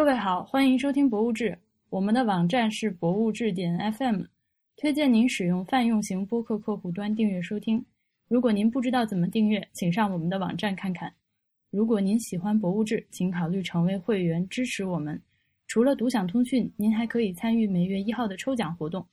[0.00, 1.58] 各位好，欢迎收听博物志。
[1.90, 4.22] 我们的网站是博物志点 FM，
[4.78, 7.84] 推荐您使用泛用型播客客户端订阅收听。
[8.26, 11.12] 如果您不知道怎么订阅，请上我们的网站看看。
[11.70, 15.20] 如果您喜欢博物志，请考虑成为会员支持我们。
[15.66, 19.06] 除了独享通讯，您还可以参与每月一号的抽奖活动。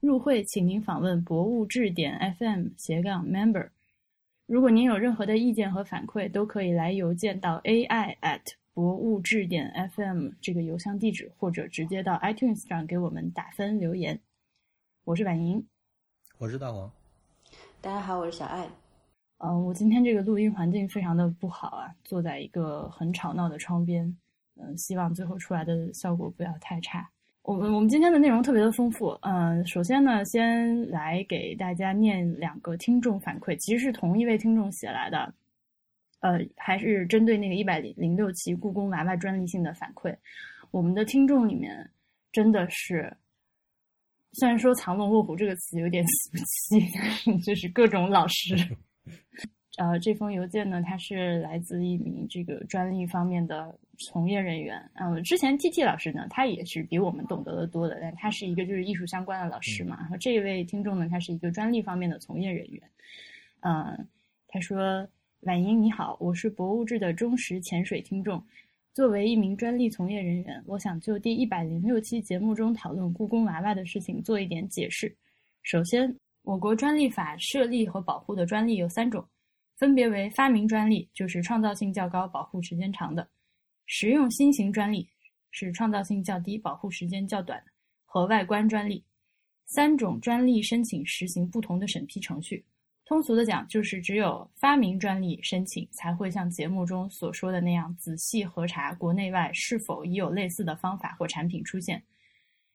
[0.00, 3.68] 入会请您访问博物志点 FM 斜杠 member。
[4.46, 8.40] 如果您有任何的意见和反馈，都可以来邮件到 ai at
[8.74, 14.18] 博物志点 FM 这个邮箱地址，或者直接到 iTunes 上给我们打分留言。
[15.04, 15.62] 我是婉莹，
[16.38, 16.90] 我是大黄。
[17.82, 18.66] 大家好，我是小爱。
[19.38, 24.04] 嗯，我今天这个录音环境非常的不好啊，坐在一个很吵闹的窗边。
[24.56, 27.06] 嗯，希望最后出来的效果不要太差。
[27.42, 35.34] 我们我们今天的内容特别的丰富，嗯，首先呢，先来给大家念两个听众反馈，其实是同一位听众写来的，
[36.22, 40.16] 呃，还是针对那个一百零六期故宫娃娃专利性的反馈。
[40.70, 41.90] 我们的听众里面
[42.32, 43.14] 真的是，
[44.32, 48.56] 虽然说藏龙卧虎这个词有点 俗气，但是就是各种老师。
[49.78, 53.74] 呃，这封邮件呢，它是来自一名这个专利方面的
[54.06, 54.78] 从业人员。
[54.94, 59.96] 嗯，之前 T T 老师呢，他也是比我们懂得的多的，但他是一个就是艺术相关的老师嘛。
[59.98, 62.82] 然后这一位听众呢，他是一个专利方面的从业人员。
[63.60, 64.06] 嗯，
[64.46, 65.08] 他说
[65.42, 68.40] ：“婉莹你好，我是博物志的忠实潜水听众。
[68.94, 75.12] 作为一名专利从业人员，我想就第一百零六期节目中讨论故宫娃娃的事情做一点解释。
[75.64, 79.26] 首先，我国专利法设立和保护的专利有三种。”
[79.76, 83.24] 分别为发明专利，就是创造性较高、保护时间长的；
[83.86, 85.08] 实用新型专利
[85.50, 87.58] 是创造性较低、保护时间较短；
[88.04, 89.04] 和外观专利。
[89.66, 92.64] 三种专利申请实行不同的审批程序。
[93.12, 102.02] 通俗的讲，就是只有发明专利申请才会像节目中所说的那样仔细核查国内外是否已有类似的方法或产品出现。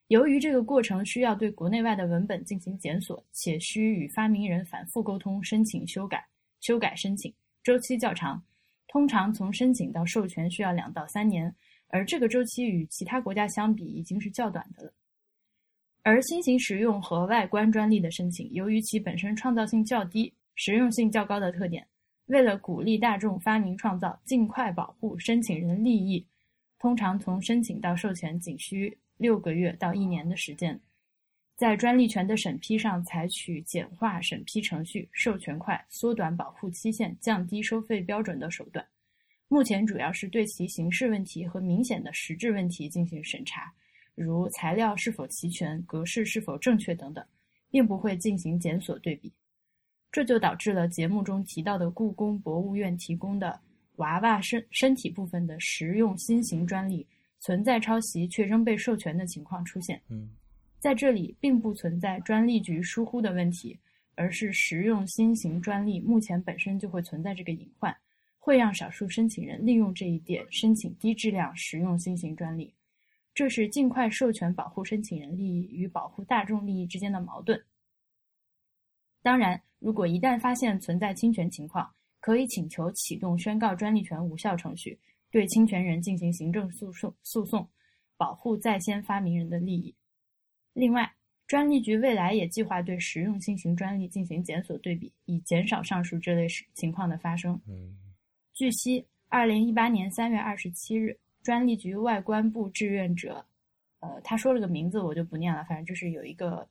[0.10, 6.24] 由于这个过程需要对国内外的文本进行检索，且需与发明人反复沟通、申请修改。
[6.60, 7.34] 修改申请
[7.64, 8.40] 周期较长，
[8.88, 11.52] 通常从申请到授权需要两到三年，
[11.88, 14.94] 而这个周期与其他国家相比已经是较短的了。
[16.10, 21.86] 而新型实用和外观专利的申请，由于其本身创造性较低、实用性较高的特点，
[22.28, 26.26] 为了鼓励大众发明创造，尽快保护申请人利益，
[26.80, 30.80] 通常从申请到授权仅需六个月到一年的时间。
[31.58, 38.88] 在专利权的审批上，采取简化审批程序、授权快、缩短保护期限、降低收费标准的手段。
[39.50, 43.74] 目前主要是对其形式问题和明显的实质问题进行审查，
[44.18, 47.24] 如材料是否齐全、格式是否正确等等，
[47.70, 49.32] 并不会进行检索对比。
[50.12, 53.60] 这就导致了节目中提到的故宫博物院提供的
[53.98, 57.06] 娃娃身身体部分的实用新型专利
[57.40, 60.02] 存在抄袭却仍被授权的情况出现。
[60.10, 60.30] 嗯。
[60.80, 63.78] 在这里并不存在专利局疏忽的问题，
[64.16, 67.96] 而是实用新型专利目前本身就会存在这个隐患，
[68.40, 72.74] 会让少数申请人利用这一点申请低质量实用新型专利。
[73.38, 77.64] 这是尽快授权保护申请人利益与保护大众利益之间的矛盾。
[79.22, 85.00] 当然，如果一旦发现存在侵权情况，可以请求启动宣告专利权无效程序，
[85.30, 87.70] 对侵权人进行行政诉讼，诉讼
[88.18, 89.94] 保护在先发明人的利益。
[90.74, 91.14] 另外，
[91.46, 97.54] 专利局未来也计划对实用新型专利进行检索对比，以减少上述这类情况的发生。
[97.68, 97.96] 嗯，
[98.52, 101.16] 据悉，二零一八年三月二十七日，
[101.48, 103.46] 专利局外观部志愿者，
[104.02, 106.68] 呃，他说了个名字，我就不念了，反正就是有一个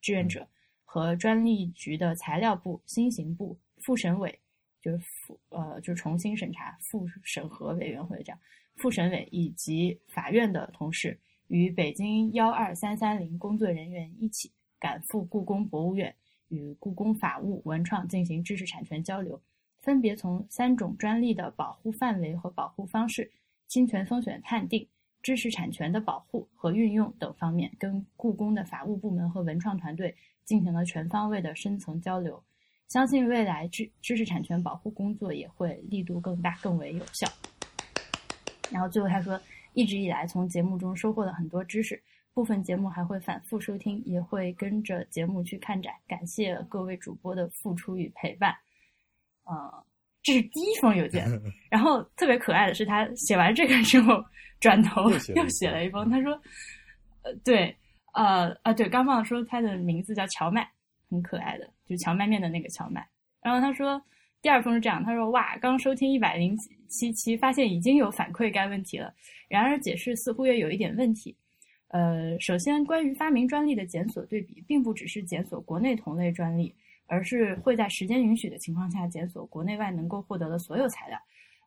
[0.00, 0.46] 志愿者
[0.84, 4.38] 和专利局的材料部、新型部、副审委，
[4.80, 8.38] 就是复呃，就是重新审查复审核委员会这样，
[8.76, 11.18] 副审委以及法院的同事。
[11.48, 16.14] 与北京幺二三三零工作人员一起赶赴故宫博物院，
[16.50, 19.42] 与故宫法务、文创进行知识产权交流，
[19.80, 23.28] 分别从三种专利的保护范围和保护方式、
[23.70, 24.86] 侵权风险判定、
[25.22, 30.14] 知识产权的保护和运用等方面，跟故宫的法务部门和文创团队
[30.44, 32.42] 进行了全方位的深层交流。
[32.88, 37.26] 相信未来知知识产权保护工作也会力度更大、更为有效。
[38.70, 39.40] 然后最后他说。
[39.72, 42.02] 一直以来，从节目中收获了很多知识，
[42.34, 45.94] 部分节目还会反复收听，也会跟着节目去看展。
[46.08, 48.52] 感谢各位主播的付出与陪伴。
[49.44, 49.84] 呃，
[50.22, 51.26] 这是第一封邮件，
[51.70, 54.22] 然后特别可爱的是，他写完这个之后，
[54.60, 56.32] 转头又写了一封，他说
[57.24, 57.74] ：“呃，对，
[58.12, 60.68] 呃，啊，对，刚忘了说他的名字叫荞麦，
[61.08, 63.06] 很可爱的，就是荞麦面的那个荞麦。
[63.42, 64.00] 然后他说，
[64.42, 66.54] 第二封是这样，他说：“哇，刚收听一百零
[66.88, 69.14] 七期，发现已经有反馈该问题了。
[69.48, 71.34] 然而解释似乎也有一点问题。
[71.88, 76.72] 呃，首先，关于发明专利的检索对比，并不只是检索国内同类专利，
[77.10, 81.18] 而是会在时间允许的情况下检索国内外能够获得的所有材料。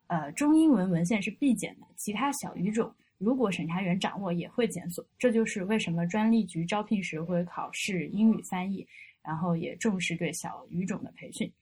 [0.06, 5.04] 呃，中英文文献是必检的，其他小语种如果审查员掌握也会检索。
[5.18, 8.86] 这就是为什么专利局招聘时会考试英语翻译，
[9.22, 11.52] 然后也重视对小语种的培训。”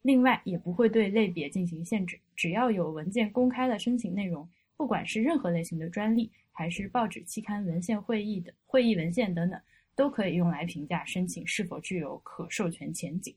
[0.00, 9.60] 另外，也不会对类别进行限制，只要有文件公开的申请内容，不管是任何类型的专利，还是报纸、期刊、文献、会议的会议文献等等，
[9.96, 13.34] 都可以用来评价申请是否具有可授权前景。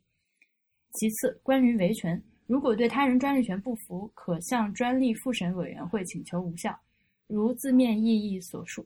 [0.91, 6.77] 其次，关于维权，如果对他人专利权不服，可向专利复审委员会请求无效。
[7.27, 8.85] 如字面意义所述，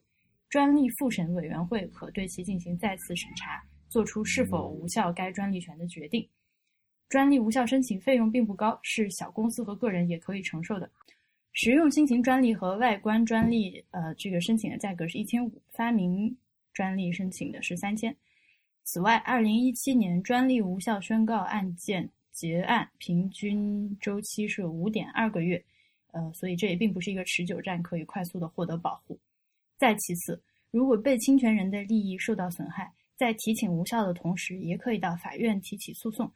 [0.49, 6.27] 专利复审委员会可对其进行再次审查，作出是否无效该专利权的决定。
[7.09, 10.91] 专利无效申请费用并不高，是小公司和个人也可以承受的。
[11.53, 16.35] 实用新型专利和外观专利，呃，这个申请的价格是一千五；发明
[16.73, 18.15] 专利申请的是三千。
[18.83, 25.63] 此外，二零一七年专利无效宣告案件结案平均周期是五点二个月，
[26.11, 29.17] 呃，所以这也并不是一个持久战，可以快速的获得保护。
[29.77, 30.41] 再其次，
[30.71, 36.29] 如果被侵权人的利益受到损害，在提请无效的同时，也可以到法院提起诉讼。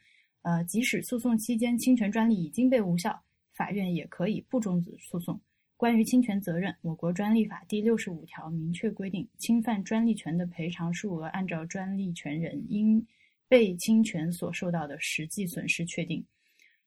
[0.44, 3.22] 呃，即使诉讼期间侵权专利已经被无效，
[3.54, 5.38] 法院也可以不终止诉讼。
[5.78, 13.06] 关于侵权责任，我国专利法第六十五条明确规定，侵犯专利权的赔偿数额按照专利权人因
[13.48, 16.26] 被侵权所受到的实际损失确定。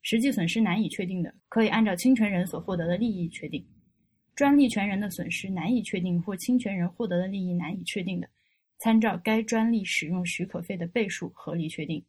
[0.03, 3.65] 实际损失难以确定的，可以按照侵权人所获得的利益确定。
[4.35, 8.29] 专利权人的损失难以确定或侵权人获得的利益难以确定的，
[8.79, 12.05] 参照该专利使用许可费的倍数合理确定。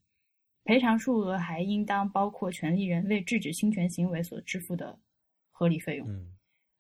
[0.64, 4.98] 赔偿数额还应当包括权利人为制止侵权行为所支付的
[5.52, 6.08] 合理费用。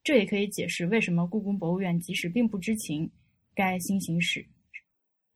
[0.03, 3.09] 这也可以解释为什么故宫博物院即使并不知情
[3.53, 4.45] 该新型使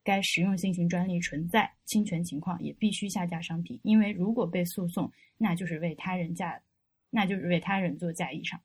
[0.04, 3.80] 该实用新型专利存在侵权情况，也必须下架商品。
[3.84, 6.62] 因为如果被诉讼，那就是为他人价，
[7.10, 8.60] 那就是为他人做嫁衣裳。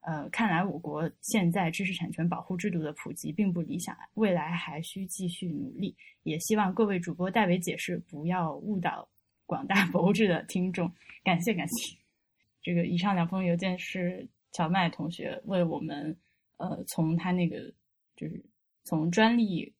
[0.00, 5.94] 呃，看来我国现在知识产权保护制度的普及并不理想，未来还需继续努力。
[6.22, 9.08] 也希望各位主播代为解释，不要误导
[9.46, 10.90] 广大博智的听众。
[11.22, 11.96] 感谢感谢。
[12.62, 16.16] 这个以上两封邮件是小麦同学为我们，
[16.56, 17.72] 呃，从他那个
[18.16, 18.44] 就是
[18.84, 19.72] 从专利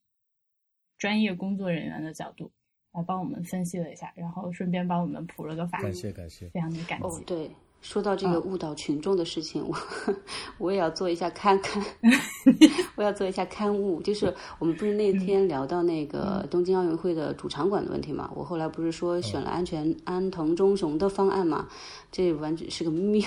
[0.99, 2.51] 专业工作人员的角度
[2.93, 5.81] 来帮我们分析了一下，然后顺便帮我们普了个法。
[5.81, 7.07] 感谢感谢，非常的感激。
[7.07, 7.51] 哦，对。
[7.81, 9.77] 说到这个误导群众的事情，我
[10.59, 11.83] 我也要做一下看看，
[12.97, 14.03] 我要做一下刊物。
[14.03, 18.31] 就是我们不是那天聊到那个东京奥运会的主场馆的问题嘛？
[18.35, 21.69] 我后来不是说选了安全安藤忠雄的方案嘛？
[22.11, 23.23] 这完全是个谬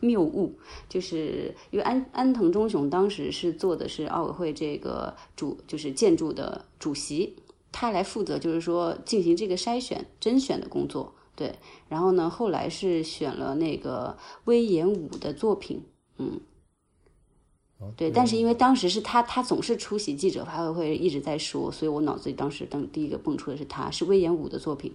[0.00, 0.54] 谬误，
[0.88, 7.34] 就是因为安安藤忠雄当时是做的是奥委会这个主，就是建筑的主席，
[7.72, 11.12] 他来负责就是说进行这个筛选甄选的工作。
[11.36, 11.54] 对，
[11.88, 12.30] 然后呢？
[12.30, 14.16] 后来是选了那个
[14.46, 15.84] 威严武的作品，
[16.16, 16.40] 嗯，
[17.94, 18.10] 对。
[18.10, 24.94] 但是因为当时是他，他总是出席记者发布会，一直在说，所以我脑子里当时当第一个蹦出的是他，是威严武的作品。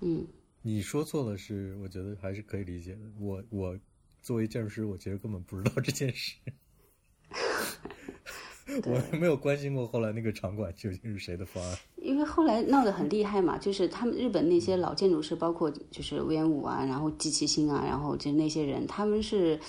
[0.00, 0.24] 嗯，
[0.62, 3.00] 你说错了，是我觉得还是可以理解的。
[3.18, 3.76] 我我
[4.22, 6.36] 作为建筑师，我其实根本不知道这件事。
[8.84, 19.60] 我没有关心过后来那个场馆究竟是谁的方案，因为后来闹得很厉害嘛，就是他们日本那些老建筑师，包括就是威严武啊，然后吉崎新啊，然后就那些人，他们是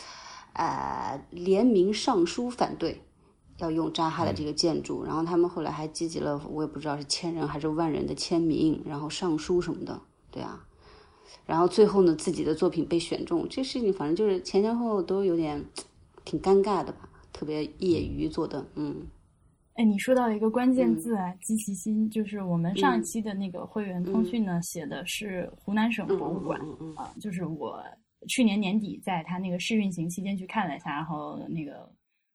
[0.53, 3.03] 呃联名上书反对
[3.59, 10.65] 要用扎哈的这个建筑，然后他们后来还积极了，我也不知道是千人还是万人的签名，然后上书什么的，对啊，
[11.45, 15.63] 然后最后呢自己的作品被选中，这事情反正就是前前后后都有点
[16.25, 17.06] 挺尴尬的吧。
[17.37, 19.05] 特别业余做的，嗯，
[19.75, 26.59] 哎，你说到一个关键字啊，积其心，就是我们上一期的那个会员通讯呢，写的是湖南省博物馆
[26.95, 27.79] 啊，就是我
[28.27, 31.87] 去年年底在他那个试运行期间去看了一下，然后那个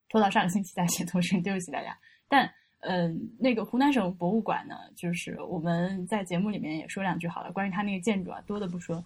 [0.08, 1.98] 拖到上个星期再写 通讯，对不起大家。
[2.28, 2.48] 但
[2.82, 9.04] 嗯，那个湖南省博物馆呢，就是我们在节目里面也说两句好了，关于他那个建筑啊，多的不说，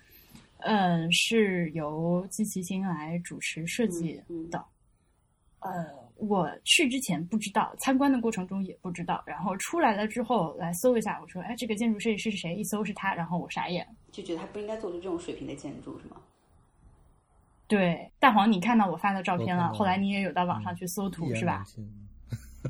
[0.59, 4.63] 嗯，是由积其心来主持设计的。
[5.67, 12.55] 呃，我去之前不知道，参观的过程中也不知道，然后出来了之后来搜一下，我说，哎，这个建筑设计师是谁？
[12.55, 16.17] 一搜是他，然后我傻眼，就觉得他不应该做出这种水平的建筑，是吗？
[17.69, 21.65] 对，大黄，你看到我发的照片了，后来你也有到网上去搜图是吧？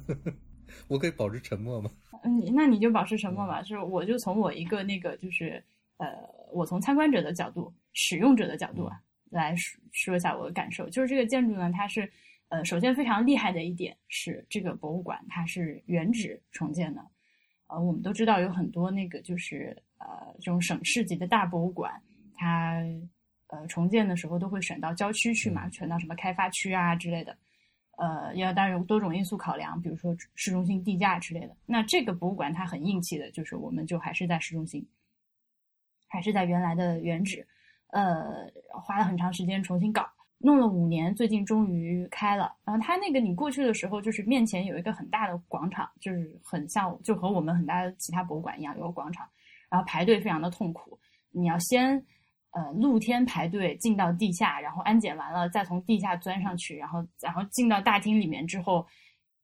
[0.89, 1.91] 我可以保持沉默吗？
[2.23, 3.61] 嗯，那你就保持沉默吧。
[3.61, 5.63] 就是我就从我一个那个就是
[5.99, 6.09] 呃
[6.53, 9.01] 我从参观者的角度、使用者的角度啊，
[9.31, 10.89] 来说说一下我的感受。
[10.89, 12.11] 就是这个建筑呢，它是
[12.49, 17.05] 呃，首先非常厉害的一点是，这个博物馆它是原址重建的。
[17.67, 21.93] 呃，我们都知道有很多那个就是呃这种省市级的大博物馆，
[22.37, 22.81] 它
[23.49, 27.37] 呃重建的时候都会选到郊区去嘛，选到什么开发区啊之类的。
[27.99, 31.57] 呃，要当然有多种因素考量，比如说市中心地价之类的。
[31.67, 34.87] 那这个博物馆它很硬气的，就是我们就还是在市中心，
[36.07, 37.45] 还是在原来的原址。
[37.89, 40.07] 呃，花了很长时间重新搞，
[40.39, 42.55] 弄了五年，最近终于开了。
[42.65, 49.29] 然后它那个你过去的时候，就是面前有一个很大的广场，就是很像就和我们很大的其他博物馆一样有个广场，
[49.71, 50.99] 然后排队非常的痛苦，
[51.31, 52.05] 你要先。
[52.53, 58.77] 呃，露天排队进到地下，然后安检完了，再从地下钻上去，然后然后进到大厅里面之后，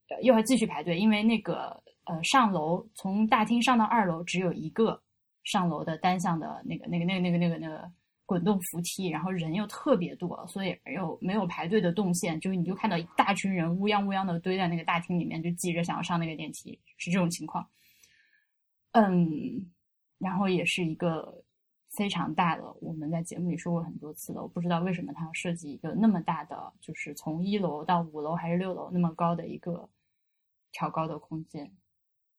[0.09, 4.99] 呃，又要继续排队，因为那个呃上楼从大厅上到二楼只有一个
[5.45, 7.91] 上楼的单向的那个那个那个那个那个那个
[8.33, 17.69] 滚动扶梯，然后人又特别多，所以没有没有排队的动线，就是你就看到一大群人乌泱乌泱的堆在那个大厅里面，就挤着想要上那个电梯，是这种情况。
[18.93, 19.71] 嗯，
[20.19, 21.45] 然后也是一个。
[21.95, 24.41] 非常大的，我们在节目里说过很多次了。
[24.41, 29.87] 我不知道为什么它要设计一个那么大的，就是从一楼到五楼还是六楼那么高的一个
[30.73, 31.71] 挑高的空间。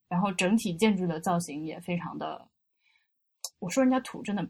[0.08, 2.50] 然后整体建筑的造型也非常的，
[3.60, 4.50] 我说人家土真的，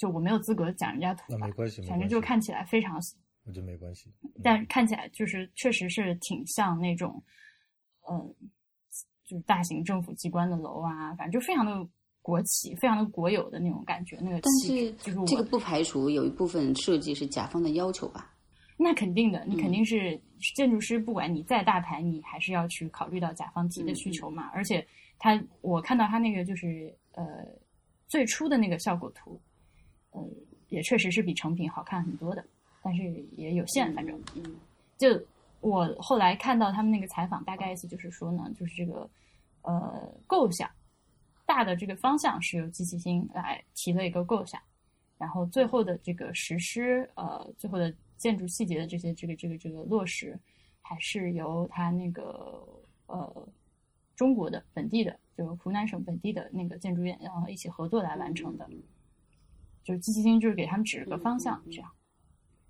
[0.00, 2.98] 就我没有资格讲人家土，那没关系，反正就看起来非常，
[3.44, 4.10] 我觉得没关系。
[4.42, 7.22] 但看起来就是确实是挺像那种，
[8.10, 8.34] 嗯，
[9.26, 11.86] 就是大型政府机关的楼啊，反正就非常的。
[12.22, 14.92] 国企非常的国有的那种感觉，那个但是
[15.24, 18.30] 这个不排除有一部分设计是甲方的要求吧？
[18.76, 20.20] 那肯定的，你肯定是
[20.54, 24.50] 建筑师，不管你再大牌，你还是要去考虑到甲方提的需求嘛。
[24.52, 24.86] 而且
[25.18, 27.24] 他，我看到他那个就是呃
[28.06, 29.40] 最初的那个效果图，
[30.10, 30.24] 呃
[30.68, 32.44] 也确实是比成品好看很多的，
[32.82, 33.02] 但是
[33.36, 34.56] 也有限，反正嗯，
[34.96, 35.08] 就
[35.60, 39.08] 我后来看到他们那个采访，大概意思就是说呢，就是这个
[39.62, 40.70] 呃构想。
[41.46, 44.62] 大的这个方向是由机器星来提了一个构想，
[45.18, 50.38] 然后最后的这个实施，呃，最后的建筑细节的这些这个这个这个落实，
[50.80, 52.64] 还是由他那个
[53.06, 53.48] 呃
[54.14, 58.70] 中国的本地的，就湖南省本地的那个建筑院，然后一起合作来完成的。
[59.84, 61.90] 就是机器星就是给他们指了个方向，这样。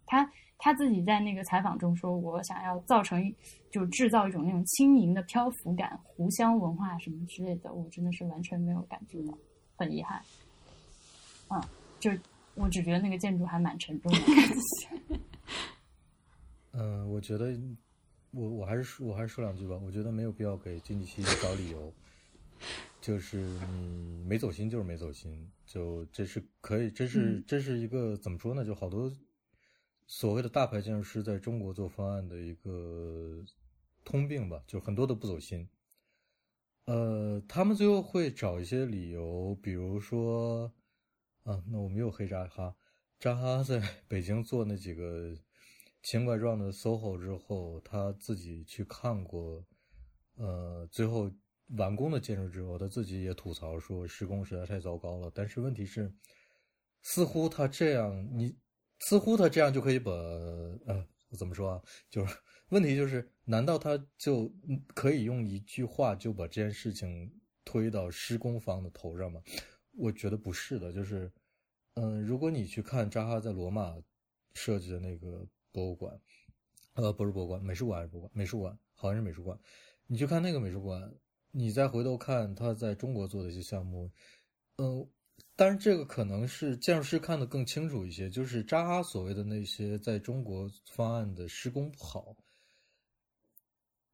[0.07, 3.33] 他他自己在那个采访中说：“我想要造成，
[3.71, 9.39] 就制造一种那种轻盈的漂浮感，湖湘文化什么之类的，我真的是完全没有感觉到，
[9.77, 10.21] 很遗憾。
[11.49, 11.63] 嗯，
[11.99, 12.11] 就
[12.55, 14.19] 我只觉得那个建筑还蛮沉重的。
[16.73, 17.57] 嗯，我觉得
[18.33, 19.77] 我我还是我还是说两句吧。
[19.83, 21.93] 我觉得没有必要给经济系找理由，
[23.01, 28.65] 就是你没走心就是没走心，就这是可以，这是这是一个怎么说呢？
[28.65, 29.11] 就好多。
[30.07, 33.45] 所谓的大牌建筑师在中国做方案的一个
[34.05, 35.69] 通病吧，就很多都不走心。
[36.87, 40.73] 呃，他们最后会找一些理由，比如说，
[41.45, 42.75] 啊，那我们又黑扎哈，
[43.21, 45.33] 扎哈在北京做那几个
[46.03, 49.65] 奇怪状的 SOHO 之后，他自己去看过，
[50.35, 51.31] 呃，最后
[51.77, 55.31] 完工的建筑之后，他自己也吐槽说施工实在太糟糕了。
[55.35, 56.13] 但是问题是，
[57.03, 58.57] 似乎他这样你。
[59.03, 61.03] 似乎他这样就可以把，呃，
[61.39, 61.83] 怎么说啊？
[62.11, 62.37] 就是
[62.69, 64.47] 问题就是，难道他就
[64.89, 67.33] 可以用一句话就把这件事情
[67.65, 69.41] 推到施工方的头上吗？
[69.97, 70.93] 我觉得不是的。
[70.93, 71.33] 就是，
[71.95, 73.97] 嗯，如果你去看扎哈在罗马
[74.53, 76.21] 设计的那个博物馆，
[76.93, 78.31] 呃，不是博物馆，美术馆还是博物馆？
[78.35, 79.59] 美术馆，好像是美术馆。
[80.07, 81.11] 你去看那个美术馆，
[81.51, 84.11] 你再回头看他在中国做的一些项目，
[84.77, 85.09] 嗯。
[85.57, 92.35] 但是这个可能是建筑师看得更清楚一些，就是扎哈所谓的那些在中国方案的施工不好，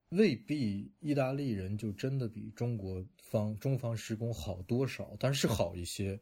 [0.08, 6.20] 未必意大利人就真的比中国方中方施工好多少，但是好一些。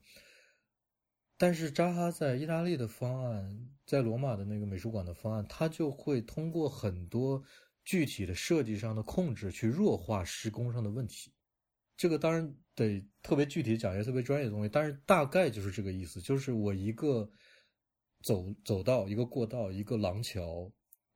[1.38, 7.42] 但是扎哈在意大利的方案，在罗马的那个美术馆的方案，他就会通过很多
[7.84, 11.30] 具体的设计上的控制去弱化施工上的问题。
[11.96, 17.30] 这个当然得特别具体讲一些特别专业的东西，但是大概就是这个意思，就是我一个
[18.22, 20.68] 走走道、一个过道、一个廊桥，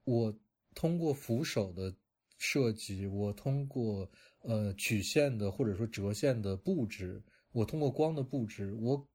[0.04, 0.32] 我
[0.75, 1.92] 通过扶手的
[2.37, 4.08] 设计，我通过
[4.42, 7.20] 呃曲线的或者说折线的布置，
[7.50, 9.08] 我通过光的布置，我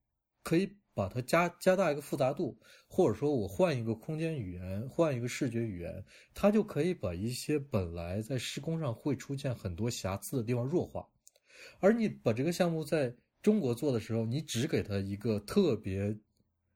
[0.44, 2.56] 可以把它加加大一个复杂度，
[2.88, 11.08] 或者说我换一个空间语言，换一个视觉语言，它就可以把一些本来在施工上会出现很多瑕疵的地方弱化。
[11.80, 16.16] 而你把这个项目在中国做的时候，你只给它一个特别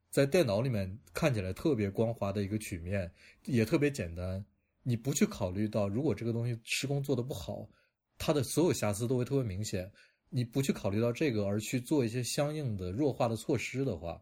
[0.09, 3.11] 在电脑里面看起来特别光滑的一个曲面，
[3.45, 4.43] 也特别简单，
[4.81, 7.69] 你不去考虑到如果这个东西施工做的不好，
[8.17, 9.91] 它的所有瑕疵都会特别明显。
[10.29, 14.21] 你不去考虑到这个，而去做一些相应的弱化的措施的话，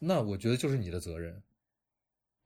[0.00, 1.42] 那我觉得就是你的责任。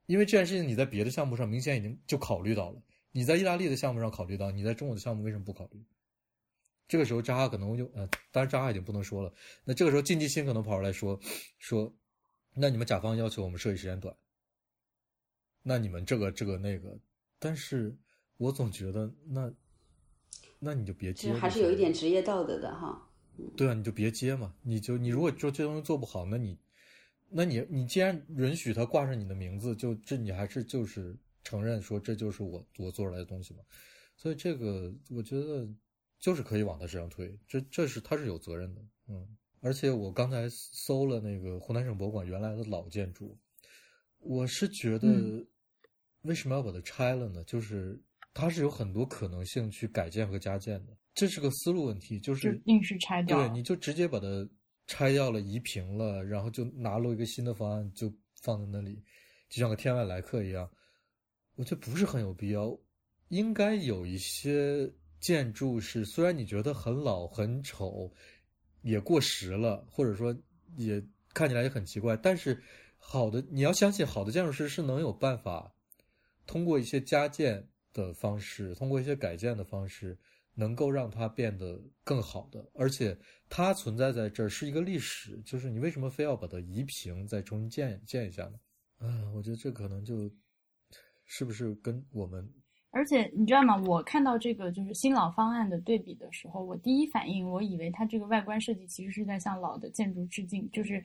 [0.05, 5.81] 因为这件事情你在别的项目上明显已经就考虑到了，你在意大利的项目上考虑到，你在中国的项目为什么不考虑？
[6.87, 9.33] 这个时候扎哈可能就呃，当然扎哈已经不能说了。
[9.63, 11.19] 那这个时候竞技新可能跑出来说
[11.59, 11.95] 说，
[12.53, 14.13] 那你们甲方要求我们设计时间短，
[15.61, 16.99] 那你们这个这个那个，
[17.37, 17.95] 但是
[18.37, 19.53] 我总觉得那。
[20.61, 23.07] 那你就别接，还是有一点职业道德的哈。
[23.55, 24.53] 对啊，你就别接嘛。
[24.61, 26.57] 你就你如果说这东西做不好，那你，
[27.29, 33.61] 那你你既然允许他挂上你的名字，就这你还是就是承认说这就是我我做出来的东西嘛。
[34.17, 35.65] 所以这个我觉得
[36.19, 38.81] 就是可以往他身上推，这这是他是有责任的。
[39.07, 39.25] 嗯，
[39.61, 43.37] 而且我刚才搜了那个湖南省博物馆原来的老建筑，
[44.17, 45.47] 我是觉得
[46.23, 47.41] 为什么要把它拆了呢？
[47.45, 47.97] 就是。
[48.33, 54.47] 它是有很多可能性去改建和加建的，这是个思路问题，就是硬是拆掉，对，你就直接把它
[54.87, 59.03] 拆掉了、移平了，然后就拿了一个新的方案就放在那里，
[59.49, 60.69] 就像个天外来客一样，
[61.55, 62.77] 我觉得不是很有必要。
[63.29, 68.09] 应该有一些建筑是虽然你觉得很老、很丑，
[68.83, 70.33] 也过时了，或者说
[70.77, 72.61] 也看起来也很奇怪，但是
[72.97, 75.73] 好的，你要相信好的建筑师是能有办法
[76.45, 77.67] 通过一些加建。
[77.93, 80.17] 的方式，通过一些改建的方式，
[80.53, 83.17] 能够让它变得更好的，而且
[83.49, 88.59] 它存在在这儿是一个历史，就是你为什么非要把它移平再重新建建一下呢？
[88.99, 90.29] 嗯，我觉得这可能就
[91.25, 92.47] 是不是跟我们，
[92.91, 93.77] 而且你知道吗？
[93.87, 101.03] 我看到这个就是新老方案的对比的时候，我第一反应我以为它这个外观设计其实是在向老的建筑致敬，就是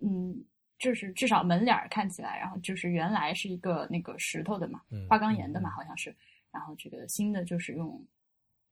[0.00, 0.44] 嗯。
[0.84, 6.14] 就是至少门脸看起来，然后就是原来是一个那个石头的嘛，花岗岩的嘛，好像是。
[6.50, 8.06] 然后这个新的就是用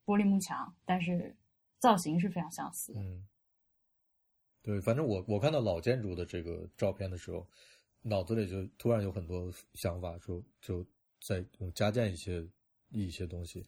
[0.05, 1.35] 玻璃幕墙，但是
[1.79, 2.93] 造型是非常相似。
[2.95, 3.25] 嗯，
[4.61, 7.47] 对，反正我我看到老建筑的这个照片的时候，
[8.03, 10.85] 脑子里就突然有很多想法，说就
[11.19, 12.47] 在加建一些
[12.89, 13.65] 一些东西，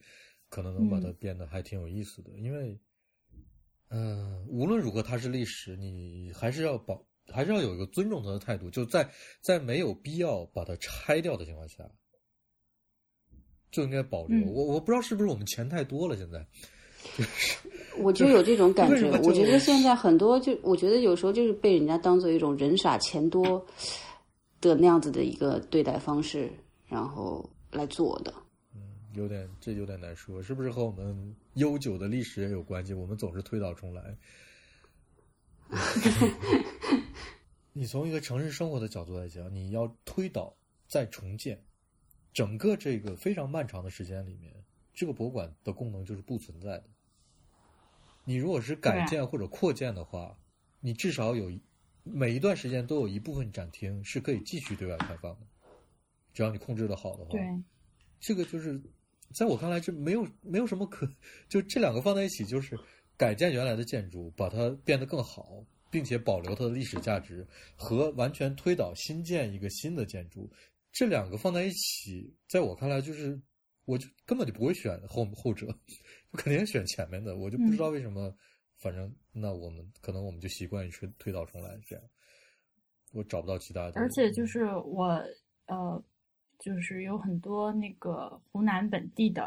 [0.48, 2.30] 可能能把它变得还挺有意思的。
[2.38, 2.78] 因为，
[3.88, 7.04] 嗯，无论如何它是历史，你还是要保。
[7.32, 9.08] 还是要有一个尊重他的态度，就在
[9.40, 11.84] 在没有必要把它拆掉的情况下，
[13.70, 14.46] 就应该保留。
[14.50, 16.46] 我我不知道是不是我们钱太多了，现在，
[17.98, 19.10] 我就有这种感觉。
[19.22, 23.64] 我觉得现在很多就，我觉得有时候就是被人家当做一种人傻钱多
[24.60, 26.50] 的那样子的一个对待方式，
[26.86, 28.32] 然后来做的。
[28.74, 28.80] 嗯，
[29.14, 32.94] 有点这有点难说，是不是和我们悠久的历史也有关系？
[32.94, 34.16] 我们总是推倒重来。
[37.72, 41.62] 你从一个城市生活的角度来讲，你要推倒再重建，
[42.32, 44.54] 整个这个非常漫长的时间里面，
[44.94, 46.84] 这个博物馆的功能就是不存在的。
[48.24, 50.36] 你如果是改建或者扩建的话，
[50.80, 51.52] 你至少有
[52.02, 55.46] 每一段时间都有一部分展厅是可以继续对外开放的，
[56.32, 57.32] 只要你控制的好的话。
[57.32, 57.40] 对，
[58.20, 58.80] 这个就是
[59.34, 61.06] 在我看来，这没有没有什么可
[61.48, 62.78] 就这两个放在一起就是。
[63.16, 70.50] 改建原来的建筑，把它变得更好，并且保留它的历史价值，和完全推倒新建一个新的建筑，
[70.92, 73.40] 这两个放在一起，在我看来就是，
[73.86, 77.36] 我就根本就不会选后后者，就肯定选前面的。
[77.36, 78.30] 我就不知道为什么，
[78.76, 82.04] 反正那我们可能我们就习惯于推推倒重来这样，
[83.14, 83.92] 我找不到其他的。
[84.00, 85.22] 而且就是我
[85.66, 86.04] 呃，
[86.58, 89.44] 就是有很多那个湖南本地的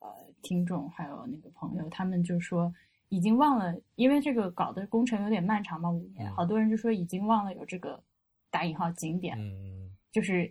[0.00, 0.08] 呃
[0.42, 2.72] 听众，还有那个朋友，他们就说。
[3.12, 8.02] 已经忘了，因为这个搞的工程有点漫长嘛，五年，好多人就说已经忘了有这个
[8.50, 10.50] 打引号景点，嗯，就是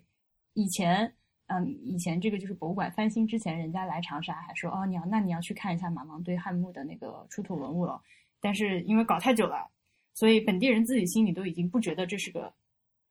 [0.53, 1.11] 以前，
[1.47, 7.99] 嗯，以前这个就是博物馆翻新之前，人家来长沙还说，哦，你要那你要去看一下马王堆汉墓的那个出土文物了，
[8.39, 9.67] 但是因为搞太久了，
[10.13, 12.53] 所以本地人自己心里都已经不觉得这是个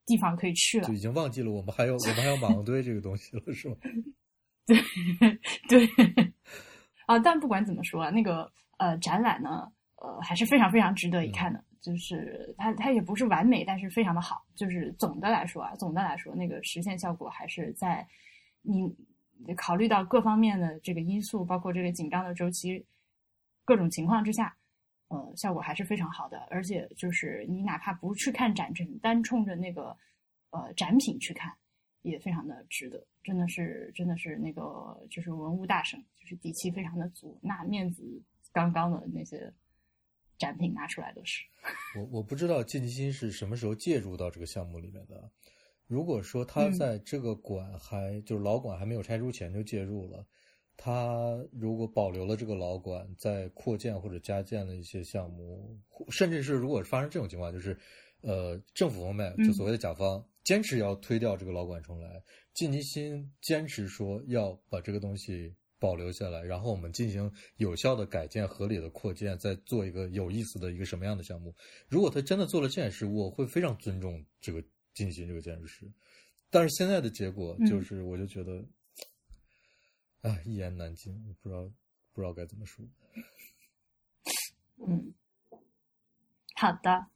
[0.06, 3.74] 地方可以去了，就已经忘记了我们还有我们还有马王堆这个东西了，是吗？
[4.64, 4.78] 对。
[5.68, 5.88] 对，
[7.06, 8.48] 啊，但不管怎么说，那个。
[8.80, 11.62] 呃，展览呢，呃，还是非常非常值得一看的。
[11.82, 14.42] 就是它，它也不是完美，但是非常的好。
[14.54, 18.06] 就是总的来说啊，总的来说，那个实现效果还是在
[18.62, 18.90] 你
[19.54, 22.82] 考虑到各方面的这个因素，包括这个紧张的周期
[23.66, 24.56] 各种情况之下，
[25.08, 26.38] 呃，效果还是非常好的。
[26.50, 29.94] 而且就是你哪怕不去看展陈，单冲着那个
[30.52, 31.52] 呃展品去看，
[32.00, 33.06] 也非常的值得。
[33.22, 38.22] 真的是，真的是那个就是文物大省，就是底气非常的足，那面子。
[38.52, 39.52] 刚刚的那些
[40.38, 41.44] 展品拿出来都是。
[41.98, 45.30] 我我不知道晋级新是什么时候介入到这个项目里面的。
[45.86, 50.24] 如果说他在这个馆还、就是老馆还没有拆除前就介入了，
[50.76, 55.76] 他如果保留了这个老馆，在扩建或者加建的一些项目，
[56.08, 57.76] 甚至是如果发生这种情况，就是
[58.20, 62.22] 呃政府方面就所谓的甲方坚持要推掉这个老馆重来，
[62.54, 65.54] 晋级新坚持说要把这个东西。
[65.80, 71.52] 保留下来，然后我们进行有效的改建、合理的扩建，再做一个有意思的一个什么样的项目？
[71.88, 74.62] 如果他真的做了这件事，我会非常尊重这个
[74.92, 75.90] 进行这个建筑师。
[76.50, 78.64] 但是现在的结果就是，我就觉得，
[80.20, 81.62] 啊，一言难尽，不知道
[82.12, 82.84] 不知道该怎么说。
[84.86, 85.14] 嗯，
[86.54, 87.06] 好的。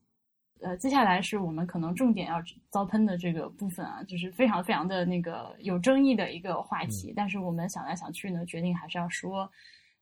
[0.65, 7.13] 呃，接下来是我们可能重点要遭喷的这个部分啊，就是非常非常的那个有争议的一个话题。
[7.15, 9.47] 但是我们想来想去呢，决定还是要说，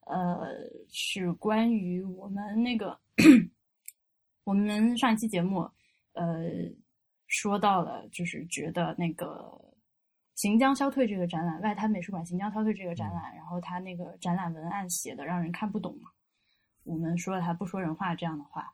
[0.07, 0.47] 呃，
[0.93, 2.97] 是关于我们那个
[4.45, 5.69] 我们上一期节目，
[6.13, 6.45] 呃，
[7.27, 9.61] 说到了，就是觉得那个
[10.37, 16.09] 行将消退这个展览，外滩美术馆行将消退这个展览，然后他那个展览文案写的让人看不懂嘛，
[16.85, 18.73] 我们说了他不说人话这样的话。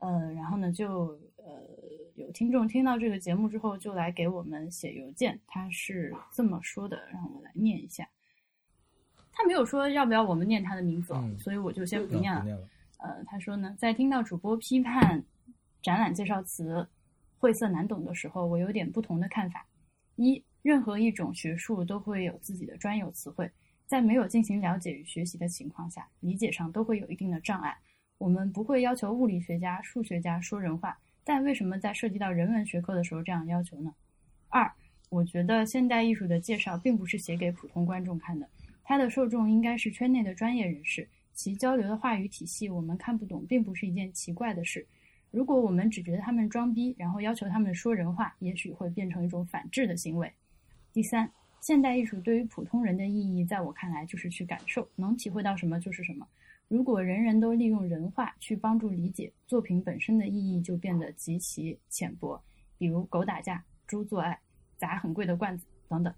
[0.00, 1.62] 呃，然后呢，就呃，
[2.14, 5.38] 有听众听到这个节目之后，就来给我们写邮件。
[5.46, 8.08] 他是这么说的，让我来念一下。
[9.32, 12.68] 他没有说要不要我们念他的名字，所以我就先不念了。
[12.98, 15.24] 呃，他说呢，在听到主播批判
[15.80, 16.86] 展览介绍词
[17.38, 19.64] 晦涩难懂的时候，我有点不同的看法。
[20.16, 23.48] 一，任何一种学术都会有自己的专有词汇，
[23.86, 27.78] 在没有进行了解与学习的情况下，理解上都会有一定的障碍。
[28.18, 30.98] 我们不会要求物理学家、数学家说人话，
[31.28, 33.92] 但为什么在涉及到人文学科的时候这样要求呢？
[34.48, 34.72] 二，
[35.10, 38.48] 我觉得现代艺术的介绍并不是写给普通观众看的，
[38.82, 44.86] 它的受众应该是圈内的专业人士，其交流的话语体系我们看不懂，并不是一件奇怪的事。
[45.30, 50.32] 如果我们只觉得他们装逼，然后要求他们说人话，也许会变成一种反制的行为。
[50.94, 56.26] 第三，现代艺术对于普通人的意义，在我看来就是去感受，能体会到什么就是什么。
[56.68, 62.38] 如果人人都利用人话去帮助理解作品本身的意义，就变得极其浅薄。
[62.76, 64.38] 比如狗打架、猪做爱、
[64.76, 66.14] 砸很贵的罐子等等。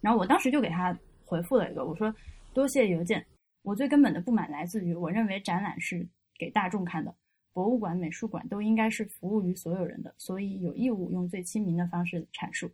[0.00, 2.12] 然后我当时就给他回复了一个，我说
[2.54, 3.24] ：“多谢邮件。
[3.60, 7.14] 我最根本的不满来自于，我认为展览是给大众看的，
[7.52, 12.70] 博物馆、美术馆都应该是服务于所有人的，所以有义务用最亲民的方式阐述。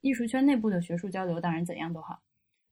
[0.00, 2.22] 艺术圈内部的学术交流当然怎样都好。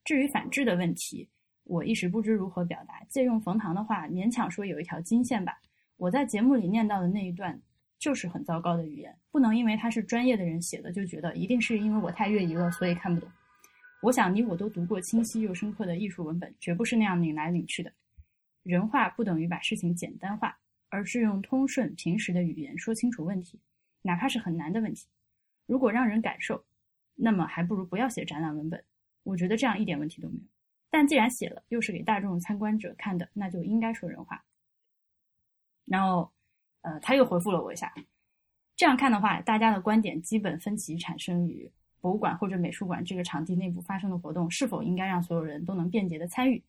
[0.04, 1.28] 至于反制的问题。”
[1.64, 5.58] 我一时不知如何表达，借用冯唐的话，勉强说有一条金线吧。
[5.96, 7.60] 我在节目里念到的那一段，
[7.98, 13.30] 就是很糟糕的语言，不能因为他是专业的人写的，就觉得一定是因为我太越级了，所以看不懂。
[14.02, 17.90] 我想你我都读过清晰又深刻的艺术文本，绝不是那样拧来拧去的。
[18.62, 20.58] 人话不等于把事情简单化，
[20.90, 23.58] 而是用通顺平实的语言说清楚问题，
[24.02, 25.06] 哪怕是很难的问题。
[25.66, 26.62] 如果让人感受，
[27.14, 28.84] 那么还不如不要写展览文本。
[29.22, 30.53] 我觉得这样一点问题都没有。
[30.94, 34.44] 但既然写了，又是给大众参观者看的，那就应该说人话。
[35.86, 36.30] 然后，
[36.82, 37.92] 呃，他又回复了我一下。
[38.76, 41.68] 这样看的话，大家的观点基本分歧产生于
[42.00, 46.62] 博物馆或者美术馆这个场地内部发生的活动是否应该让所有人都能便捷的参与。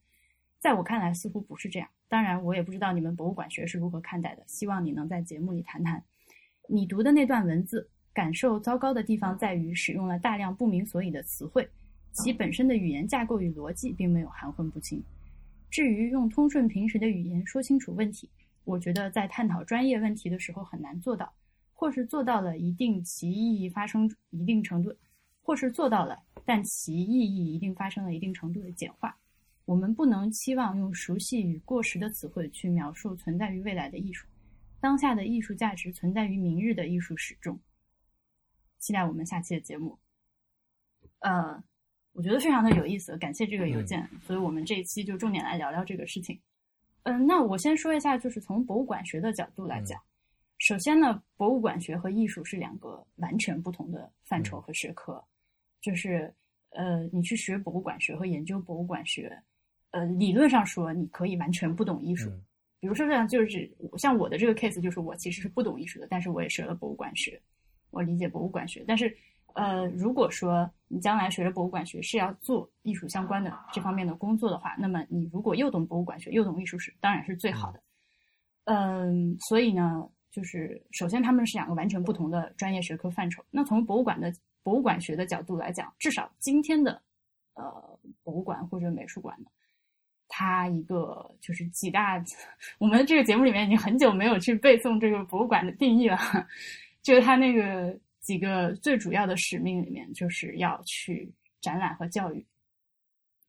[0.58, 1.88] 在我看来，似乎不是这样。
[2.08, 4.42] 当然，我也不知道你们博物馆学是如何看待的。
[4.48, 6.02] 希望你能在节目里谈谈。
[6.68, 11.70] 你读的那段文字，感受糟糕的地方在于使用了大量不明所以的词汇。
[12.16, 15.02] 其本身的语言架构与逻辑并没有含混不清。
[15.70, 18.30] 至于用通顺平实的语言说清楚问题，
[18.64, 21.30] 我觉得在探讨专业问题的时候很难做到，
[21.74, 24.94] 或是做到了一定其意义发生一定程度，
[25.42, 29.14] 或是做到了，但其意义一定发生了一定程度的简化。
[29.66, 34.26] 我们不能期望用熟悉与过时的词汇去描述存在于未来的艺术，
[34.80, 37.58] 当下的艺术价值存在于明日的艺术史中。
[38.78, 39.98] 期待我们下期的节目。
[41.18, 41.62] 呃。
[42.16, 46.40] 我觉得非常的有意思，感谢这个邮件，所以我们这一期就重点来聊聊这个事情。
[47.02, 50.00] 嗯，那我先说一下，就是从博物馆学的角度来讲，
[50.56, 55.22] 首先呢，博物馆学和艺术是两个完全不同的范畴和学科。
[55.82, 56.32] 就是
[56.70, 59.30] 呃，你去学博物馆学和研究博物馆学，
[59.90, 62.30] 呃，理论上说你可以完全不懂艺术。
[62.80, 67.38] 比如说这样，就是像我的这个 case，就是我其实是不懂艺术的，但是我也学了博物馆学，
[67.90, 69.14] 我理解博物馆学，但是。
[69.56, 77.82] 呃，如果说你将来学了博物馆学是要做艺术相关的这方面的工作的话，那么你如果又懂博物馆学又懂艺术史，当然是最好的。
[78.64, 83.42] 嗯，所以呢，就是首先他们是两个完全不同的专业学科范畴。
[83.50, 84.30] 那从博物馆的
[84.62, 87.00] 博物馆学的角度来讲，至少今天的
[87.54, 89.46] 呃博物馆或者美术馆呢，
[90.28, 92.22] 它一个就是几大，
[92.78, 96.18] 我们这个节目里面已经很久没有去背诵这个博物馆的定义了，
[97.02, 102.44] 就是它那个几个最主要的使命里面，就是要去展览和教育，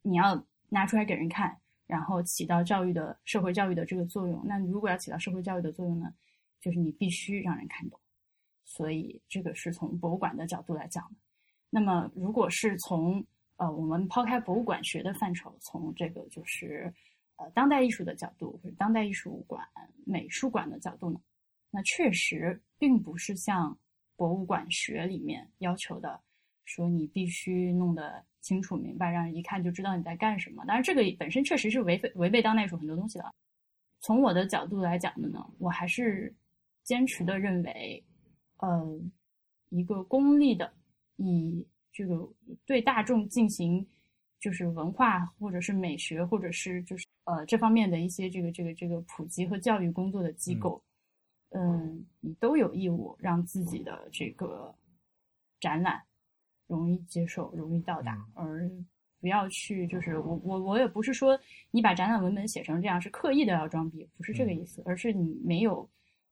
[0.04, 4.40] 你要拿出来给人看，然后起到教育的社会教育的这个作用。
[4.46, 6.14] 那如果要起到社会教育的作用呢，
[6.62, 8.00] 就是你必须让人看懂。
[8.66, 11.16] 所以这个是从博物馆的角度来讲的。
[11.72, 16.94] 那么如果是从呃我们抛开博物馆学的范畴，从这个就是
[17.38, 19.68] 呃当代艺术的角度或者当代艺术馆、
[20.06, 21.20] 美术馆的角度呢，
[21.72, 23.76] 那确实并不是像
[24.18, 26.20] 博物馆学里面要求的，
[26.66, 30.66] 说你必须弄得清楚明白，让人一看就知道你在干什么。
[30.66, 33.34] 当然，这个本身确实是违背违背当代艺术很多东西的。
[34.02, 36.36] 从我的角度来讲的呢，我还是
[36.84, 38.04] 坚持的认为。
[38.60, 39.00] 呃，
[39.70, 40.74] 一个公立的，
[41.18, 42.28] 以这个
[42.66, 43.88] 对大众进行
[44.40, 50.87] 就是文化或者是美学或者是就是呃这方面的一些这个这个这个普及和教育工作的机构，嗯，
[52.20, 54.74] 你都有义务让自己的这个
[55.60, 56.02] 展览
[56.68, 58.70] 容易接受、容易到达，而
[59.20, 61.40] 不要去就是我我我也不是说
[61.72, 65.90] 你把展览文本写成这样是刻意的要装逼，不是这个意思，而是你没有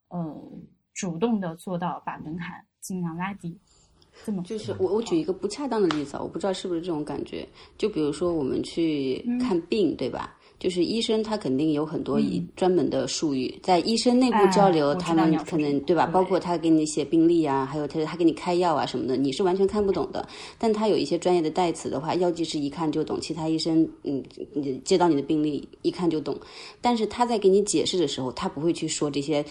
[0.09, 0.61] 呃。
[0.95, 3.59] 主动的做到把门槛尽量拉低，
[4.23, 7.45] 这么就是我我举一个不恰当的例子啊，我不知道是不是这种感觉。
[7.77, 10.39] 就比如说我们去看病，对吧？
[10.59, 12.19] 就是医生他肯定有很多
[12.55, 16.05] 专门的术语，在医生内部交流，他们可能对吧？
[16.05, 20.27] 包括他给你写病历啊，还有他他给你开药啊什么的，你是完全看不懂的。
[20.57, 24.23] 但他有一些专业的代词的话，药剂师一看就懂，其他医生嗯，
[24.83, 26.37] 接到你的病历一看就懂。
[26.81, 29.45] 但是他在给你解释的时候，他不会去说这些。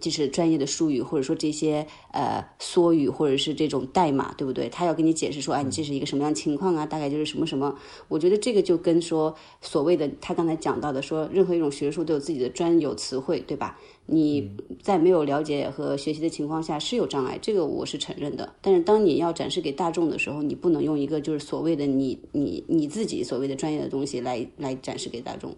[0.00, 4.68] 就是专业的术语，或者说这些呃缩语，或者是这种代码，对不对？
[4.68, 6.84] 他要跟你解释说，哎，你这是一个什么样情况啊？
[6.84, 7.76] 大概就是什么什么。
[8.08, 13.78] 我觉得这个就跟说所谓的他刚才讲到的，说任何一种学术都有自己的专有词汇，对吧？
[14.06, 14.50] 你
[14.82, 18.52] 在没有了解和学习的情况下是有障碍，这个我是承认的。
[18.60, 25.54] 但是当你要展示给大众的时候，你不能用一个就是所谓的你你你自己所谓的专业的东西来来展示给大众，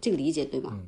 [0.00, 0.70] 这个理解对吗？
[0.74, 0.86] 嗯，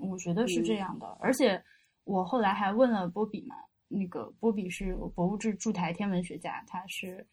[0.00, 1.62] 我觉得是这样的，而且
[2.04, 3.54] 我后来还问了波比嘛，
[3.88, 7.24] 那个波比是博物志驻台天文学家，他是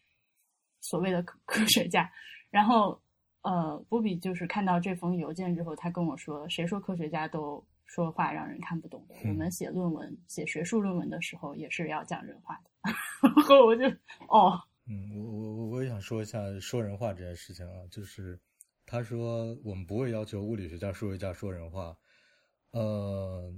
[0.80, 2.10] 所谓的科科学家。
[2.50, 3.00] 然后，
[3.42, 9.14] 呃，波比就是看到这封邮件之后，他跟我说：“谁说科学家都说话让人看不懂的？
[9.28, 12.70] 我们写论文、写学术论文的时候也是要讲人话的。
[13.22, 13.84] ”然后我就
[14.28, 18.38] 哦，嗯，我我我我也想说一下说人话这件事情啊，就是
[18.86, 21.96] 他说我们不会要求物理学家、数学家说人话。
[22.72, 23.52] 呃，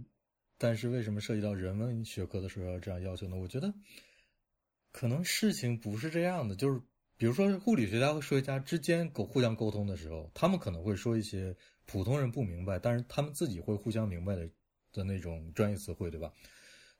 [0.58, 3.36] 但是为什么涉及到人文学科的时候要这样要求呢？
[3.36, 3.74] 我觉得
[4.90, 6.80] 可能事情不是这样的，就是
[7.16, 14.48] 比如说物理学家和数学家之间沟互相沟通的时候，他们可能会说一些普通人不明白，但是他们自己会互相明白的
[14.92, 16.32] 的那种专业词汇，对吧？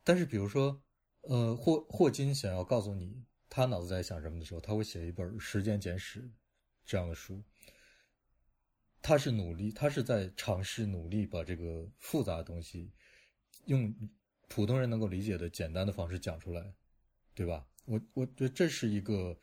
[0.05, 0.83] 但是比如说，
[1.23, 6.21] 呃，霍霍金想要告诉你他脑子在想什么的时候，他会写一本《时间简史》
[6.85, 7.43] 这样的书。
[9.03, 12.91] 他是努力，他是在尝试努力把这个复杂的东西
[13.67, 13.93] 用
[14.49, 16.73] 普通人能够理解的简单的方式讲出来，
[17.35, 17.67] 对吧？
[17.85, 19.37] 我我觉得这是一个，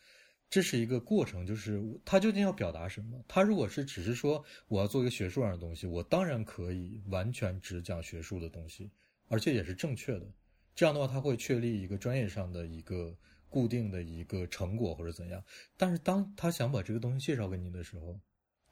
[0.50, 3.22] 这是一个过程，就是他究竟要表达什么？
[3.28, 8.89] 他如果是只是说我要做一个学术上的东西，我当然可以完全只讲学术的东西，
[9.28, 10.26] 而且也是正确的。
[10.74, 13.13] 这样的话，他会确立一个专业上的一个
[13.50, 15.43] 固定的一个成果或者怎样。
[15.76, 18.17] 但是当他想把这个东西介绍给你的时候，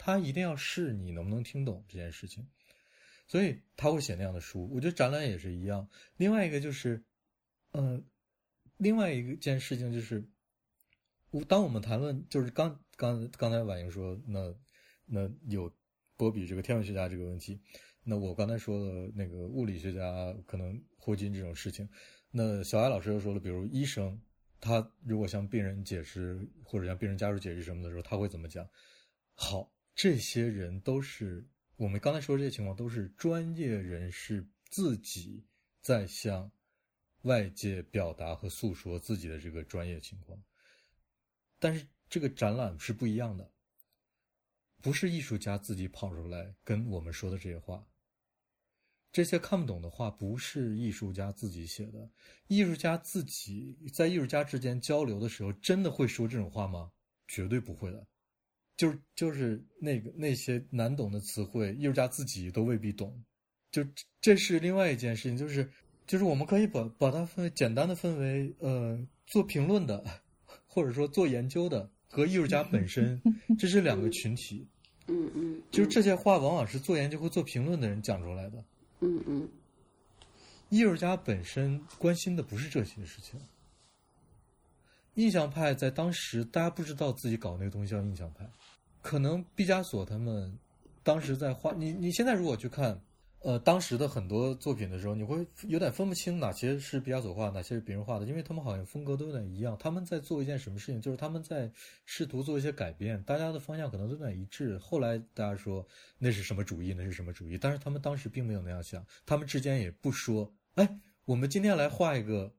[0.07, 2.47] 他一定要试你能不能听懂这件事情，
[3.27, 4.65] 所以他会写那样的书。
[4.71, 5.85] 我觉得展览也是一样。
[6.15, 7.03] 另外一个就是，
[7.73, 8.01] 嗯，
[8.77, 10.25] 另外一个件事情就是，
[11.29, 14.55] 我当我们谈论就是刚刚刚才婉莹说那
[15.05, 15.69] 那有
[16.15, 17.59] 波比这个天文学家这个问题，
[18.01, 21.85] 那我刚才说的那个物理学家可能霍金这种事情，
[22.31, 24.17] 那小艾老师又说了，比如医生
[24.61, 28.65] 他如果向病人解释或者向病人家属解释什么的时候，他会怎么讲？
[29.33, 29.69] 好。
[29.97, 31.43] 这些人都是
[31.75, 35.43] 我们刚才说这些情况，都是专业人士自己
[35.81, 36.51] 在向
[37.23, 40.39] 外界表达和诉说自己的这个专业情况。
[41.57, 43.51] 但是这个展览是不一样的，
[44.83, 47.83] 不是艺术家自己跑出来跟我们说的这些话。
[49.11, 52.07] 这些看不懂的话，不是艺术家自己写的。
[52.47, 56.91] 艺术家自己在艺术家之间交流的时候，真的会说这种话吗？
[57.27, 58.07] 绝对不会的。
[58.77, 63.21] 就是就是那个那些难懂的词汇，艺术家自己都未必懂。
[63.71, 63.85] 就
[64.21, 65.69] 这是另外一件事情，就是
[66.05, 70.01] 就是我们可以把把它分为简单的分为呃做评论的，
[70.65, 73.21] 或者说做研究的和艺术家本身，
[73.59, 74.65] 这是两个群体。
[75.07, 78.63] 嗯嗯，就是这些话往往是做研究或做评论的人讲出来的。
[78.99, 79.49] 嗯嗯
[80.69, 83.39] 艺术家本身关心的不是这些事情。
[85.17, 88.47] 印象派在当时，大家不知道自己搞那个东西叫印象派，
[89.01, 90.55] 可能毕加索他们
[91.01, 91.91] 当时在画你。
[91.91, 93.01] 你现在如果去看，
[93.39, 99.75] 呃，当时的很多作品的时候，你会有点分不清哪些是毕加索画，哪些是别人画的，因为他们好像风格都有点一样。
[99.79, 101.71] 他们在做一件什么事情，就是他们在
[102.05, 104.77] 试图做一些改变，大家的方向可能都有点一致。
[104.77, 105.83] 后来大家说
[106.19, 112.53] 那是什么主义，那是什么主义，但是他们当时并没有那样想，他们之间也不说，哎，我们今天来画一个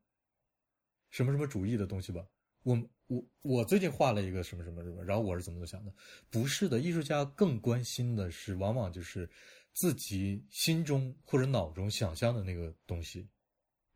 [1.11, 2.25] 什么什么主义的东西吧。
[2.63, 5.93] 我我我最近画了一个什么什么什么，然后我是怎么怎么想的？
[6.31, 9.29] 不是的，艺术家更关心的是，往往就是
[9.73, 13.27] 自己心中或者脑中想象的那个东西，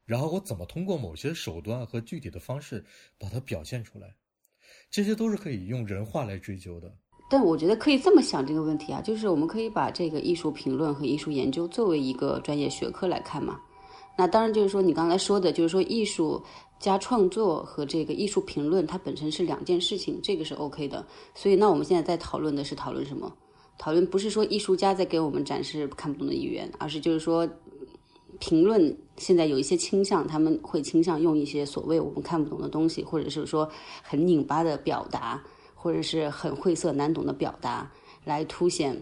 [0.06, 2.84] 然后我怎么通过某些手段和具体的方式
[3.18, 4.14] 把它表现出来，
[4.90, 6.96] 这些都是可以用人话来追究的。
[7.28, 13.58] 但我觉得可以这么想这个问题啊，就是我们可以把这个艺术评论和艺术研究作为一个专业学科来看嘛。
[14.16, 16.42] 那当然就是说你刚才说的，就是说艺术。
[16.82, 21.06] 加创作和这个艺术评论，它本身是两件事情，这个是 OK 的。
[21.32, 23.32] 所以，那我们现在在讨论的是讨论什么？
[23.78, 27.48] 讨论不是说艺术家在给我们展示看不懂的语言，而是就是说，
[28.40, 33.70] 评论现在有一些倾向，他们会倾向用一些所谓我们看不懂的东西，或者是说
[34.02, 35.40] 很拧巴的表达，
[35.76, 37.92] 或者是很晦涩难懂的表达，
[38.24, 39.00] 来凸显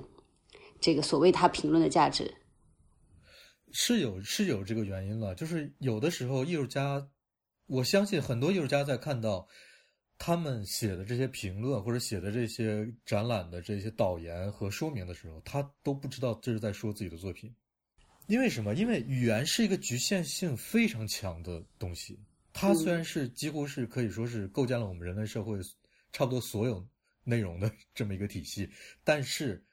[0.78, 2.34] 这个所谓他评论的价值。
[3.72, 7.08] 是有是有这个原因了，就是有的时候艺术家。
[7.66, 9.46] 我相信很多艺术家在看到
[10.18, 17.54] 他们写的这些评论或者写的这些展览的这些导言和说明的时候，他都不知道这是在说自己的作品。
[18.26, 18.74] 因为什么？
[18.74, 22.18] 因为语言是一个局限性非常强的东西。
[22.52, 25.56] 它虽然是几乎是可以说是构建了我们人类社会
[26.12, 26.84] 差不多所有
[27.22, 28.68] 内容的 这么一个体系，
[29.04, 29.64] 但是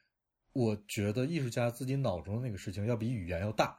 [0.52, 3.76] 我觉得艺术家自己脑中的那个事情要比语言要大，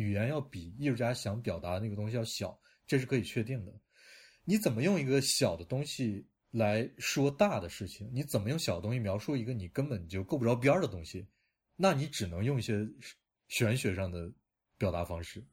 [0.00, 2.58] 语言要比艺术家想表达的那个东西要小。
[2.86, 3.72] 这是可以确定的。
[4.44, 8.10] 你怎么用一个小的东西来说大的事情？
[8.12, 11.24] 你怎么用小的东西描述一个你根本就够不着边儿的东西？
[11.76, 12.84] 那你只能用一些
[13.46, 14.32] 玄学上的
[14.76, 15.44] 表达方式。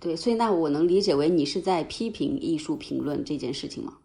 [0.00, 4.00] 对，所以那我能理解为你是在批评艺术评论这件事情吗？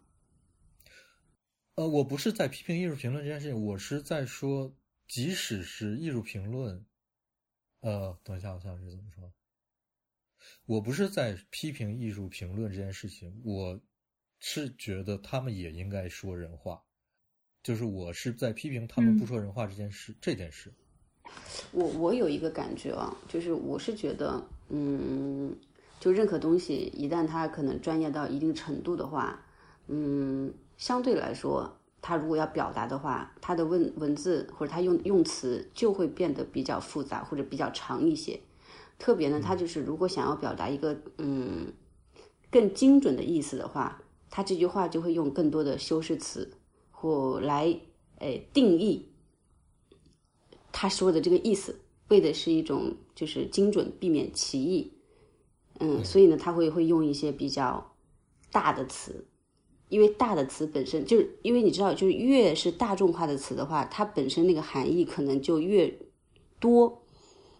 [1.74, 4.72] 呃，我不是在批评艺术评论这件事情，我是在说，
[5.08, 6.86] 即使是艺术评论，
[7.80, 9.32] 呃，等一下，我想是怎么说？
[10.66, 13.80] 我不是在批评艺术评论这件事情，我
[14.38, 16.82] 是觉得他们也应该说人话，
[17.62, 20.14] 就是我是在批评他们不说人话这件事。
[20.20, 20.72] 这件事，
[21.72, 25.56] 我我有一个感觉啊，就是我是觉得，嗯，
[26.00, 29.42] 就任何东西一旦它可能专业到一定程度的话，
[29.88, 38.38] 嗯，相对来说，它如果要表达的话，它的文文字或者它用用词就会变得比较复杂或者比较长一些。
[39.04, 41.74] 特别呢，他就是如果想要表达一个嗯
[42.50, 46.56] 更精准的意思的话，他这句话就会用更多的修饰词
[46.90, 47.78] 或来
[48.20, 49.12] 诶定义
[50.72, 54.94] 他说的这个意思，为的是一种就是精准，避免歧义。
[55.80, 57.94] 嗯，所以呢，他会会用一些比较
[58.50, 59.26] 大的词，
[59.90, 65.94] 因为大的词本身就是因为你知道，就是越是大众化的词的话，它本身那个含义可能就越
[66.58, 67.03] 多。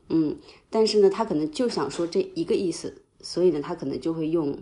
[0.09, 0.39] 嗯，
[0.71, 4.59] 但是呢，他可能就想说这一个意思，所以呢，他可能就会用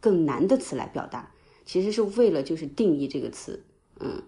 [0.00, 1.32] 更难的词来表达，
[1.64, 3.64] 其实是为了就是定义这个词。
[4.00, 4.22] 嗯，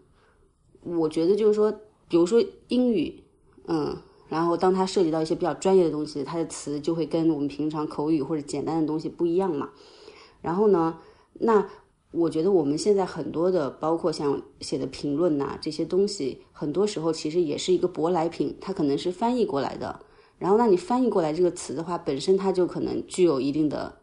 [0.83, 1.73] 我觉得就是说，
[2.09, 3.25] 比如说英语，
[3.67, 3.97] 嗯，
[4.29, 9.71] 然后当它涉及到一些比较专业的东西，它的词就会跟我们平常口语或者简单的东西不一样嘛。
[10.41, 11.01] 然后呢，
[11.35, 11.69] 那
[12.13, 20.01] 我觉得我们现在很多的，包括像写的评论呐这些东西，很多时候其实也是一个舶来品，它可能是翻译过来的。
[20.43, 24.01] 然后，那你翻译过来这个词的话，本身它就可能具有一定的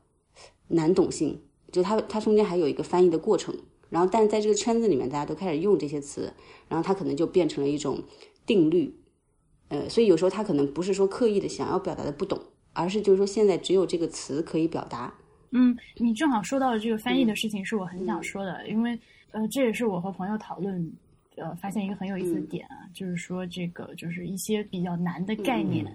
[0.70, 1.38] 难懂性，
[1.70, 3.54] 就它它中间还有一个翻译的过程。
[3.90, 6.32] 然后，但是在这个圈子里面，大家都开始用这些词，
[6.70, 8.02] 然后它可能就变成了一种
[8.46, 8.96] 定律。
[9.68, 12.40] 呃，所以有时候它可能不是说刻意的想要表达的不懂，
[12.72, 15.14] 而是就是说现在只有这个词可以表达。
[15.52, 18.98] 嗯，你正好说到了这个翻译的事情，是我很想说的，因为
[19.32, 20.90] 呃，这也是我和朋友讨论，
[21.36, 25.86] 呃，发现一个很有意思的点啊，就是说这个就是一些比较难的概念。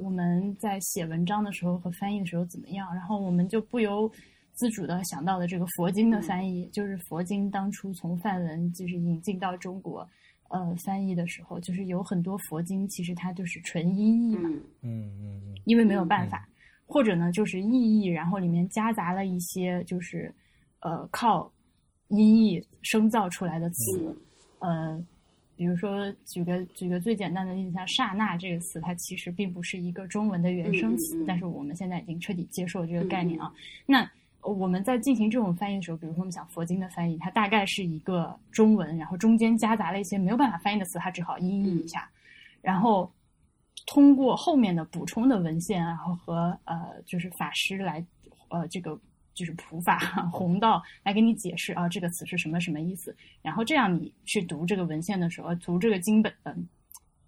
[0.00, 2.92] 我们在写文章的时候和翻译的时候怎么样？
[2.94, 4.10] 然后我们就不由
[4.54, 10.08] 自主的想到了这个佛经的翻译，就是佛经当初从梵文就是引进到中国，
[10.48, 16.48] 呃，翻译的时候，就是有很多佛经其实它就是纯音译嘛，嗯嗯嗯，因为没有办法，
[16.86, 20.34] 或者呢就是意译，然后里面夹杂了一些就是
[20.80, 21.52] 呃靠
[22.08, 24.16] 音译生造出来的词，
[24.60, 25.04] 呃。
[25.60, 33.52] 比如说，举个举个最简单的例子，像“刹那”这个词，它其实并不是一个中文的原生词，但是我们现在已经彻底接受这个概念啊。
[33.84, 42.10] 那我们在进行这种翻译的时候，比如说我们讲佛经的翻译，它大概是一个中文，然后中间夹杂了一些没有办法翻译的词，它只好音译一下，
[42.62, 43.12] 然后
[43.86, 48.02] 通过后面的补充的文献，然后和呃就是法师来
[48.48, 48.98] 呃这个。
[49.34, 49.98] 就是普法
[50.32, 53.14] 红道来给你解释啊，这个词是什么什么意思。
[53.42, 56.68] 然后这样你去读这个文献的时候，读这个经本，嗯，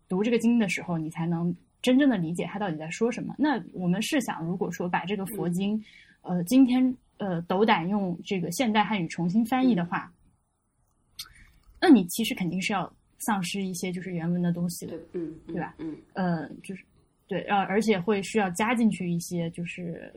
[0.09, 3.35] 读这个经的时候，你才能真正的理解他到底在说什么。
[3.39, 5.83] 那我们试想，如果说把这个佛经，
[6.23, 10.13] 呃，今天呃斗胆用这个现代汉语重新翻译的话，
[11.81, 15.75] 那你其实肯定是要丧失一些就是原文的东西的，嗯，对吧？
[15.79, 16.85] 嗯，呃，就是
[17.33, 20.13] 对，呃，而且会需要加进去一些就是。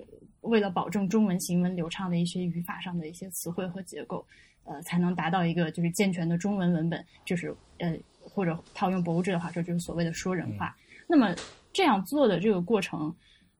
[0.46, 4.24] 为了保证中文行文流畅的一些语法上的一些词汇和结构，
[4.64, 10.78] 呃，才能达到一个就是健全的中文文本，就是呃，或者套用博物志的话说，就是所谓的说人话。
[11.08, 11.34] 那么
[11.74, 13.12] 这样做的这个过程，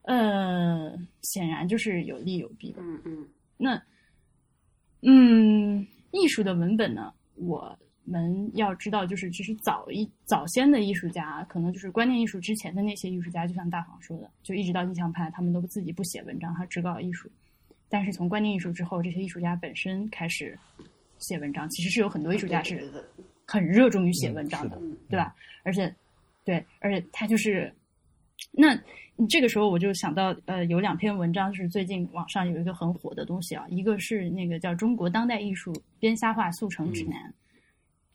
[0.02, 2.80] 呃，显然就是有利有弊的。
[2.80, 3.28] 嗯嗯。
[3.56, 3.82] 那，
[5.02, 7.76] 嗯，艺术的文本呢，我。
[8.06, 17.30] 们要知道，就是其实早一早先的艺术家，可能就是观念艺术之前的那些艺术家，就像大黄说的，就一直到印象派，他们都自己不写文章，他只搞艺术。
[17.88, 20.58] 但是从观念艺术之后，这些艺术家本身开始
[21.18, 22.90] 写文章，其实是有很多艺术家是
[23.46, 24.76] 很热衷于写文章的，
[25.08, 25.34] 对吧？
[25.62, 25.94] 而且，
[26.44, 27.72] 对，而且他就是，
[28.50, 28.76] 那
[29.28, 37.18] 这个时候我就想到，呃，有两篇文章是最近网上有一个很火的东西啊，一个是那个叫《中国当代艺术编瞎话速成指南》。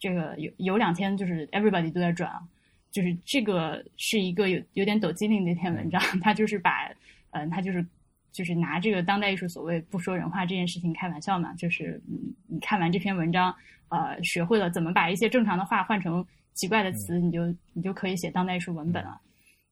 [0.02, 2.42] 这个有有两天就是 everybody 都在转啊，
[2.90, 6.92] 就是这个是一个有有点抖机灵的一篇文章，他就是把
[7.30, 7.86] 嗯，他就是
[8.32, 13.56] 就是拿这个当代艺术所谓不说人话这件事情开玩笑嘛，就是你你看完这篇文章，
[13.90, 16.26] 呃，学会了怎么把一些正常的话换成
[16.56, 19.22] 奇怪的词，你就你就可以写当代艺术文本了，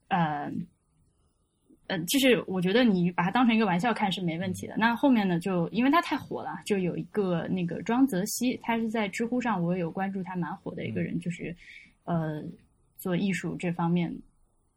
[0.09, 0.51] 呃。
[1.89, 4.75] 呃，就是我觉得你把它当成一个玩笑看是没问题的。
[4.77, 11.55] 那后面呢，就因为它太火了，就有一个那个庄泽熙，他是在知乎上我有关注他，蛮火的一个人，就是
[12.03, 12.43] 呃
[12.99, 14.15] 做艺术这方面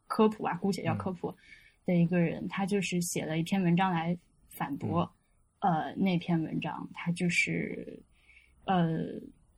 [0.06, 1.34] 科普啊，姑且叫科普
[1.84, 4.16] 的一个人，他就是写了一篇文章来
[4.48, 5.06] 反驳
[5.58, 8.00] 呃那篇文章，他就是
[8.64, 9.00] 呃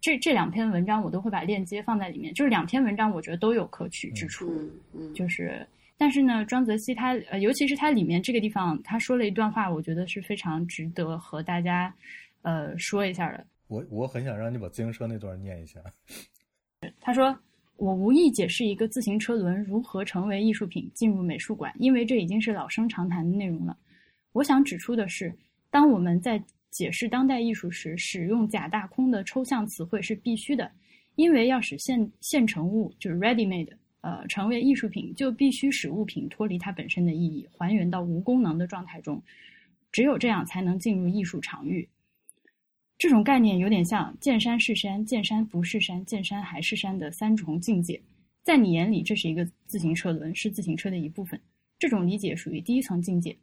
[0.01, 4.53] 这这两篇文章我都会把链接放在里面，就是两篇文章我觉得都有可取之处，
[5.15, 5.65] 就是。
[5.97, 11.95] 但是呢，庄则熙他呃，尤其是他里面这个地方，他说了一段话，我觉得是非常值得和大家
[12.43, 13.47] 呃说一下的。
[13.69, 15.81] 我我很想让你把自行车那段念一下。
[17.01, 17.35] 他说
[17.77, 23.77] ：“我无意解释一个自行车轮如何成为艺术品进入美术馆，因为这已经是老生常谈的内容了。
[24.33, 25.35] 我想指出的是，
[25.71, 30.71] 当我们在解释当代艺术时，使用假大空的抽象词汇是必须的，
[31.15, 33.73] 因为要使现现成物就是 ready made。”
[34.05, 39.23] 呃，成为艺术品就必须使物品脱离它本身的意义，还原到无功能的状态中。
[39.91, 41.89] 只有这样才能进入艺术场域。
[42.99, 47.99] 这种概念有点像见山是山，见山不是山，见山还是山的三重境界。
[48.43, 51.41] 在你眼里，这是一个自行车轮，是自行车的一部分。
[51.79, 53.35] 这种理解属于第一层境界。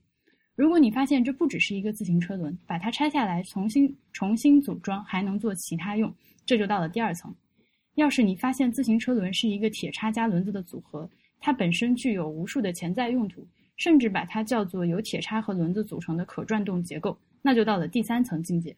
[0.55, 6.13] 如果你发现这不只是一个自行车轮，把它拆下来重新重新组装，还能做其他用，
[6.45, 7.33] 这就到了第二层。
[7.95, 13.45] 要是你发现自行车轮是一个铁叉加轮子的组合，它本身具有无数的潜在用途，
[13.77, 18.75] 甚至把它叫做由铁叉和轮子组成的可转动结构，那就到了第三层境界。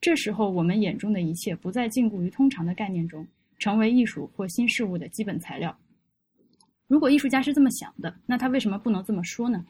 [0.00, 3.26] 这时候，我们眼中的一切不再禁锢于通常的概念中，
[3.58, 5.74] 成为艺术或新事物的基本材料。
[6.86, 9.64] 如果艺术家是这么想的，那他为什么不能这么说呢？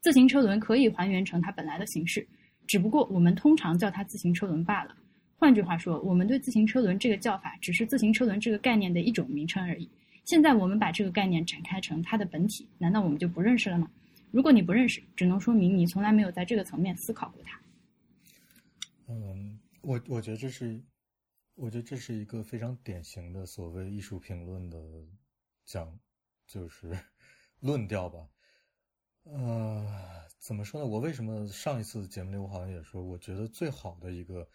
[0.00, 2.26] 自行车轮可以还原成它本来的形式，
[2.66, 4.96] 只不过我们通常叫它自行车轮罢了。
[5.44, 9.86] 换句话说，我们对自行车轮这个叫法，只是自行车轮这个概念的一种名称而已。
[10.24, 13.90] 现在我们把这个概念展开成它的本体，难道我们就不认识了吗？
[14.30, 17.60] 如果你不认识，只能说明你从来没有在这个层面思考过它。
[19.06, 20.82] 嗯，我我觉得这是，
[21.56, 24.78] 我觉得这是一个非常典型的所谓艺术评论的
[25.66, 25.94] 讲，
[26.46, 26.98] 就是
[27.60, 28.26] 论调吧。
[29.24, 29.86] 呃，
[30.38, 30.86] 怎么说呢？
[30.86, 34.48] 我为什么上一次节目里我好像也说，我觉得最好的一个。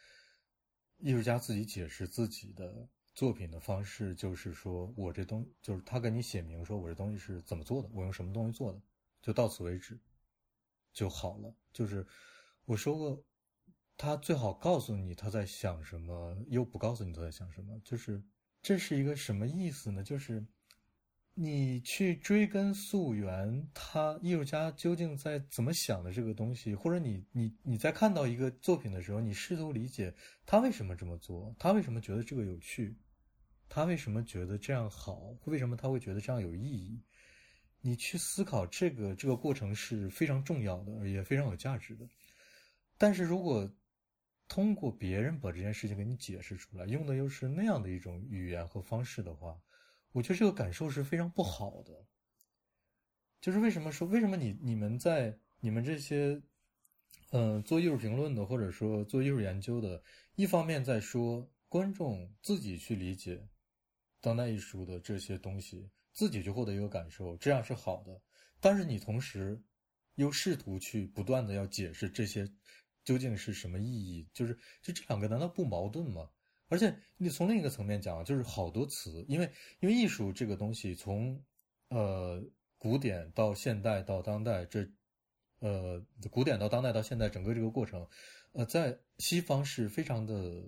[1.00, 8.82] 艺术家自己解释自己的作品的方式，就是说我这东就是他给你写明说我这东西是怎么做的，我用什么东西做的，
[9.22, 10.00] 就到此为止
[10.94, 11.54] 就好了。
[11.74, 12.06] 就是
[12.66, 13.24] 我说过，
[13.98, 17.80] 他最好告诉你他在想什么，又不告诉你他在想什么。
[17.84, 18.24] 就是
[18.62, 20.04] 这是一个什么意思呢？
[20.04, 20.46] 就是。
[21.34, 30.14] 你去追根溯源，他艺术家究竟在怎么想的这个东西，或者你你你在看到一个作品的时候，你试图理解
[30.46, 32.98] 他为什么这么做，他为什么觉得这个有趣，
[33.70, 35.34] 他为什么觉得这样好？
[35.46, 37.02] 为什么他会觉得这样有意义？
[37.82, 42.06] 你去思考这个这个过程是非常重要的，也非常有价值的。
[42.98, 43.72] 但是如果
[44.50, 49.58] 通过别人把这件事情给你解释出来，用的又是那样的一种语言和方式的话，
[50.20, 52.06] 我觉得这个感受是非常不好的。
[53.40, 56.42] 就是为什么说为什么你你们在你们这些，
[57.32, 60.04] 嗯，做艺术评论的或者说做艺术研究的，
[60.36, 63.48] 一方面在说观众自己去理解
[64.20, 68.22] 当代艺术的这些东西，自己去获得一个感受，这样是好的。
[68.60, 69.64] 但是你同时
[70.16, 72.46] 又试图去不断的要解释这些。
[73.06, 74.28] 究竟是什么意义？
[74.34, 74.54] 就是
[74.84, 76.30] 就这两个难道不矛盾吗？
[76.70, 79.52] 而且你从另一个层面讲，就是好多词，因为
[79.82, 81.44] 因为艺术这个东西，从
[81.90, 82.42] 呃
[82.78, 84.88] 古典到现代到当代，这
[85.60, 86.02] 呃
[86.32, 88.08] 古典到当代到现代整个这个过程，
[88.54, 90.64] 呃在西方是非常的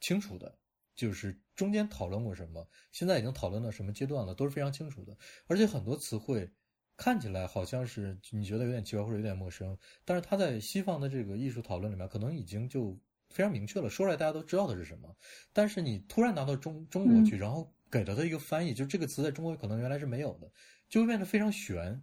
[0.00, 0.58] 清楚的，
[0.96, 5.16] 就是中间讨论过什么，现在已经讨论到什么阶段了，都是非常清楚的，
[5.46, 6.50] 而且很多词汇。
[6.96, 12.96] 看起来好像是你觉得有点奇怪或者有点陌生，但是它在西方的这个艺术讨论里面，可能已经就
[13.34, 15.12] 非常明确了，说出来大家都知道的是什么。
[15.52, 20.48] 但是你突然拿到中中国去，然后给了他一个翻译，就这个词在中国可能原来是没有的，
[20.88, 22.00] 就会变得非常悬。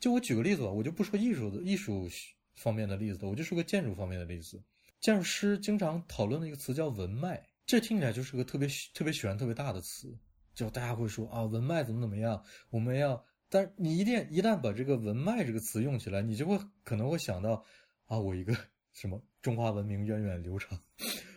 [0.00, 2.08] 就我举个例子吧，我就不说艺术的艺术
[2.56, 4.60] 方面的例子了，我就说个建筑方面的例子。
[4.98, 10.12] 建筑师经常讨论的一个词叫文脉，这听起来就是个特别特别悬、特别大的词，
[10.52, 13.24] 就大家会说啊，文脉怎么怎么样，我们要。
[13.48, 17.64] 但你一定一旦把这个“文脉”这个词用起来，你就会可能会想到，
[18.06, 18.52] 啊，我一个
[18.96, 20.80] 什么中华文明源远流长，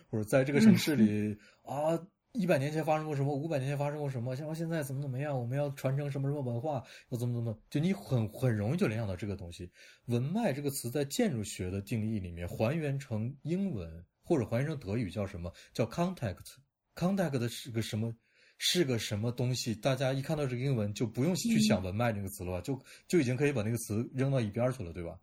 [0.08, 1.92] 或者在这个城市里啊，
[2.32, 9.70] 一百年前发生过什么，五百年前发生过什么，像现在怎么怎么样，我们要传承什么什么文化，要怎么怎么，就你很很容易就联想到这个东西。
[10.08, 15.52] “文脉”这个词在建筑学的定义里面，还原成英文或者还原成德语叫什么？
[15.74, 18.10] 叫 “contact”，“contact” 是个什么？
[18.56, 19.74] 是个什么东西？
[19.74, 25.18] 大家一看到这个英文，就不用去想“文脉”这个词了吧，就就已经可以把那个词扔到一边去了，对吧？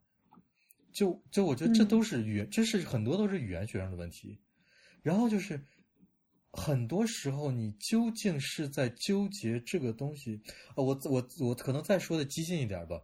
[0.98, 4.39] 就就我觉得这都是语言，这是很多都是语言学上的问题。
[5.04, 5.62] 然后就是
[6.52, 10.41] 很多时候，你究竟是在纠结这个东西？
[10.70, 13.00] 啊，我我我可能再说的激进一点吧，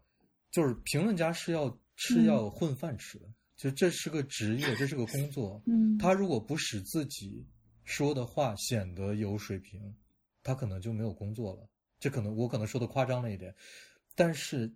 [0.50, 5.62] 就是评论家是要吃要混饭吃的，就这是个职业，这是个工作。
[5.68, 7.46] 嗯，他如果不使自己
[7.84, 9.96] 说的话显得有水平。
[10.46, 11.70] 他可能就没有工作了，
[12.02, 13.56] 这可能我可能说的夸张了一点，
[14.14, 14.70] 但是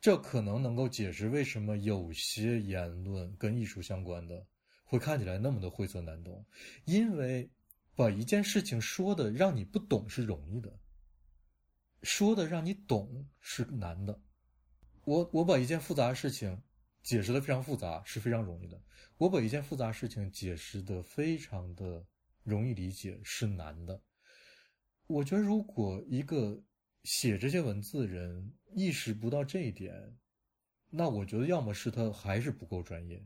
[0.00, 4.46] 这可能能够解释为什么有些言论跟艺术相关的
[4.84, 6.44] 会看起来那么的晦涩难懂，
[6.84, 7.50] 因为
[7.94, 10.78] 把一件事情说的让你不懂是容易的，
[12.02, 14.20] 说的让你懂是难的。
[15.04, 16.60] 我我把一件复杂的事情
[17.02, 18.80] 解释的非常复杂是非常容易的，
[19.16, 22.04] 我把一件复杂事情解释的非常的
[22.42, 24.00] 容易理解是难的。
[25.06, 26.60] 我觉得，如果一个
[27.06, 30.18] 写这些文字的人意识不到这一点，
[30.90, 33.24] 那我觉得要么是他还是不够专业，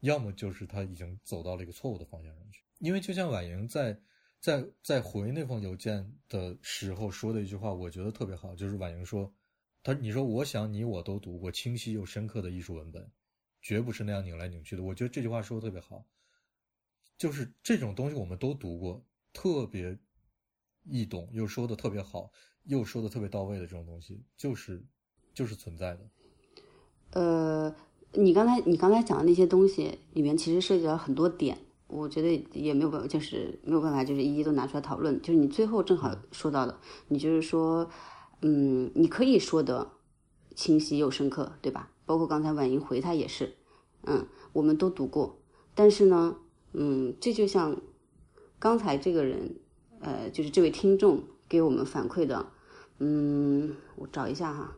[0.00, 2.64] 要么就是他已经走到了一个错误的方向上去。
[2.78, 4.00] 因为就像婉莹在
[4.40, 9.30] 在在回那封邮件的时候说的一句话，我觉得特别好，就是婉莹说
[9.84, 13.06] ：“他你说我想你我都读过清晰又深刻的艺术文本，
[13.60, 16.06] 绝不是那样拧来拧去的。”我觉得这句话说的特别好，
[17.18, 19.04] 就是这种东西我们都读过，
[19.34, 19.98] 特别。
[20.84, 22.32] 易懂又说的特别好，
[22.64, 24.82] 又说的特别到位的这种东西，就是
[25.34, 26.00] 就是存在的。
[27.12, 27.74] 呃，
[28.12, 31.58] 你刚才你刚才讲的那些东西里面，其实涉及到很多点，
[31.88, 35.20] 我觉得也没有办法，就是没有办法，就是一一都拿出来讨论。
[35.20, 37.90] 就是你最后正好说到的，你就是说，
[38.42, 39.92] 嗯，你可以说的
[40.54, 41.90] 清晰又深刻，对吧？
[42.06, 43.54] 包括刚才婉莹回他也是，
[44.02, 45.40] 嗯，我们都读过，
[45.74, 46.36] 但是呢，
[46.72, 47.80] 嗯，这就像
[48.58, 49.56] 刚才这个人。
[50.02, 52.46] 呃，就是这位听众给我们反馈的，
[53.00, 54.76] 嗯，我找一下哈。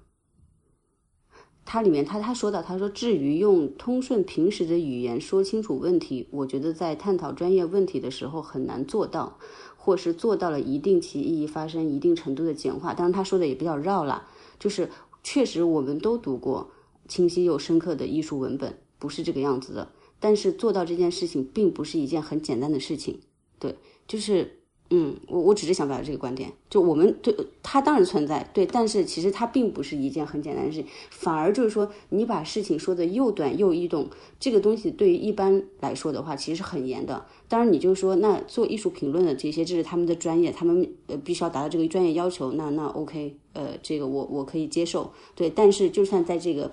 [1.65, 9.39] 他里面他他说到，他说至于用通顺平时的语言说清楚问题，我觉得在探讨专业问题的时候很难做到，
[9.77, 12.95] 或是做到了一定其意义发生一定程度的简化。
[12.95, 14.27] 当然他说的也比较绕了，
[14.59, 14.89] 就是
[15.23, 16.73] 确实我们都读过
[17.07, 19.93] 清晰又深刻的艺术文本，不是这个样子的。
[20.19, 23.21] 但是做到这件事情并不是一件很简单的事情，
[23.59, 23.77] 对，
[24.09, 24.62] 就是。
[24.95, 37.25] 嗯，我我只是想表达这个观点，就我们对它当然存在，对，但是其实它并不是一件很简单的事情，反而就是说你把事情说的又短又易懂，这个东西对于一般来说的话，其实是很严的。
[37.49, 45.49] 当然，你就说那做艺术评论的这些，这是他们的专业，他们呃必须要达到这个专业要求，那那 OK，呃，这个我我可以接受，对。
[45.49, 46.71] 但是就算在这个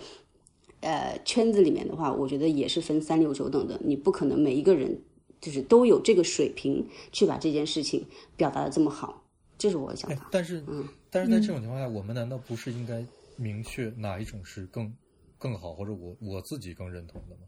[0.81, 4.99] 呃圈子里面的话，我觉得也是分三六九等的，你不可能每一个人。
[5.41, 9.23] 就是都有这个水平去把这件事情表达的这么好，
[9.57, 10.27] 这是我的想法。
[10.31, 14.93] 但是，嗯，但是在这种情况下，我们难道不是应该明确哪一种是更
[15.37, 17.41] 更好，或者我我自己更认同的吗？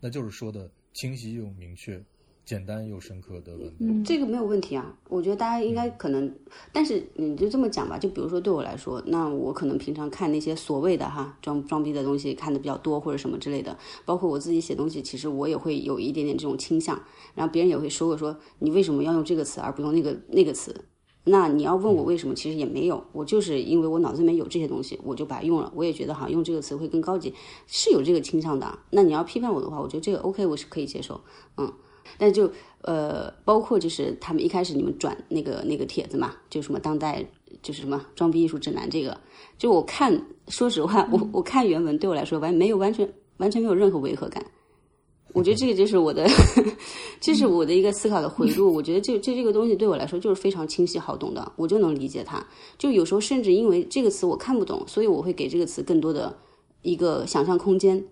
[0.00, 2.02] 那就是说的清晰又明确。
[2.46, 4.96] 简单又深刻的文本，这个没有问题啊。
[5.08, 6.32] 我觉得大家应该可能，
[6.72, 7.98] 但是你就这么讲吧。
[7.98, 13.76] 就比如说对我来说，那我可能平常看那些所谓的哈装装逼的东西看的比较多，或者什么之类的。
[14.04, 17.02] 包括我自己写东西，其实我也会有一点点这种倾向。
[17.34, 20.84] 然后别人也会说过说你为什么要用这个词而不用那个那个词？
[21.24, 25.72] 那你要问我为什么，其实也没有，我就是因为我脑子里面有这些东西，我就把它用了。
[25.74, 27.34] 我也觉得好像用这个词会更高级，
[27.66, 28.78] 是有这个倾向的。
[28.90, 31.20] 那你要批判我的话，我觉得这个 OK，我是可以接受，
[31.56, 31.72] 嗯。
[32.18, 32.50] 但就
[32.82, 37.24] 呃，包括就是他们一开始你们转那个那个帖子嘛，就什么当代
[37.62, 39.18] 就是什么装逼艺术指南这个，
[39.58, 44.44] 就我看，说实话，我我看原文对我来说完没有完全完全没有任何违和感。
[45.34, 46.26] 我觉得这个就是我的，
[47.20, 48.72] 这是我的一个思考的回路。
[48.72, 52.42] 我觉得这这这个东西对我来说就是非常清晰好懂的，我就能理解它。
[52.78, 56.34] 就有时候甚至因为这个词我看不懂，所以我会给这个词更多的
[56.80, 58.02] 一个想象空间，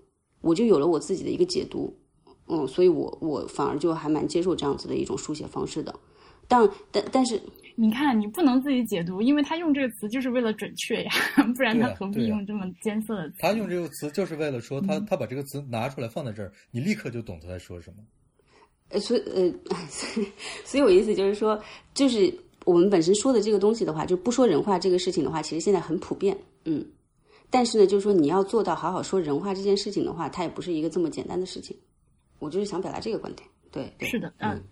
[0.43, 1.97] 我就有了我自己的一个解读。
[2.47, 5.95] 嗯，所以我我反而就还蛮接受这样子的一种书写方式的，
[6.47, 7.41] 但但但是，
[7.75, 11.11] 你看你不能自己解读，因为他用这个词就是为了准确呀，
[11.57, 13.37] 不然他何必用这么艰涩的词？
[13.41, 17.97] 他用这个词就是为了说他他把这个词拿出来放在这儿，你立刻就懂他在说什么。
[18.91, 19.53] 呃，所以呃，
[20.65, 21.59] 所以我意思就是说，
[21.95, 22.33] 就是
[22.67, 26.37] 我们本身说的这个东西的话，就不说人话这个事情的话，其实现在很普遍，
[26.67, 26.85] 嗯，
[27.49, 31.75] 但是呢，就是说你要做到好好说人话这件事情的话，它也不是一个这么简单的事情。
[32.39, 34.63] 我就是想表达这个观点，对，是的，嗯，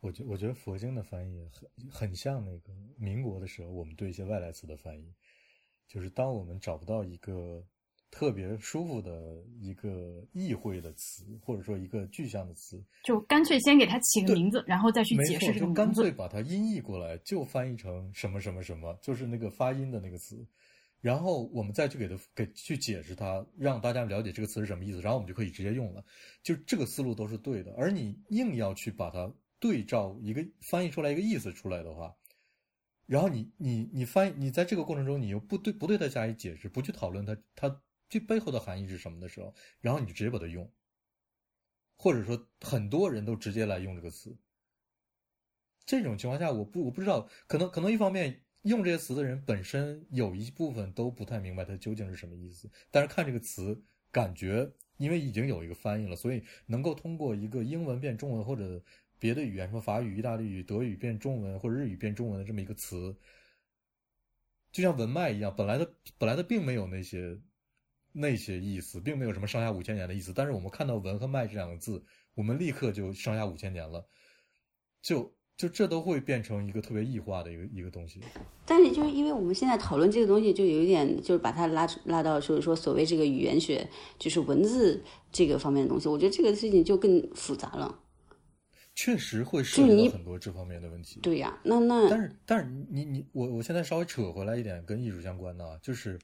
[0.00, 5.14] 我觉我觉得佛经的翻译很很像那个民国的时候，我们对一些外来词的翻译，
[5.86, 7.62] 就是当我们找不到一个
[8.10, 20.44] 特别舒服的一个意会的词，或者说一个具象的词，就干脆先给它起个名字，然后再去解释这个名字，干脆把它音译过来，就翻译成什么什么什么，就是那个发音的那个词。
[21.00, 26.04] 然后我们再去给他给去解释它，让大家了解这个词是什么意思，然后我们就可以直接用了。
[26.42, 27.74] 就这个思路都是对的。
[27.78, 32.14] 而你硬要去把它对照一个翻译出来一个意思出来的话，
[33.06, 40.70] 然后你你你翻译你在这个过程中你又不对不对它加以解释，不去讨论它它这背后的含义是什么的时候，然后你就直接把它用，
[41.96, 44.36] 或者说很多人都直接来用这个词。
[45.86, 48.44] 这种情况下，我不我不知道，可能可能一方面。
[48.62, 53.82] 用这些词的人本身有一部分都不太明白它究竟是什么意思，但是看这个词，
[54.12, 58.82] 感觉因为已经有一个翻译了，所以能够通过一个英文变中文或者
[59.18, 63.16] 别的语言，什么法语、意大利语、德语变中文或者日语变中文的这么一个词，
[64.72, 67.40] 就像文脉一样，本来的本来的并没有那些
[68.12, 72.04] 那些意思，并没有什么上下五千年的意思，但是我们看到文和脉这两个字，
[72.34, 74.06] 我们立刻就上下五千年了，
[75.00, 75.34] 就。
[75.60, 78.18] 就这都会变成一个特别异化的一个一个东西，
[78.64, 83.86] 但是就是因为我们现在讨论这个东西，就有一点就是把它拉拉到就是说所谓这个语言学，
[84.18, 87.94] 就是文字这个方面的东西，我觉得这个事情就更复杂了。
[88.94, 91.20] 确实会涉及到很多这方面的问题。
[91.20, 96.18] 对呀，那那但是但是你你我我现在稍微扯回来一点，跟艺术相关的，就是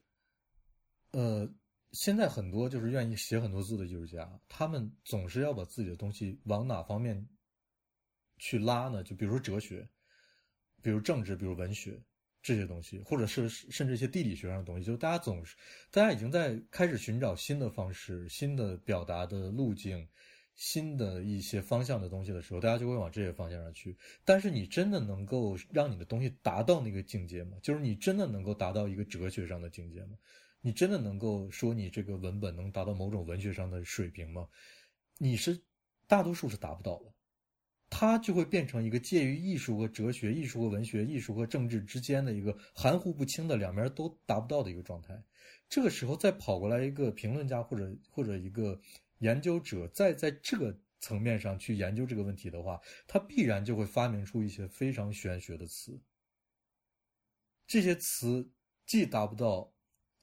[1.12, 1.46] 呃，
[1.92, 7.22] 现在很多就是愿意写很多字的艺术家，他们总是要把自己的东西往哪方面。
[8.38, 9.02] 去拉呢？
[9.02, 9.88] 就比如说哲学，
[10.82, 12.00] 比如政治，比如文学
[12.42, 15.56] 这些东西，或者是甚至一些地理学上的东西，就是大家总是，
[15.90, 20.08] 大家已经在开始寻找新的方式、新的表达的路径、
[20.54, 23.96] 新的一些方向的东西的时候，大家就会往这些方向上去。
[24.24, 27.58] 但是你真的能够让你的东西达到那个境界吗？
[27.62, 30.16] 就是你真的能够达到一个哲学上的境界吗？
[30.60, 34.48] 你真的能够说你这个文本能达到某种文学上的水平吗？
[35.18, 35.60] 你是
[36.06, 37.12] 大多数是达不到的。
[37.88, 45.22] 它就会变成一个介于艺术和哲学、艺术和文学、艺术和政治之间的一个含糊不清的两边都达不到的一个状态。
[45.68, 48.80] 这个时候再跑过来一个评论家或者或者一个
[49.18, 55.98] 研究者，再在这个层面上去研究这个问题的话，他必然就会发明出一些非常玄学的词。
[57.66, 58.48] 这些词
[58.84, 59.72] 既达不到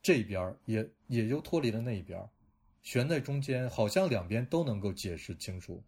[0.02, 2.30] 这边，也也就脱离了那一边，
[2.82, 5.84] 悬在中间，好像两边都能够解释清楚。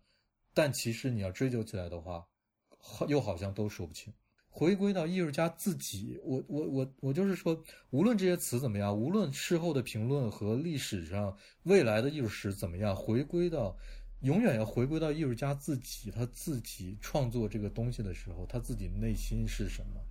[0.55, 2.25] 但其实你要追究起来的话，
[2.79, 4.11] 好又好像都说不清。
[4.47, 13.77] 回归到艺术家自己，我我我我就是说，无论这些词怎么样，无论事后的评论和历史上未来的艺术史怎么样，回归到
[14.21, 20.01] 永远要回归到艺术家自己，他自己创作这个东西的时候，他自己内心是什么，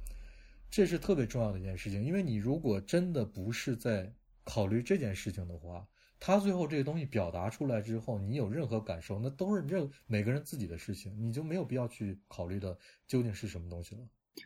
[0.71, 2.05] 这是特别重要的一件事情。
[2.05, 4.13] 因为你如果真的不是在
[4.45, 5.89] 考虑这件事情的话，
[6.27, 12.75] 他最后这个东西表达出来之后，你有任何感受，那都是任每个人自己的事情，你就没有必要去考虑的
[13.07, 14.01] 究竟是什么东西了。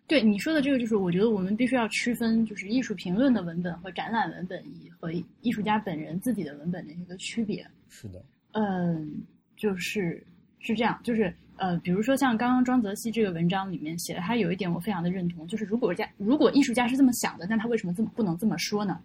[0.09, 7.65] 对你说的这个，就是我觉得我们必须要区分，就是艺术评论的文本和展览文本以和艺术家本人自己的文本的一个区别。
[7.89, 8.21] 是的，
[8.55, 9.23] 嗯，
[9.57, 10.27] 就是
[10.59, 19.01] 是这样，就是呃，比如说像刚刚庄泽熙这个文章里面写的，他有一点我非常的认同，就是如果家如果艺术家是这么想的，那他为什么这么不能这么说呢？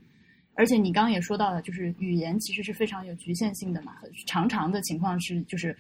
[0.56, 3.94] 而且你刚刚也说到了，就是语言其实是非常有局限性的嘛，
[4.28, 5.76] 常常的情况是就是。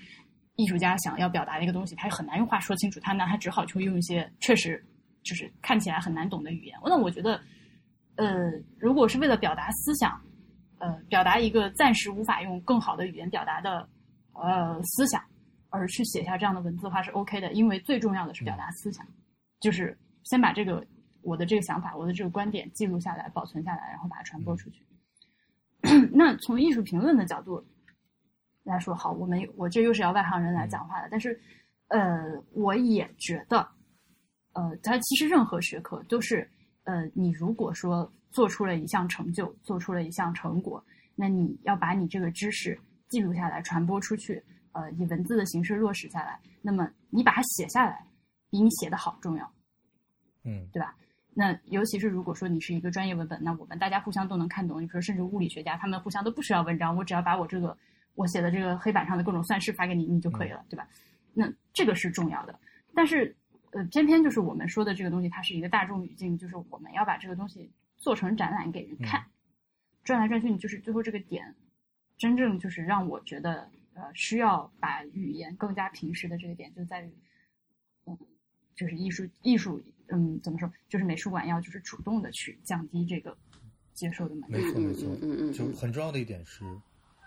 [0.55, 4.79] 艺术家想要表达的一个东西，他很难用话说清楚，他那他只好就用一些确实
[5.23, 6.77] 就是看起来很难懂的语言。
[6.85, 7.41] 那我觉得，
[8.17, 10.11] 呃，如果是为了表达思想，
[10.77, 13.89] 呃，表达一个暂时无法用更好的语言表达的
[14.33, 15.19] 呃思想，
[15.69, 19.03] 而去写下这样的文字的话是 OK 的，因为最重要的是表达思想，
[19.59, 20.85] 就是先把这个
[21.23, 24.85] 我的这个想法、我的这个观点记录下来、保存下来，然后把它传播出去。
[26.13, 27.65] 那从艺术评论的角度。
[28.65, 31.37] 来说好，我们我这又是要外行人来讲话的，但是，
[31.89, 33.57] 呃，我也觉得，
[34.53, 36.49] 呃，它其实任何学科都是，
[36.85, 40.81] 呃，你如果说做出了一项成就，做出了一项成果，
[41.13, 48.07] 那你要把你这个知识记录下来，传播出去，呃，以文字的形式落实下来，那么你把它写下来，
[48.49, 49.51] 比你写的好重要，
[50.45, 50.95] 嗯，对吧？
[51.33, 57.77] 那尤其是如果说你是一个专业文本，那我们大家互相都能看懂，你说甚至物理学家他们互相都不需要文章，我只要把我这个。
[58.15, 60.87] 我写的这个黑板上的各种算式发给你，你就可以了，对吧？
[61.33, 62.59] 那这个是重要的，
[62.93, 63.35] 但是
[63.71, 69.25] 呃，偏偏就是我们说的这个东西，它是一个大众语境，就是我们要把这个东西做成展览给人看，
[70.03, 71.55] 转来转去，你就是最后这个点，
[72.15, 77.15] 真正就是让我觉得呃需要把语言更加平实的这个点，就在于嗯，
[78.75, 83.35] 就是艺术艺术嗯怎么说，就是美术馆要就是主动的去降低这个
[83.93, 86.63] 接受的门槛，没错没错，嗯嗯，就很重要的一点是。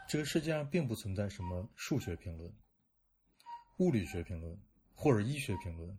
[0.08, 2.48] 这个世界上并不存在什么数学评论、
[3.78, 4.56] 物理学评论
[4.94, 5.98] 或者医学评论，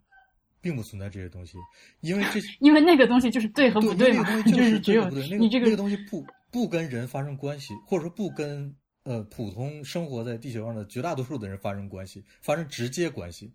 [0.62, 1.58] 并不存在这些东西，
[2.00, 8.74] 因为这 因为那个东西就是对和不对嘛， 就是只有你这个那个东西不不跟人发生关系，或者说不跟
[9.04, 13.54] 呃普通生活在地球上的绝大多数的人发生关系，发生直接关系。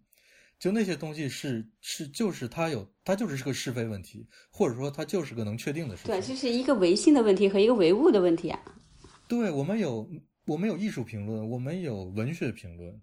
[0.63, 6.13] 就那些东西是是就是它有它就是是个是非问题，或者说它就是个能确定的事情。
[6.13, 8.61] 对，就是一个唯心的问题和一个唯物的问题啊。
[9.27, 10.09] 对我们有。
[10.45, 13.01] 我们有艺术评论，我们有文学评论，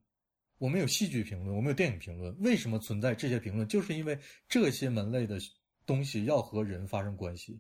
[0.57, 2.36] 我们有戏剧评论，我们有电影评论。
[2.41, 3.66] 为什么存在这些评论？
[3.66, 5.39] 就是因为这些门类的
[5.86, 7.57] 东西要和人发生关系，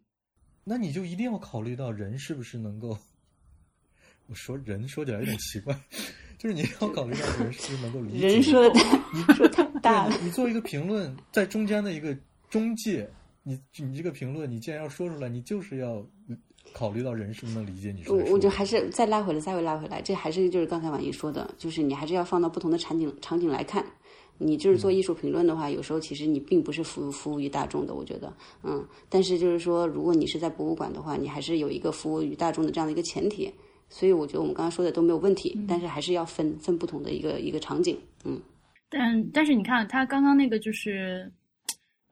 [0.65, 2.99] 那你就一定要考虑到人是不是能够。
[4.27, 5.73] 我说人说起来有点奇怪，
[6.39, 8.27] 就是你要考虑到人是不是能够理解。
[8.27, 8.79] 人说的
[9.13, 10.15] 你说太大了。
[10.23, 12.17] 你作为一个评论，在中间的一个
[12.49, 13.07] 中介，
[13.43, 16.03] 你你这个评论，你既然要说出来，你就是要。
[16.71, 23.83] 考虑到人是不是能理解你说，我我就还是再拉回来，再会拉回来，这还是就是刚才婉怡说的，就是你还是要放到不同的场景场景来看。
[24.37, 28.31] 你就是做艺术评论的话，有时候其实你并不是服务服务于大众的，我觉得，
[28.61, 28.87] 嗯。
[29.09, 33.51] 但是就是说，如果你是在博物馆的话，你还是有一个服务于大众的这样的一个前提。
[33.89, 38.41] 所以我觉得我们刚刚说的都没有问题，但是还是要分分不同的一个一个场景，嗯。
[38.89, 41.31] 但但是你看他刚刚那个就是。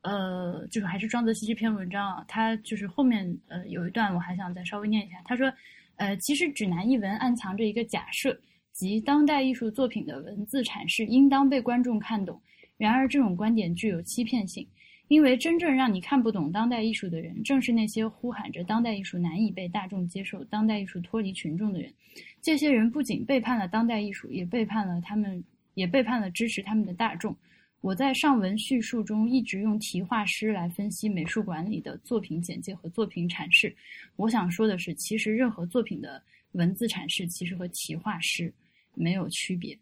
[0.04, 5.18] 呃，就是还是庄则熙这篇文章啊，他就是后面呃有一段我还想再稍微念一下。
[5.26, 5.52] 他说，
[5.98, 8.40] 呃，其实指南一文暗藏着一个假设，
[8.72, 12.42] 即当代艺术作品的文字阐释应当被观众看懂。
[12.78, 14.66] 然而这种观点具有欺骗性，
[15.08, 21.94] 因为真正让你看不懂当代艺术的人，正是那些呼喊着当代艺术难以被大众接受、当代艺术脱离群众的人。
[22.42, 25.42] 这些人不仅背叛了当代艺术，也背叛了他们，
[25.76, 27.36] 也背叛了支持他们的大众。
[27.80, 33.74] 我在上文叙述中一直用题画师来分析美术馆里的作品简介和作品阐释。
[34.16, 36.22] 我想说的是，其实任何作品的
[36.54, 38.52] 文字阐释其实和题画师
[38.94, 39.78] 没有区别。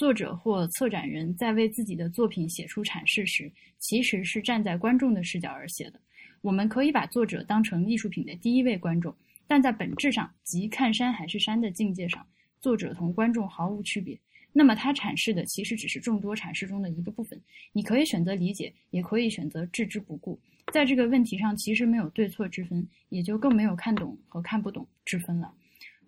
[0.00, 6.00] 作者或策展人在为自己的作品写出阐释时，其实是站在观众的视角而写的。
[6.40, 9.14] 我们可以把作者当成艺术品的第一位观众，
[9.46, 12.26] 但在本质上，即看山还是山的境界上，
[12.62, 14.18] 作者同观众毫无区别。
[14.54, 17.38] 那么，他阐释的其实只是众多阐释中的一个部分。
[17.74, 20.40] 你可以选择理解，也可以选择置之不顾。
[20.72, 25.52] 在这个问题上，其实没有对错之分，也就更没有看懂和看不懂之分了。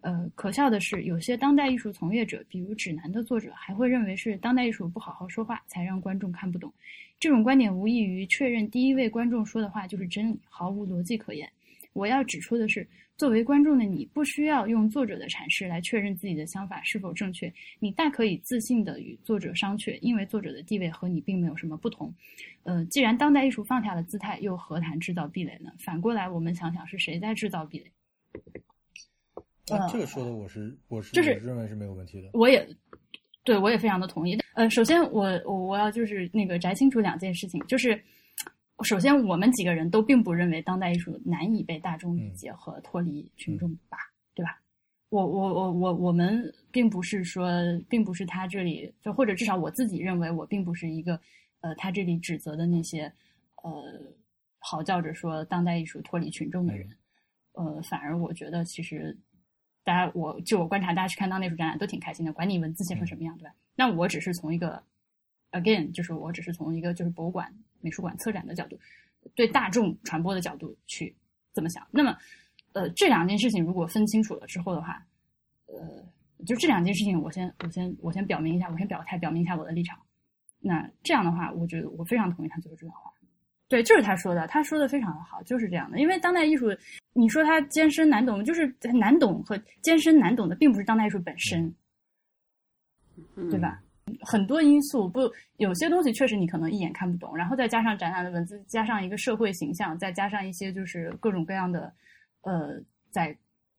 [0.03, 6.73] 呃，可笑的是，有些当代艺术从业者，比如《指南》的作者，还会认为是当代艺术不好好说话，才让观众看不懂。
[7.19, 11.51] 这种观点无异于确认第一位观众说的话就是真理，毫无逻辑可言。
[11.95, 12.87] 我要指出的是。
[13.15, 17.53] 作为观众的你，不需要用作者的阐释来确认自己的想法是否正确。
[17.79, 22.13] 你大可以自信地与作者商榷，因为作者的地位和你并没有什么不同。
[22.65, 25.71] 呃，既然当代艺术放下了姿态，又何谈制造壁垒呢？
[25.79, 27.85] 反过来，我们想想是谁在制造壁垒？
[29.77, 32.31] 啊，这个说的我是我是就是认为是没有问题的。
[32.33, 32.67] 我也
[33.45, 34.39] 对我也非常的同意。
[34.55, 38.01] 呃，首先我我我要就是那个摘清楚两件事情，就是
[38.85, 43.99] 首先我们几个人都并不认为当代艺术难以被大众理解和脱离群众吧，
[44.35, 44.61] 对吧？
[45.11, 47.51] 我我我我我们并不是说，
[47.89, 51.21] 并不是他这里就或者至少我自己认为我并不是一个
[51.61, 53.13] 呃他这里指责的那些
[53.63, 53.83] 呃
[54.59, 56.89] 嚎叫着说当代艺术脱离群众的人，
[57.53, 59.15] 呃，反而我觉得其实
[59.85, 63.55] 大家我就我观察大家去看当代艺术展览都挺开心的，管你文字写成什么样，对吧？
[63.75, 64.83] 那我只是从一个
[65.53, 68.79] again 就是我只是从一个就是博物馆美术馆策展的角度，
[69.35, 71.17] 对大众传播的角度去
[71.55, 72.17] 这么想，那么。
[72.75, 75.07] 呃，这两件事情如果分清楚了之后的话，
[75.67, 76.03] 呃，
[76.47, 80.01] 就这两件事情，我先我先我先表明一下，我先表态，表明一下我的立场。
[80.59, 83.13] 那这样的话，我觉得我非常同意他最后这段话。
[83.73, 85.99] 对，就是他说的，他说的非常的好，就是这样的。
[85.99, 86.67] 因为当代艺术，
[87.15, 91.75] 你说它艰深难懂，就是难懂和艰深难懂的，并不是当代艺术本身，
[93.51, 93.83] 对吧？
[94.21, 95.21] 很多因素不，
[95.57, 101.91] 有些东西确实你可能一眼看不懂，然后再加上展览的文字，加上一个社会形象，再加上一些就是各种各样的。
[102.43, 102.79] 呃，
[103.11, 103.35] 在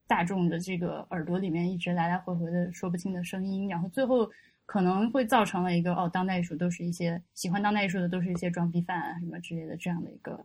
[0.08, 4.28] 大众的这个耳朵里面一直来来回回的说不清的声音，然后最后
[4.66, 10.44] 可能会造成了一个哦，当代艺术都是一些喜欢当代艺术的都是一些装逼犯啊什么之类的这样的一个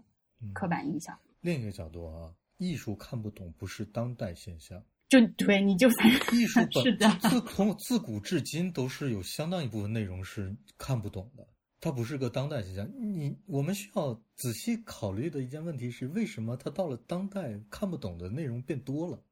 [0.53, 1.17] 刻板印象。
[1.41, 5.87] 另一个角度啊，艺术看不懂不是当代现象，就对你就
[6.33, 11.47] 艺术 是的，自从自古至今都是有相当一部分内容是看不懂的。
[11.81, 19.23] 它不是个当代现象，你我们需要仔细考虑的一件问题是，为什么它到了当代看不懂的内容变多了？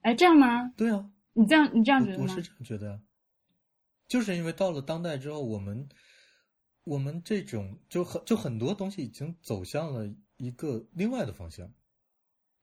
[0.00, 0.72] 哎，这样吗？
[0.74, 2.24] 对啊，你这样你这样觉得吗？
[2.24, 2.98] 我是这样觉得，
[4.10, 5.88] 就是因为到了当代之后，我们
[6.84, 10.06] 我们这种就很就很多东西已经走向了
[10.36, 11.72] 一个另外的方向，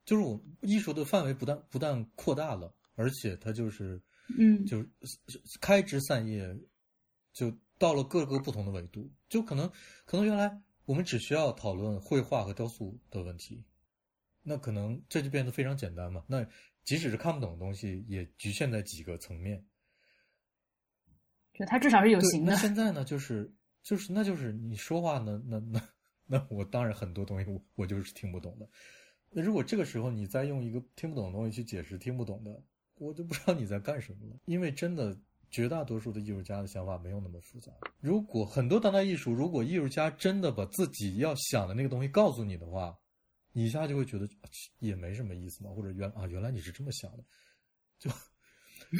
[0.06, 4.00] 就是我艺术的范围不但不但扩大了，而且它就是
[4.38, 4.88] 嗯，就是
[5.60, 6.56] 开枝散叶，
[7.34, 7.52] 就。
[7.80, 9.72] 到了各个不同的维度，就可能
[10.04, 13.64] 可能原来我们只需要讨论绘画和雕塑的问题，
[14.42, 16.26] 那可能这就变得非常简单嘛。
[16.28, 16.44] 那
[16.84, 19.64] 即使是看不懂的东西，也局限在几个层面。
[21.58, 22.54] 就它至少是有形的。
[22.54, 23.52] 那现在呢，就是
[23.84, 25.82] 就是那就是你说话呢，那那
[26.26, 28.70] 那我当然很多东西我我就是听不懂的。
[29.32, 32.64] 那如果这个时候你再用一个听不懂的东西去解释听不懂的，
[32.96, 35.18] 我就不知道你在干什么了，因为真的。
[35.50, 37.72] 绝大多数的艺术家的想法没有那么复杂。
[38.02, 42.94] 如果很多当代艺术，如果艺术家真的把自己要想的那个东西告诉你的话，
[43.54, 44.28] 你一下就会觉得
[44.80, 47.24] 也没什么意思嘛，或者原啊原来你是这么想的，
[47.98, 48.12] 就，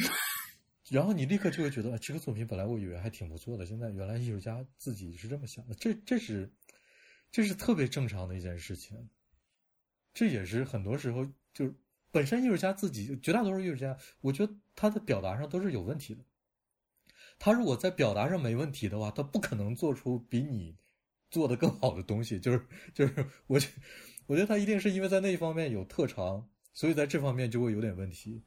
[0.90, 6.50] 然后你立刻就会觉得这个作品本来我以为还挺不错的，现在原来艺术家自己是这么想的，这这是
[7.30, 9.08] 这是特别正常的一件事情，
[10.14, 11.74] 这也是很多时候就是
[12.10, 16.24] 本身艺术家自己绝大多数艺术家，我觉得他的表达上都是有问题的。
[17.38, 20.76] 他如果在表达上没问题的话，他不可能做出比你
[21.30, 22.40] 做的更好的东西。
[22.40, 23.14] 就是就是，
[23.46, 23.60] 我
[24.26, 28.42] 我觉得他一定是因为在那一方面有特长，所以在这方面就会有点问题。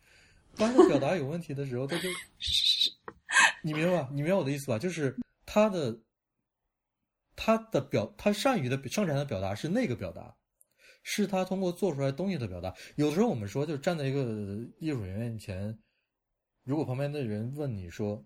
[0.57, 2.09] 当他表达有问题的时候，他就
[3.63, 4.77] 你明白你明白我的意思吧？
[4.77, 5.99] 就是他的
[7.35, 10.35] 他的表他善于的生产的表达是那个表达，
[11.03, 12.75] 是他通过做出来东西的表达。
[12.95, 14.21] 有的时候我们说，就站在一个
[14.79, 15.79] 艺术人面前，
[16.63, 18.25] 如果旁边的人问你说。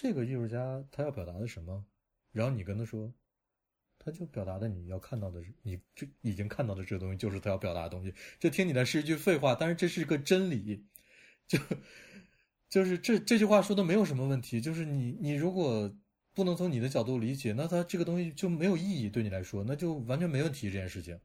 [0.00, 1.84] 这个艺术家他要表达的什么？
[2.30, 3.12] 然后你跟他说，
[3.98, 8.14] 他就表达的你要看到的，你就已经看到的这个东西就是他要表达的东西。
[8.38, 10.86] 这听起来是一句废话，但是这是一个真理。
[11.48, 11.58] 就
[12.68, 14.60] 就是这这句话说的没有什么问题。
[14.60, 15.92] 就是你你如果
[16.34, 19.08] 不能从你的角度理解，那他这个东西就没有意义。
[19.08, 20.70] 对你来说，那就完全没问题。
[20.70, 21.18] 这件事情，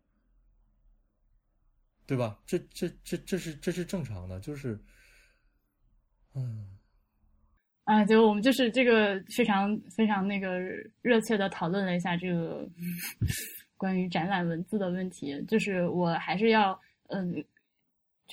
[2.07, 2.39] 对吧？
[2.47, 4.39] 这这这这是这是正常的。
[4.39, 4.79] 就是，
[6.33, 6.69] 嗯。
[7.85, 10.57] 啊，就我们就是这个非常非常那个
[11.01, 12.65] 热切的讨论了一下这个
[13.75, 15.43] 关于展览文字的问题。
[15.49, 17.43] 就是我还是要，嗯，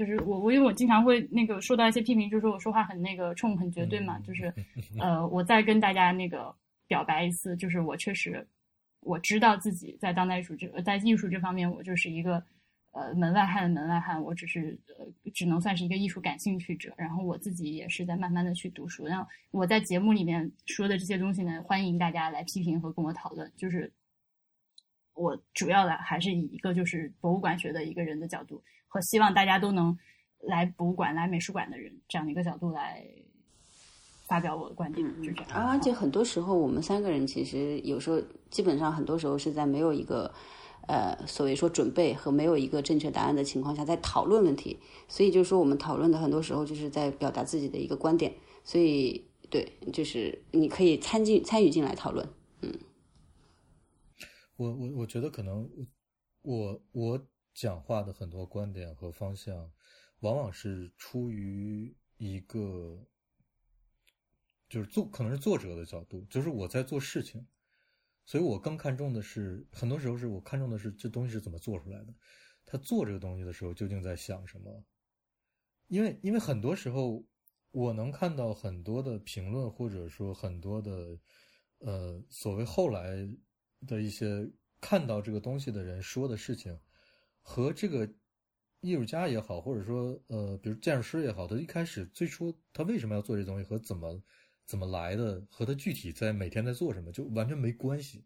[0.01, 4.19] 就是我我因为我经常会那个受到一些批评，就是说我说话很那个冲很绝对嘛。
[4.21, 4.51] 就是
[4.99, 6.55] 呃，我再跟大家那个
[6.89, 8.47] 表白一次，就是我确实
[9.01, 12.43] 我知道自己在当代艺术这在艺术这方面，我就是一个。
[12.93, 16.93] 呃，门外汉的门外汉，我只是呃，只能算是一个艺术感兴趣者。
[16.97, 19.07] 然后我自己也是在慢慢的去读书。
[19.07, 23.49] 然后我在节目里面说的这些东西呢，欢迎大家来批评和跟我讨论。
[23.57, 23.93] 就是
[25.15, 29.97] 我主要的还是以一个就是博物馆学的一个人的角度，和希望大家都能
[30.41, 33.05] 来博物馆、来美术馆的人这样的一个角度来
[34.27, 35.07] 发表我的观点。
[35.23, 35.51] 就这样。
[35.53, 40.33] 而且很多时候，我们三个人其实有时候基本上很多时候是在没有一个。
[40.89, 48.35] 呃，所谓说准备和没有一个正确答案的情况下，在讨论问题，所以就是说我们讨论的很多时候就是在表达自己的一个观点，
[48.65, 52.27] 所以对，就是你可以参进参与进来讨论，
[52.63, 52.73] 嗯。
[54.61, 55.71] 我我我觉得可能
[56.43, 59.73] 我我讲话的很多观点和方向，
[60.19, 63.03] 往往是出于一个
[64.69, 67.47] 就是作可能是作者的角度，就是我在做事情，
[68.27, 72.13] 所以我更看重的是，很多时候是我看重的是这东西是怎么做出来的，
[72.67, 74.85] 他做这个东西的时候究竟在想什么，
[75.87, 77.25] 因为因为很多时候
[77.71, 81.19] 我能看到很多的评论或者说很多的
[81.79, 83.27] 呃所谓后来。
[83.87, 84.49] 的一些
[84.81, 86.79] 看到这个东西的人说的事情，
[87.43, 88.09] 和这个
[88.81, 94.23] 艺术家也好，或者说呃，比如建筑师也好，他一开始最初他为什么要做这东西和怎么
[94.65, 98.25] 怎么来的，和他具体在每天在做什么，就完全没关系。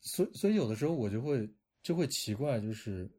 [0.00, 1.48] 所以所以有的时候我就会
[1.82, 3.10] 就会奇怪，就是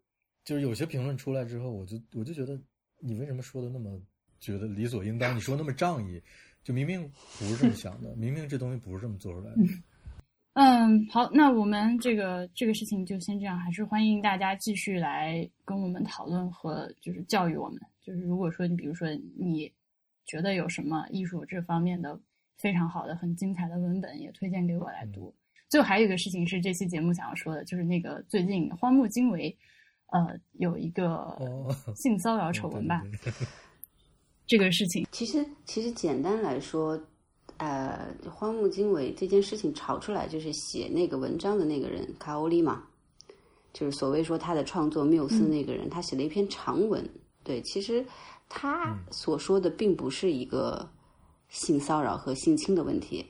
[0.44, 2.60] 就是有些评论出来之后，我就我就觉得
[3.00, 4.02] 你为什么说的那么
[4.40, 5.36] 觉得理所应当？
[5.36, 6.22] 你说那么仗义，
[6.64, 7.08] 就明明
[7.38, 9.62] 不是这么想的，明明这东西不是这么做出来的。
[10.54, 17.80] 嗯，好，那我们这个这个事情就先这样，还是欢迎大家继续来跟我们讨论和就是教育我们。
[18.04, 19.72] 就是如果说你比如说你
[20.26, 22.20] 觉得有什么艺术这方面的
[22.56, 25.34] 非常好的、很精彩的文本，也推荐给我来读。
[25.70, 29.58] 最后还有一个事情是这期节目想要说的，就是那个最近荒木经惟
[30.12, 31.36] 呃有一个
[31.96, 33.02] 性骚扰丑闻吧，
[34.46, 37.04] 这个事情其实其实简单来说。
[37.58, 42.84] 呃，荒木经惟这件事情炒出来，就是写那个文章的那个人卡欧利嘛，
[43.74, 47.04] 就是所谓说他的创作缪斯那个人，他写了一篇长文。
[47.44, 48.06] 对，其实
[48.48, 50.90] 他所说的并不是一个
[51.50, 53.26] 性骚扰和性侵的问题。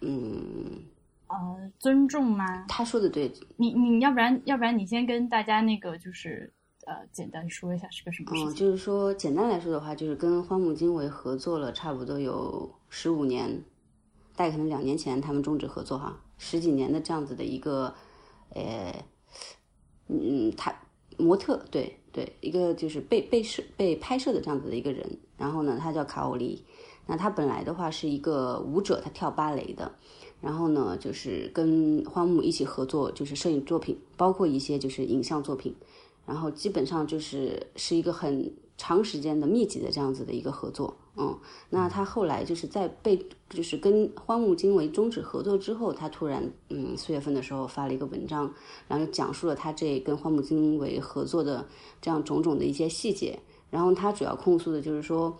[0.00, 0.82] 嗯，
[1.26, 2.64] 呃，尊重吗？
[2.68, 6.53] 他说的对，你你要不然要不然你先跟大家那个就是。
[6.86, 8.30] 呃，简单说一下是个什么？
[8.34, 13.62] 嗯，就是说，简单来说的话，就是跟荒木经惟合作了差不多有十五年，
[14.36, 17.94] 大概可能两年前他们终止合作哈，十几年的这样子的一个，
[18.50, 18.94] 呃，
[20.08, 20.74] 嗯，他
[21.16, 26.64] 模特对对，一个就是被被摄被拍摄的这样子的一个人，然后呢，他叫卡欧里，
[27.06, 29.90] 那他本来的话是一个舞者，他跳芭蕾的，
[30.42, 35.74] 然后呢，就是跟荒木一起合作，就是摄影作品，包括一些就是影像作品。
[36.26, 41.38] 然后基本上就是是一个很长时间的密集的这样子的一个合作，嗯，
[41.70, 43.16] 那他后来就是在被
[43.48, 48.52] 就是跟荒木经惟终止合作之后，他突然嗯四月份的时候发了一个文章，
[48.88, 51.64] 然后讲述了他这跟荒木经惟合作的
[52.02, 53.38] 这样种种的一些细节，
[53.70, 55.38] 然后他主要控诉的就是说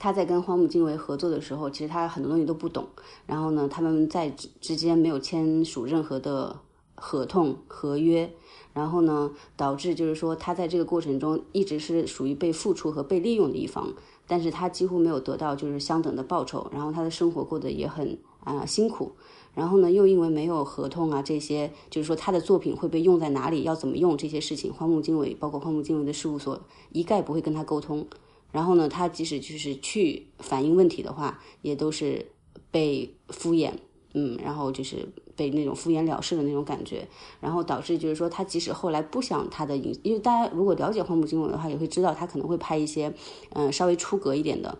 [0.00, 2.84] 他在跟荒木经惟合作的时候，其实他很多东西都不懂，
[3.26, 6.58] 然后呢他们在之之间没有签署任何的
[6.96, 8.28] 合同合约。
[8.76, 13.94] 然后呢，导致就是说，他在这个过程中一直是属于被付出和被利用的一方，
[14.26, 19.12] 但是他几乎没有得到就是相等的报酬，然后他的生活过得也很啊辛苦，
[19.54, 26.60] 然后呢，又因为没有合同啊这些，就是说他的作品会被用在哪里，要怎么用这些事情，荒木经惟包括荒木经惟的事务所
[26.92, 28.06] 一概不会跟他沟通，
[28.52, 32.26] 然后呢，他即使就是去反映问题的话，也都是
[32.70, 33.72] 被敷衍，
[34.12, 35.08] 嗯，然后就是。
[35.36, 37.06] 被那种敷衍了事的那种感觉，
[37.40, 43.12] 然后导致就是说，他即使后来不想他的影，因为大家如果了解荒木经惟的话，也会知道他可能会拍一些，
[43.50, 44.78] 嗯，稍微出格一点的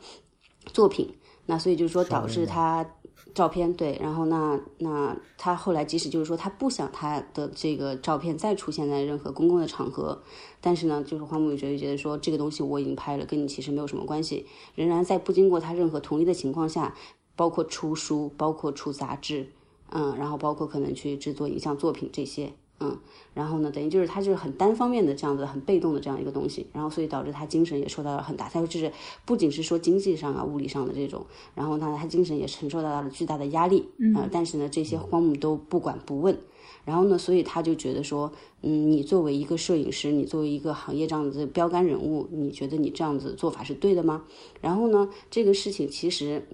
[0.72, 1.14] 作品。
[1.48, 2.84] 那所以就是说，导致他
[3.32, 10.20] 照片对，然后那那他后来即使就是说他不想他的这个照片再出现在任何公共的场合，
[10.60, 16.96] 但是呢，就是荒木觉得觉得说这个东西我已经拍了，跟你其实没有什么关系，仍然在不经过他任何同意的情况下，
[17.36, 19.52] 包括出书，包括出杂志。
[19.90, 22.98] 嗯，然后包括可能去制作影像作品这些，嗯，
[23.32, 28.92] 然后呢，等于就是他就是很单方面的这样子，很被动的这样一个东西，然后所以导致他精神也受到了很大，他说就是
[29.24, 31.24] 不仅是说经济上啊、物理上的这种，
[31.54, 36.36] 然后呢，他精神也承受到了巨大的压力，嗯，但是呢，这些荒木都不管不问，
[36.84, 38.32] 然后呢，所以他就觉得说，
[38.62, 44.24] 嗯，你作为一个摄影师，你作为一个行业这样子标杆人物，你觉得你这样子做法是对的吗？
[44.60, 46.46] 然后呢，这个事情其实。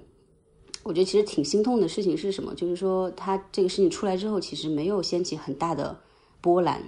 [0.83, 2.55] 我觉得其实挺心痛的事情是什么？
[2.55, 6.01] 就是说他这个事情出来之后，其实没有掀起很大的
[6.41, 6.83] 波澜。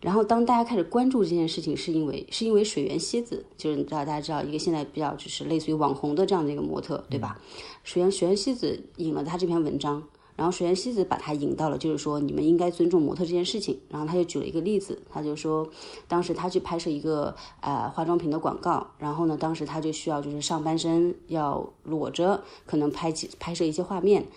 [0.00, 7.38] 然后当大家开始关注这件事情，是因为是因为水原希子，就是你知道大家知道一个现在比较就是类似于网红的这样的一个模特，对吧？
[7.84, 10.02] 水原水原希子引了他这篇文章。
[10.40, 13.78] 然后水原希子把他引到了，就是说你们应该尊重模特这件事情。
[13.90, 15.68] 然后他就举了一个例子，他就说，
[16.08, 24.28] 当时他去拍摄一个呃化妆品的广告，然后呢，当时他就需要就是上半身要裸着，可能拍几拍摄一些画面。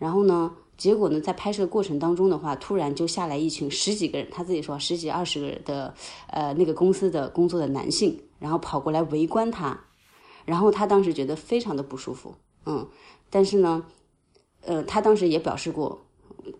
[0.00, 5.94] 然后呢，结果呢，在拍摄过程当中的话，突然就下来一群十几个人，他自己说十几二十个人的
[6.26, 9.78] 呃那个公司的工作的男性，然后跑过来围观他，
[10.44, 12.34] 然后他当时觉得非常的不舒服，
[12.66, 12.88] 嗯，
[13.30, 13.84] 但是呢。
[14.64, 16.00] 呃，他当时也表示过，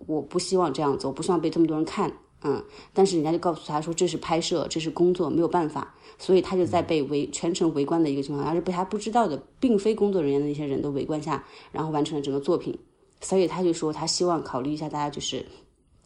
[0.07, 12.79] 我不希望这样子，我不希望被这么多人看，嗯，但是人家就告诉他说这是拍摄，这是工作，没有办法，所以他就在被围全程围观的一个情况下，而是被他不知道的，并非工作人员的那些人都围观下，然后完成了整个作品，
[13.21, 15.45] 所以他就说他希望考虑一下大家就是。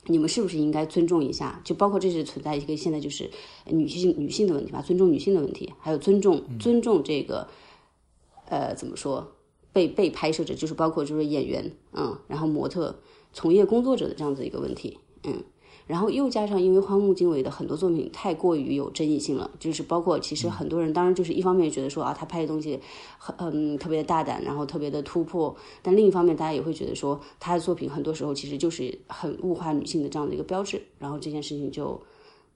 [0.09, 1.61] 你们是不是应该尊重一下？
[1.65, 3.29] 就包括这是存在一个现在就是
[3.65, 7.45] 女性女性的问题吧，尊重女性的问题，还有尊重尊重这个，
[8.49, 9.27] 呃，怎么说
[9.77, 12.99] 被被拍摄者，就是包括就是演员，嗯，然后模特、
[13.35, 15.45] 从业工作者的这样子一个问题，嗯。
[15.87, 22.81] 然后又加上，因为荒木经惟的很多作品太过于有争议性了，就是包括其实很多人当然就是一方面觉得说啊，他拍的东西
[23.19, 30.83] 很嗯特别的大胆，然后特别的突破，但另一方面大家也会觉得说他的作品很多时候其实就是很物化女性的这样的一个标志。
[30.99, 32.01] 然后这件事情就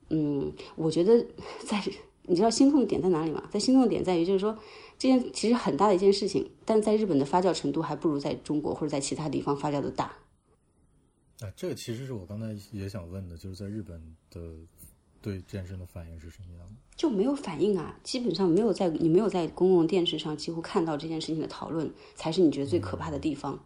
[0.09, 1.25] 嗯，我觉得
[1.61, 1.81] 在
[2.27, 3.45] 你知道心痛的点在哪里吗？
[3.49, 4.57] 在心痛的点在于就是说
[5.01, 10.05] 这件其实很大的一件事情，但在日本的发酵程度还不如在中国或者在其他地方发酵的大。
[11.41, 13.99] 啊，这个其实是我刚才也想问的，就是在日本
[14.31, 14.55] 的
[15.23, 16.75] 对健身的反应是什么样的？
[16.99, 23.59] 就没有反应啊，基本上没有在你没有在公共电视上几乎看到这件事情的讨论，才是你觉得最可怕的地方。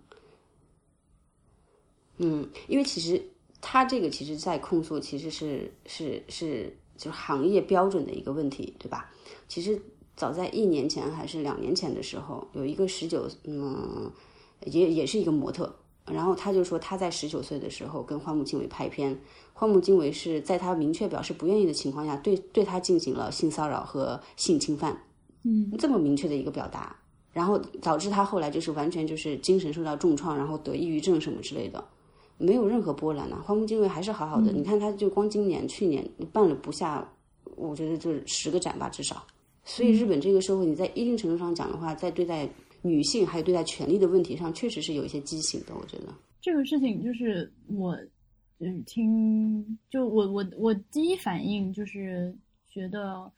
[2.19, 3.21] 嗯，因为其实
[3.61, 9.11] 他这个其实在控诉，其实是是是就是行业标准的一个问题，对吧？
[9.49, 9.83] 其实
[10.17, 14.11] 早在一年前还是两年前的时候，有一个十九嗯，
[14.67, 15.75] 也也是一个模特。
[16.07, 19.19] 然后他就说，他在十九岁的时候跟荒木经惟拍片，
[19.55, 25.01] 荒木经惟是在他明确表示不愿意的情况下，对对他进行了性骚扰和性侵犯，
[25.45, 26.95] 嗯，这么明确的一个表达，
[27.33, 31.83] 然后导致他后来就是完全就是精神受到重创，然后得抑郁症什么之类的，
[32.37, 33.43] 没有任何波澜呢。
[33.43, 37.11] 荒木经惟还是好好的，你看他就光今年、去年办了不下，
[37.57, 39.25] 我觉得就是十个展吧至少。
[39.65, 42.49] 所以日本这个社会，你在一定程度上讲的话，在对待。
[42.87, 45.75] 女性还有对待权利的问题上，确实是有一些畸形的。
[45.75, 47.99] 我觉得这个事情就是我，
[48.59, 52.37] 嗯，听就我我我第一反应就是
[52.69, 53.33] 觉得，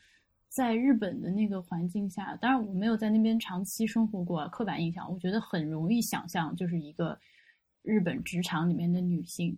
[0.48, 7.16] 在日本的那个环境下，当然我没有在那边长期生活过，刻板印象，我觉得很容易想象，就是一个
[7.82, 9.56] 日本职场里面的女性，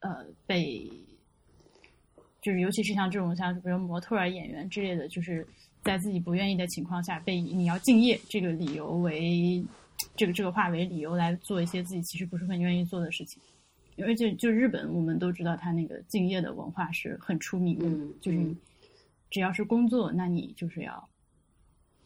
[0.00, 0.90] 呃，被
[2.40, 5.46] 就是尤其是像这种像比如模特儿、演员之类的，就是。
[5.86, 9.64] 在自己不愿意的情况下，被你要敬业这个理由为
[10.14, 13.40] 这个这个话为理由来做一些自己其实不是很愿意做的事情，
[13.98, 18.54] 而且就就日本，我们都知道他那个敬业的文化是很出名的，就是
[19.30, 21.08] 只要是工作，那你就是要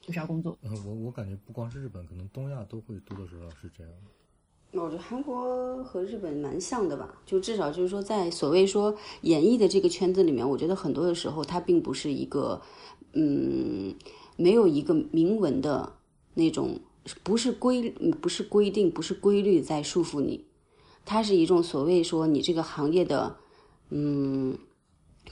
[0.01, 0.57] 就是要工作。
[0.63, 3.93] 呃，我我感觉不光是日本，可能东亚都会多多少少是这样。
[4.73, 12.61] 我觉得韩国和日本蛮像的吧，就至少就是说，在所谓说演艺的这个圈子里面，我觉得很多的时候，它并不是一个。
[13.13, 13.95] 嗯，
[14.37, 15.95] 没有一个明文的
[16.35, 16.81] 那种，
[17.23, 17.91] 不是规，
[18.21, 20.45] 不是规定，不是规律在束缚你，
[21.05, 23.37] 它是一种所谓说你这个行业的，
[23.89, 24.57] 嗯，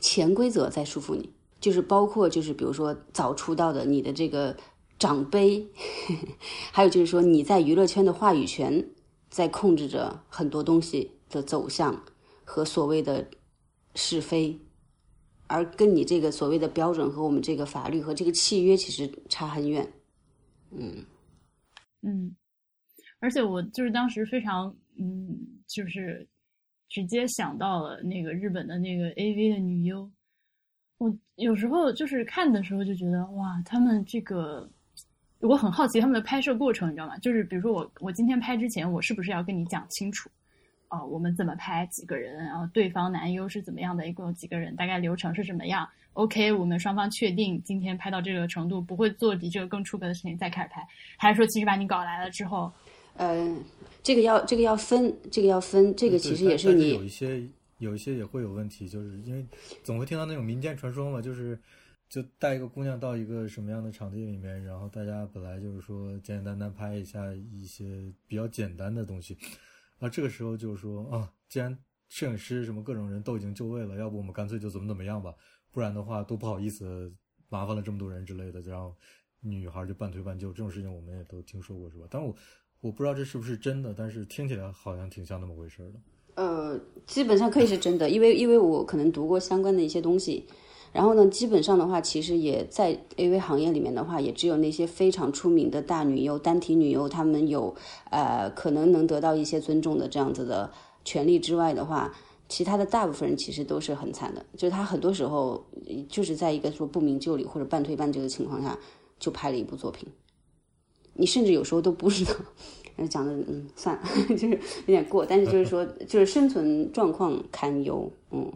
[0.01, 4.57] 潜规则在束缚你，就是包括就是比如说早出道的你的这个
[4.99, 5.69] 长辈，
[6.73, 8.91] 还有就是说你在娱乐圈的话语权
[9.31, 12.03] 在控制着很多东西的走向
[12.45, 13.29] 和所谓的
[13.95, 14.61] 是非。
[15.49, 19.87] 而跟你这个所谓的标准和我们这个法律和这个契约其实差很远，
[20.71, 21.05] 嗯
[22.03, 22.37] 嗯，
[23.19, 25.37] 而且我就是当时非常嗯，
[25.67, 26.27] 就是
[26.89, 30.11] 直接想到了那个日本的那个 A V 的女优，
[30.99, 34.71] 我有时候就是看的时候就觉得哇，他们这个
[35.41, 37.17] 我很好奇他们的拍摄过程，你知道吗？
[37.19, 40.31] 就是比如说我我今天拍之前，我是不是要跟你讲清楚？
[40.91, 42.37] 哦，我们怎么拍几个人？
[42.45, 44.09] 然后对方男优是怎么样的？
[44.09, 44.75] 一共有几个人？
[44.75, 50.87] 大概流程是什么样？OK，我们双方确定今天拍到这个程度，不会做比这个更出格的事情再开始拍，
[51.17, 52.73] 还是说其实把你搞来了之后，
[53.15, 53.57] 呃，
[54.03, 57.47] 这个要这个要分，这个要分，这个其实也是你有一些
[57.79, 59.47] 有一些也会有问题，就是因为
[59.85, 61.61] 总会听到那种民间传说嘛，就是
[62.09, 69.37] 就带一个姑娘到一个什么样的场地里面，然后大家本来就是说简简单单拍一下一些比较简单的东西。
[69.99, 71.77] 那这个时候就是说啊，既然
[72.09, 75.35] 摄影师什么各种人都已经就位了，要不我们干脆就怎么怎么样吧，
[75.71, 77.13] 不然的话都不好意思
[77.49, 78.95] 麻烦了这么多人之类的，然后
[79.41, 82.07] 女孩就半推半就，这种事情我们也都听说过，是吧？
[82.11, 82.35] 但我
[82.81, 86.01] 我不知道这是不是真的，但是听起来好像挺像那么回事的。
[86.37, 90.47] 呃，基本上可以是真的，因为因为我可能读过相关的一些东西。
[90.99, 97.73] 然后呢，基本上的话，其实也在 AV 行业里面的话，也只有那些非常出名的大女优、单体女优，她们有
[98.11, 100.69] 呃可能能得到一些尊重的这样子的
[101.05, 102.13] 权利之外的话，
[102.49, 104.45] 其他的大部分人其实都是很惨的。
[104.57, 105.65] 就是他很多时候
[106.09, 108.77] 就是在一个说不明就里或者半推半就的情况下，
[109.21, 110.09] 就拍了一部作品。
[111.15, 112.33] 你甚至有时候都不知道
[113.09, 114.03] 讲的嗯算了，
[114.35, 118.53] 就是有点过，但是就是说就是生存状况堪忧，嗯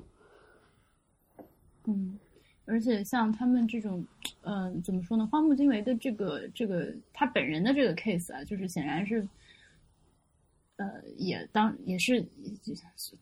[1.85, 2.19] 嗯，
[2.73, 4.03] 而且像他们这种，
[4.41, 5.27] 嗯、怎么说呢？
[5.27, 9.29] 荒木经惟的这个这个他本人的这个 case 啊，就是显然是，
[10.77, 10.87] 呃，
[11.19, 12.27] 也当也是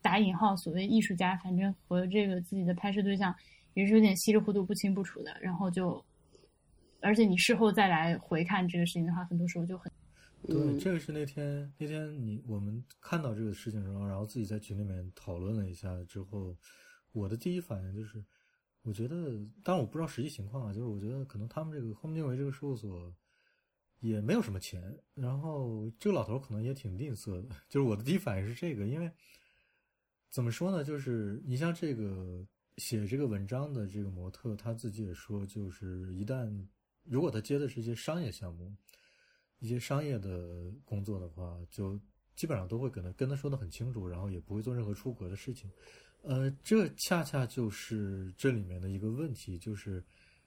[0.01, 3.35] 打引号所谓艺术家，反正和这个自己的拍摄对象
[3.73, 6.01] 也是有点稀里糊涂、不清不楚的，然后就，
[7.01, 9.91] 而且你事后再来回看这个事情的话，很多时候就很
[10.47, 16.55] 对，嗯这个是那天那天你我们看到这个事情之后，然后自己在群里面讨论了一下之后，
[17.11, 18.23] 我的第一反应就是，
[18.83, 23.13] 我觉得，当然我不知道实际情况啊，就是我觉得可能他们这个荒木经惟这个事务所
[23.99, 29.11] 也没有什么钱，然后这个老头可能也挺吝啬的， 就是我的第一反应是这个，因为
[30.29, 32.45] 怎么说呢，就是你像这个
[32.77, 36.51] 写这个文章的这个模特，他自己也说，就是一旦
[37.03, 38.75] 如果他接的是一些商业项目。
[39.63, 41.95] 一些商业的工作的话，就
[42.35, 45.69] 基本上都会跟他跟他说的很清楚，然后也不会做任何出格的事情。
[46.21, 50.03] 呃，这恰恰就是这里面的一个问题，就是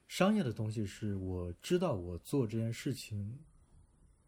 [0.07, 3.39] 商业的东西是我知道我做这件事情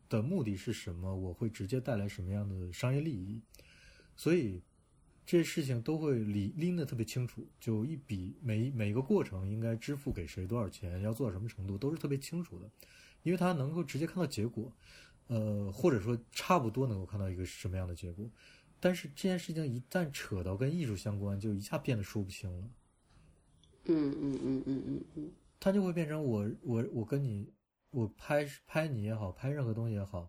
[0.09, 3.41] 的目的是什么，我会直接带来什么样的商业利益，
[4.17, 4.61] 所以
[5.25, 12.71] 这些事情都会理拎得特别清楚，就一笔每每一个过程应该支付给谁多少钱，要做到什么程度，都是特别清楚的。
[13.23, 14.73] 因为他能够直接看到结果，
[15.27, 18.31] 呃，或者说差不多能够看到一个什么样的结果，
[18.79, 22.69] 但是这件事情一旦扯到跟艺术相关，就一下变得说不清了。
[23.85, 25.31] 嗯嗯嗯嗯嗯嗯，
[25.61, 27.53] 它就会变成我我我跟你
[27.91, 30.29] 我拍拍你也好，拍任何东西也好，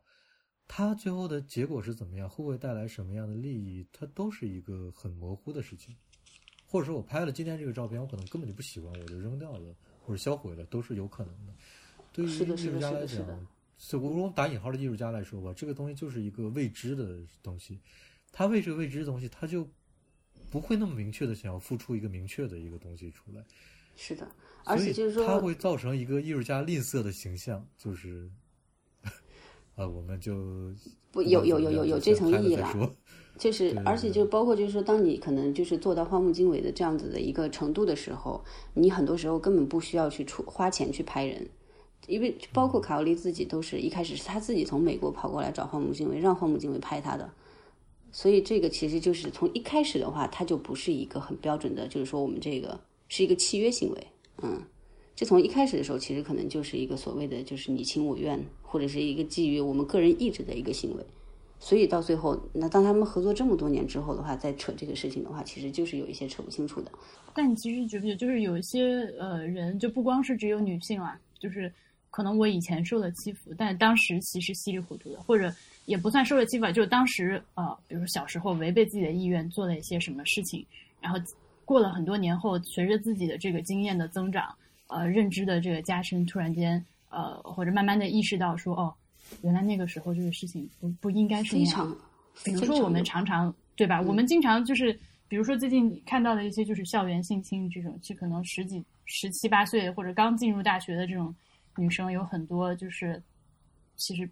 [0.68, 5.96] 它最后的结果是怎么样，会不会带来什么样的利益，它都是一个很模糊的事情。
[6.70, 11.54] 或者说我拍了今天这个照片，我可能根本就不喜欢，我就扔掉了或者销毁了，都是有可能的。
[12.12, 13.48] 对于艺术家来讲，
[13.78, 17.80] 就我我打引号的艺术家来说吧，这个东西就是一个未知的东西，
[18.32, 19.68] 他为这个未知的东西，他就
[20.50, 23.44] 不会那么明确的想要付出一个明确的一个东西出来，
[23.96, 24.28] 是的，
[24.64, 28.30] 而且就是说，他会造成一个艺术家吝啬的形象，就是，
[29.76, 30.74] 呃，我们就
[31.12, 32.96] 不有有有有有这层意义了。
[33.38, 38.44] 就是，而且就包括就是说，当你可能就是做到荒木经惟的这样子的一个程度的时候，
[38.74, 41.48] 你很多时候根本不需要去出花钱去拍人，
[42.08, 47.30] 因为包括卡奥利自己都是一开始是他自己从美国跑过来找荒木经惟，让荒木经惟拍他的，
[48.12, 54.08] 所以这个其实就是从一开始的话，它就不是一个很标准的，就是说我们这个是一个契约行为，
[54.44, 54.62] 嗯。
[55.16, 61.04] 这从一开始的时候，其实可能就是一个所谓的就是你情我愿，或者是一个基于我们个人意志的一个行为。
[61.60, 66.92] 所以到最后，那当他们合作这么多年之后的话，再扯这个事情的话，其实就是有一些扯不清楚的。
[67.34, 68.84] 但你其实觉不觉，就是有一些
[69.20, 71.74] 呃人，就不光是只有女性啊，就是
[72.12, 75.52] 可能我以前受了欺负，但当时其实稀里糊涂的，或者
[75.88, 80.64] 也不算受了欺负吧，就是当时呃，比如说小时候违背自己的意愿做了一些什么事情，
[81.00, 81.18] 然后
[81.64, 84.54] 过了很多年后，随着自己的这个经验的增长，
[84.88, 88.94] 呃，认知的这个加深，突然间呃，或者慢慢的意识到说，哦，
[89.44, 91.98] 原来那个时候这个事情不不应该是那样
[92.44, 94.02] 比如说我们常常对吧？
[94.02, 94.92] 我们经常就是，
[95.30, 101.34] 比如说最近看到的一些就是校园性侵这种，就可能十几、十七八岁或者刚进入大学的这种
[101.78, 103.22] 女生有很多，就是
[103.96, 104.30] 其实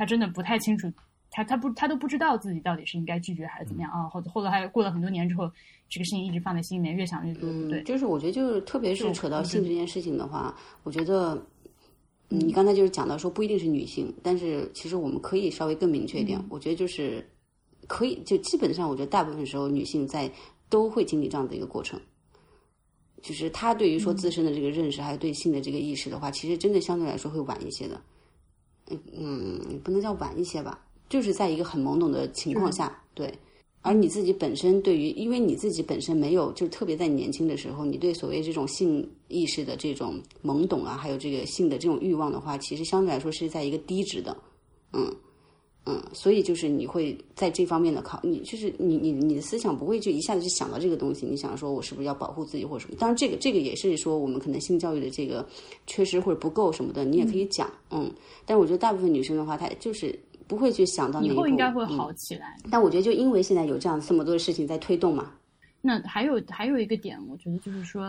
[0.00, 0.90] 她真的不太清楚，
[1.30, 4.08] 他他不他都不知道自己到底是应该拒绝还是怎么样啊？
[4.08, 5.44] 或者后来还过了很多年之后，
[5.90, 7.84] 这个事情一直放在心里面，越想越觉得不对嗯，。
[7.84, 11.34] 就是我觉得就是特别是扯到性这件事情的话，我觉得。
[11.34, 11.46] 嗯
[12.32, 16.38] 你刚才就是讲到说不一定是女性，但是其实我们可以稍微更明确一点。
[16.38, 17.28] 嗯我觉得就是
[17.88, 20.30] 可以，就基本上我觉得大部分时候女性在
[20.68, 22.00] 都会经历这样的一个过程，
[23.20, 28.00] 就是她对于说自身的这个认识，还有对性的这个意识的话，其实真的相对来说会晚一些的。
[28.90, 33.32] 嗯嗯，不能叫晚一些吧，就是在一个很懵懂的情况下，对。
[33.82, 44.36] 而你自己本身对于，因为你自己本身没有，就是特别在你年轻的时候，你对所谓这种性意识的这种懵懂啊，还有这个性的这种欲望的话，其实相对来说是在一个低值的，
[44.92, 45.10] 嗯
[45.90, 52.96] 嗯，所以就是你会在这方面的考，你就是你你你的思想不会就一下子就想到这个东西，你想说我是不是要保护自己或者什么？
[52.98, 55.46] 当然，这个这个也是说我们可能性教育的这个
[55.86, 58.10] 缺失或者不够什么的，你也可以讲，嗯。
[58.46, 62.56] 但我觉得大部分女生的话，她就是不会去想到那以一步，后应该会嗯好起来。
[62.70, 65.32] 但我觉得，就因为现在有这样这么多的事情在推动嘛，
[65.80, 68.02] 那还有还有一个点，我觉得就是说，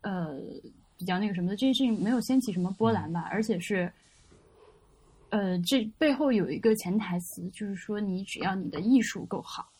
[0.00, 0.38] 呃，
[0.98, 3.92] 比较那个什么的，这件事情没有掀起什么波澜吧，而且是，
[5.30, 9.72] 呃，这背后有一个潜台词，就是说，你只要你的艺术够好，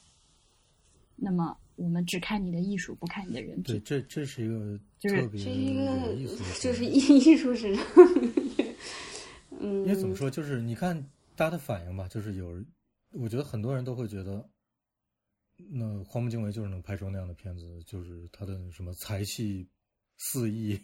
[1.14, 3.84] 那么我们只看你的艺术，不看你的人对，品。
[3.84, 6.16] 这这是一个就是特别是一个
[6.60, 7.84] 就是艺 艺术史上，
[9.60, 11.00] 嗯，因为怎么说，就是你看
[11.36, 12.62] 大家的反应吧，就是有，
[13.12, 14.48] 我觉得很多人都会觉得，
[15.70, 19.66] 那荒木经惟就是能拍出那样的片子，就是他的什么才气
[20.18, 20.78] 四溢，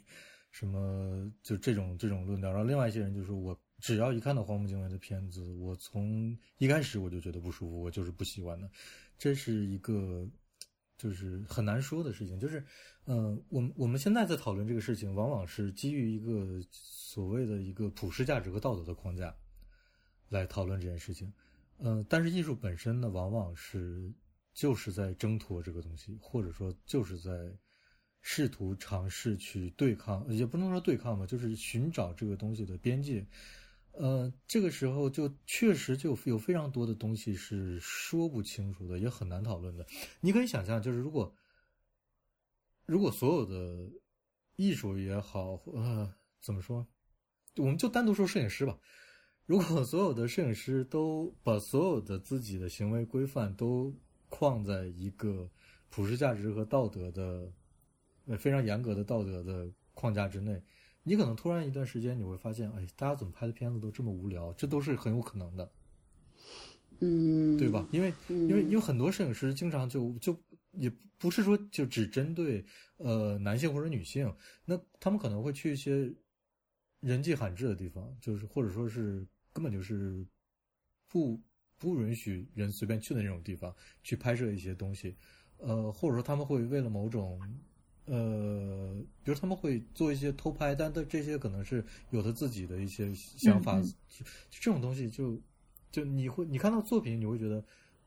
[0.50, 2.50] 什么就这种这种论调。
[2.50, 8.70] 然后另外一些人就说，我只要一看到荒木经惟的片子，我从一开始我就觉得不舒服，我就是不喜欢的。
[9.18, 10.24] 这是一个
[10.96, 12.64] 就是很难说的事情，就是，
[13.06, 19.34] 嗯，我们我们现在在讨论这个事情，往往是基于一个所谓的一个普世价值和道德的框架。
[20.28, 21.30] 来讨论这件事情，
[21.78, 24.10] 嗯，但是艺术本身呢，往往是
[24.54, 27.52] 就是在挣脱这个东西，或者说就是在
[28.20, 33.26] 试图尝试去对抗，也不能说对抗吧，就是寻找这个东西的边界。
[33.92, 39.86] 呃，这个时候就确实就有非常多的东西是说不清楚的，也很难讨论的。
[40.20, 41.34] 你可以想象，就是如果
[42.86, 43.90] 如果所有的
[44.56, 46.86] 艺术也好，呃，怎么说，
[47.56, 48.78] 我们就单独说摄影师吧。
[49.44, 53.94] 如果所有的摄影师都把所有的自己的行为规范都
[54.28, 55.50] 框在一个
[55.90, 57.52] 普世价值和道德的
[58.26, 60.62] 呃非常严格的道德的框架之内，
[61.02, 64.52] 你可能突然一段时间你会发现，哎，大家怎么拍的片子都这么无聊？
[64.54, 65.72] 这都是很有可能的，
[67.00, 67.88] 嗯，对吧？
[67.92, 70.36] 因为因为因为很多摄影师经常就就
[70.72, 72.64] 也不是说就只针对
[72.96, 74.34] 呃男性或者女性，
[74.64, 76.12] 那他们可能会去一些
[77.00, 79.26] 人迹罕至的地方，就是或者说是。
[79.54, 80.26] 根本就是
[81.06, 81.38] 不
[81.76, 83.70] 不允许人随便去的那种地方
[84.02, 85.14] 去拍摄一些东西，
[85.58, 87.38] 呃，或者说他们会为了某种，
[88.06, 93.80] 呃，比如他们会做一些偷拍，但的这些可能是有他自己的一些想法，
[94.50, 95.40] 这种东西就
[95.90, 97.64] 就你会你看到作品你会觉得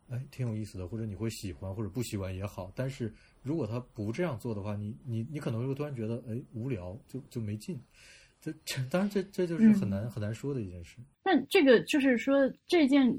[0.09, 7.79] 哎挺有意思的，或者你会喜欢或者不喜欢也好，但是如果他不这样做的话，你你你可能会突然觉得哎无聊，就就没劲。
[8.41, 10.97] 这这当然，这这就是很难很难说的一件事。
[11.23, 13.11] 那这个就是说，这件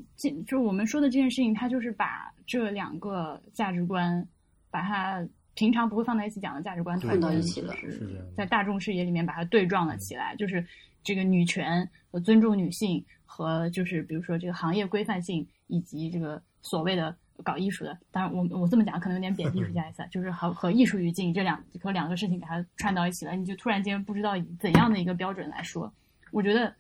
[0.47, 4.25] 就我们说的这件事情，它就是把这两个价值观，
[4.71, 5.27] 把它
[5.57, 10.37] 平常不会放在一起讲的价值观，放到一起了，是在大众视野里面把它对撞了起来。
[10.37, 10.65] 就是
[11.03, 17.17] 这个女权和尊重女性，和就是比如说这个行业规范性，以及这个所谓的。
[17.45, 25.93] 搞艺术的，当然我我这么讲可能有点贬低 艺术家意思，就是和和艺术语境这两和两个事情给它串到一起了，你就突然间不知道以怎样的一个标准来说。
[26.33, 26.75] 我觉得，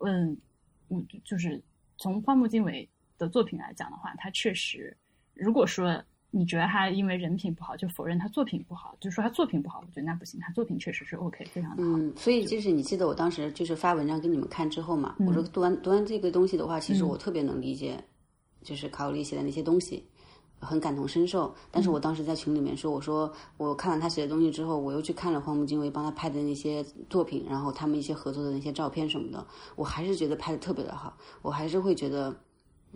[0.00, 0.36] 嗯，
[0.88, 1.58] 我就是
[1.96, 2.86] 从荒木经惟
[3.16, 4.94] 的作品来讲的话，他确实，
[5.32, 11.90] 如果说你觉得他因为人品不好就否认他作品不好，就说他作品不好，我觉得那不行，他作品确实是 OK，非常的好。
[11.90, 18.02] 嗯，所以就是你记得我当时就是发文章给你们看之后嘛，我说读完读完这个东西的话，其实我特别能理解。
[18.64, 20.06] 就是卡奥利写的那些东西，
[20.60, 21.52] 很感同身受。
[21.72, 26.80] 但是我当时在群里面说，我说我看完他写的东西之后，我又去看了荒木经惟帮他拍的那些
[27.10, 29.44] 作品，然后他们一些合作的那些照片什么的，
[29.74, 31.18] 我还是觉得拍的特别的好。
[31.42, 32.32] 我还是会觉得，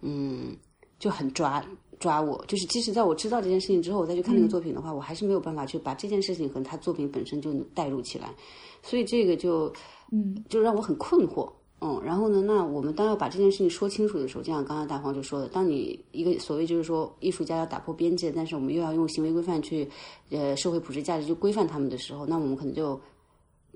[0.02, 0.56] 嗯，
[1.00, 1.60] 就很抓
[1.98, 2.44] 抓我。
[2.46, 8.34] 就是即使在我知道这件事情之后，我再去看那个作品的话，我还是没有办法去把这件事情和他作品本身就带入起来。
[8.82, 9.72] 所以这个就，
[10.12, 11.50] 嗯，就让我很困惑。
[11.78, 12.40] 嗯，然后呢？
[12.40, 19.86] 那我们当要把这件事情说清楚的时候，就像刚刚大黄就说的，当你一个所谓就是说艺术家要打破边界，但是我们又要用行为规范去，
[20.30, 22.98] 呃，社会普世价值去规范他们的时候，那我们可能就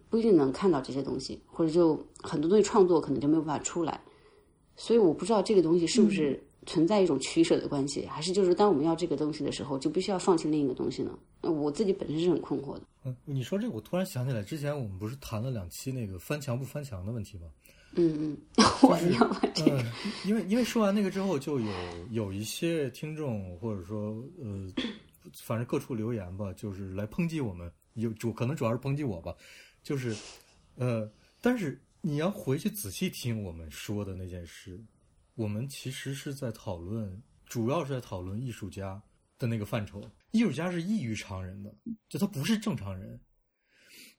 [0.08, 4.00] 不一定能看到这些东西，或者就很多东西创作可能就没有办法出来。
[4.76, 11.18] 所以我不知道这个东西是不是存在一种取舍的关系，还是就是当我们要这个东西的时候，就必须要放弃另一个东西呢？
[11.42, 12.82] 我自己本身是很困惑的。
[13.04, 17.48] 嗯，你说这个，我突然想起来，之前我们不是谈了两期那个翻墙不翻墙的问题吗？
[17.96, 18.38] 嗯嗯，
[18.88, 19.26] 我要
[19.66, 19.92] 嗯，
[20.24, 21.72] 因为因为说完那个之后，就有
[22.10, 24.70] 有一些听众或者说呃，
[25.34, 29.34] 反正各处留言吧，就是来抨击我们，有主可能主要是抨击我吧，
[29.82, 30.14] 就是
[30.76, 31.10] 呃，
[31.40, 34.80] 但是你要回去仔细听我们说的那件事，
[35.34, 39.02] 我们其实是在讨论，主要是在讨论艺术家
[39.38, 40.02] 的那个范畴，
[40.32, 41.74] 艺术家是异于常人的，
[42.08, 43.20] 就他不是正常人，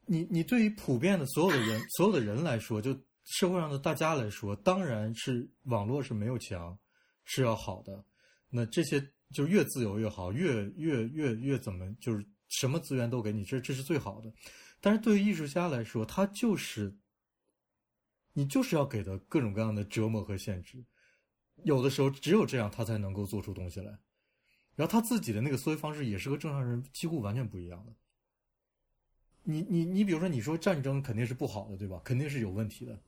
[0.05, 2.99] 你你对于普遍的所有的人所有的人来说，就。
[3.23, 6.77] 社会上的大家来说，当然是网络是没有墙，
[7.23, 8.03] 是要好的。
[8.49, 8.99] 那这些
[9.31, 14.33] 就越自由越好，越越越越怎么就是什么资源都给你，这这是最好的。
[14.81, 16.93] 但是对于艺术家来说，他就是
[18.33, 20.83] 你就是要给他各种各样的折磨和限制。
[21.63, 23.97] 有的时候只有这样，他才能够做出东西来。
[24.75, 27.93] 然后他自己的那个思维方式也是和正常人几乎完全不一样的。
[29.43, 31.99] 你你你，比如说你说战争肯定是不好的，对吧？
[32.03, 32.99] 肯定是有问题的。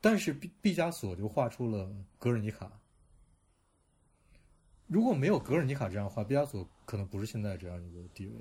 [0.00, 1.84] 但是毕毕加索就画出了
[2.18, 2.66] 《格尔尼卡》。
[4.86, 8.34] 如果没有格尔尼卡这样画，毕加索可能不是现在这样一个地位。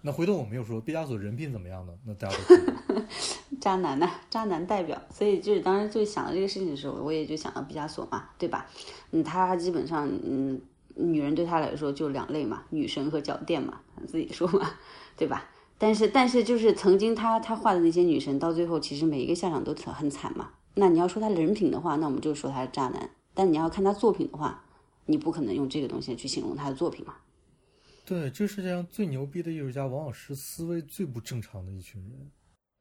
[0.00, 1.98] 那回头我们又说毕加索人品怎么样呢？
[2.04, 2.94] 那大家都
[3.60, 5.00] 渣男呐、渣男代表。
[5.10, 8.66] 所以就是当时就想到这个事情的时候，我也就想到毕加索嘛，对吧？
[9.12, 10.60] 嗯，他基本上，嗯，
[10.94, 14.70] 女人对他来说就两类嘛，女神和脚垫嘛，自己说嘛，
[15.16, 15.48] 对吧？
[15.76, 20.50] 但是但是就是曾经他他画的那些女神，到最后其实每一个下场都很很惨嘛。
[20.74, 23.10] 那你要说他人品的话，那我们就说他是渣男。
[23.34, 24.64] 但你要看他作品的话，
[25.06, 27.14] 你不可能用这个东西去形容他的作品嘛。
[28.04, 32.30] 对，这世界上最牛逼的艺术家，往往是思维最不正常的一群人。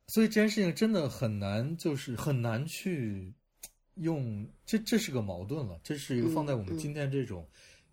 [0.07, 3.34] 所以这件事情真的很难，就是很难去
[3.95, 5.80] 用这，这是个矛盾了。
[5.84, 7.47] 这是一个放在我们今天这种，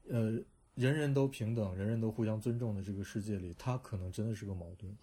[0.09, 0.33] 呃，
[0.75, 4.95] 人人都平等、人人都互相尊重的这个世界里，它可能真的是个矛盾。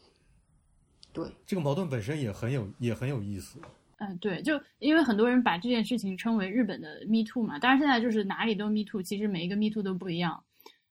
[1.13, 3.59] 对，这个矛盾本身也很有，也很有意思。
[3.97, 10.43] 嗯，对，就因为很多人把这件事情称为日本的 Me Too 嘛，当然现在就是哪里都 Me Too，其实每一个 Me Too 都不一样。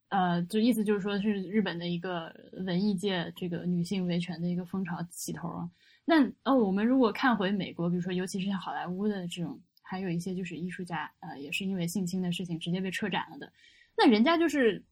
[0.09, 2.35] 呃，就意思就是说是日本的一个
[2.65, 5.71] 文艺界这个女性维权的一个风潮起头啊。
[6.07, 13.53] 那呃，我们如果看回美国，比如说尤其是像好莱坞的这种，还有一些就是艺术家，呃，也是因为性侵的事情直接被撤展了的。
[13.99, 14.83] 那人家就是，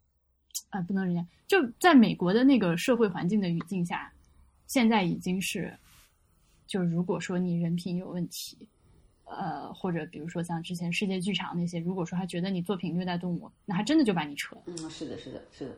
[0.68, 4.12] 啊，不能人家就在美国的那个社会环境的语境下，
[4.66, 5.72] 现在已经是，
[6.66, 8.68] 就如果说你人品有问题。
[9.26, 14.62] 呃，或者比如说像之前世界剧场那些，如果说他觉得你作品虐待动物，那他真的就把你撤了。
[14.66, 15.74] 嗯，是的，是的，是的，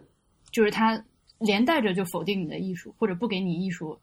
[0.51, 1.03] 就是他
[1.39, 3.97] 连带着就否定你的艺术，或者不给你艺术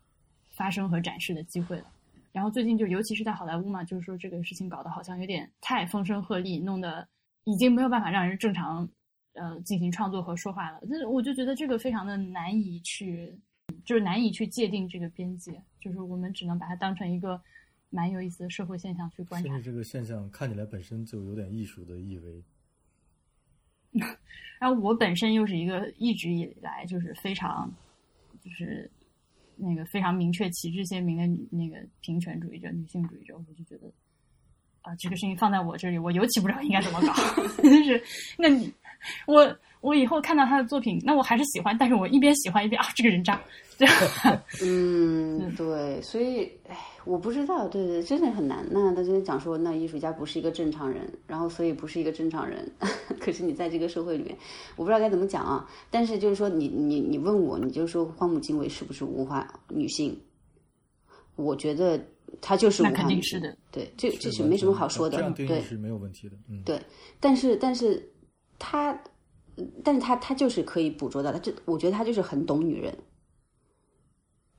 [0.53, 1.85] 发生和展示的机会了。
[2.31, 7.05] 然后最近就尤其是在好莱坞嘛，就是说这个事情搞得好像有点太风声鹤唳，弄得
[7.43, 8.89] 已经没有办法让人正常
[9.33, 10.79] 呃进行创作和说话了。
[10.83, 13.37] 那我就觉得这个非常的难以去，
[13.83, 17.41] 就是难以去界定这个边界，就是我们只能把它当成一个。
[17.95, 22.43] 蛮有意思的社会现象去观察，甚至这个现象看起来本身就有点艺术的意味。
[24.59, 27.71] 然后我本身又是一个一直以来就是非常，
[28.41, 28.89] 就是
[29.63, 33.91] 那个非常明确、旗帜鲜明的女那个平权主义者、女性主义者，我就觉得
[34.81, 37.13] 啊，这个事情放在我这里，我尤其不知道应该怎么搞。
[37.63, 38.03] 就是
[38.37, 38.73] 那你
[39.27, 39.57] 我。
[39.83, 43.39] 我以后看到他的作品，那我还是喜欢，但是我一边喜欢一边啊，这个人渣，
[43.77, 43.93] 这样。
[44.63, 48.65] 嗯，对，所以，哎，我不知道，对对，真的很难。
[48.71, 52.65] 那他就讲说，那艺术家不是一个正常人，然后所以不是一个正常人。
[53.19, 54.37] 可是你在这个社会里面，
[54.77, 55.69] 我不知道该怎么讲啊。
[55.91, 60.17] 但是就是说，你你你问我，你就说荒木经惟是不是无化女性？
[61.35, 61.99] 我觉得
[62.39, 63.41] 她就是无化女性。
[63.69, 65.29] 对，这这是没什么好说的。
[65.31, 66.37] 对，是没有问题的。
[66.49, 66.81] 嗯，对，
[67.19, 68.01] 但是但是
[68.57, 68.97] 她。
[69.83, 72.97] 但是他他就是可以捕捉到，他这我觉得他就是很懂女人，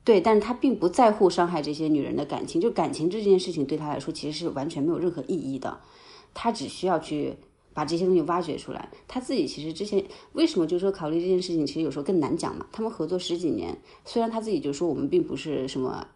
[0.04, 5.80] 对，但是他并不在乎伤害这些女人的感情，就感情这件事情对他来说其实是完全没有任何意义的，
[6.32, 7.34] 他只需要去
[7.72, 8.90] 把这些东西挖掘出来。
[9.08, 12.66] 他自己其实之前为什么就是说考虑这件事情，其实有时候更难讲嘛。
[12.70, 16.06] 他们合作十几年，虽然他自己就说我们并不是什么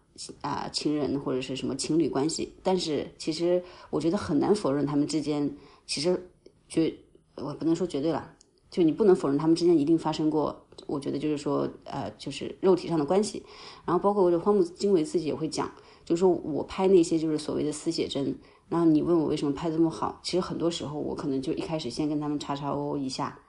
[0.41, 5.51] 啊情人或者是什么情侣关系，但是其实我觉得很难否认他们之间
[5.85, 6.31] 其实
[6.67, 6.93] 绝
[7.35, 8.35] 我不能说绝对了。
[8.69, 13.43] 就你不能否认他们之间一定发生过，我觉得就是说，呃，就是肉体上的关系。
[13.85, 15.71] 然后包括我这荒木经惟自己也会讲，
[16.05, 18.37] 就是说我拍那些就是所谓的私写真，
[18.67, 23.39] 然后你问我为什么拍这么好，其实很多时候我可能就一开始先跟他们叉叉哦哦一下，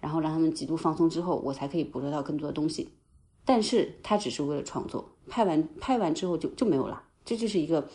[0.00, 2.88] 然后让他们极度放松之后，我才可以捕捉到更多的东西。
[3.44, 7.88] 但是他只是为了创作，拍完拍完之后就就没有了，这就是一个，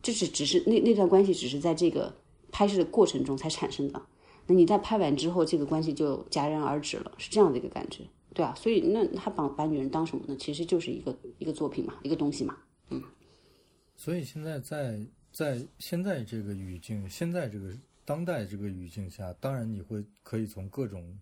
[0.00, 2.14] 这是只是那那段关系只是在这个
[2.52, 4.00] 拍摄的过程中才产生的。
[4.50, 8.02] 那你在拍完之后，这个关系就戛然而止了，是这样的一个感觉，
[8.32, 10.34] 对啊，所以那他把把女人当什么呢？
[10.38, 12.56] 其实就是一个一个作品嘛，一个东西嘛，
[12.88, 13.02] 嗯。
[13.94, 17.76] 所以现在在在现在这个语境，现在这个
[18.06, 21.20] 当代这个语境下，当然你会可以从各种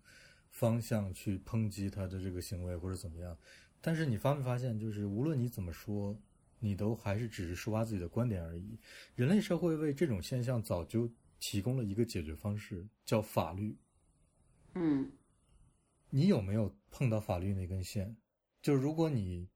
[0.49, 3.37] 方向去抨击他的这个行为或者怎么样，
[3.81, 6.17] 但是你发没发现，就是无论你怎么说，
[6.59, 8.79] 你都还是只是抒发自己的观点而已。
[9.15, 11.09] 人类社会为这种现象早就。
[11.39, 13.77] 提供了一个解决方式，叫法律。
[14.75, 15.11] 嗯，
[16.09, 18.15] 你有没有碰到法律那根线？
[18.61, 19.47] 就是如果你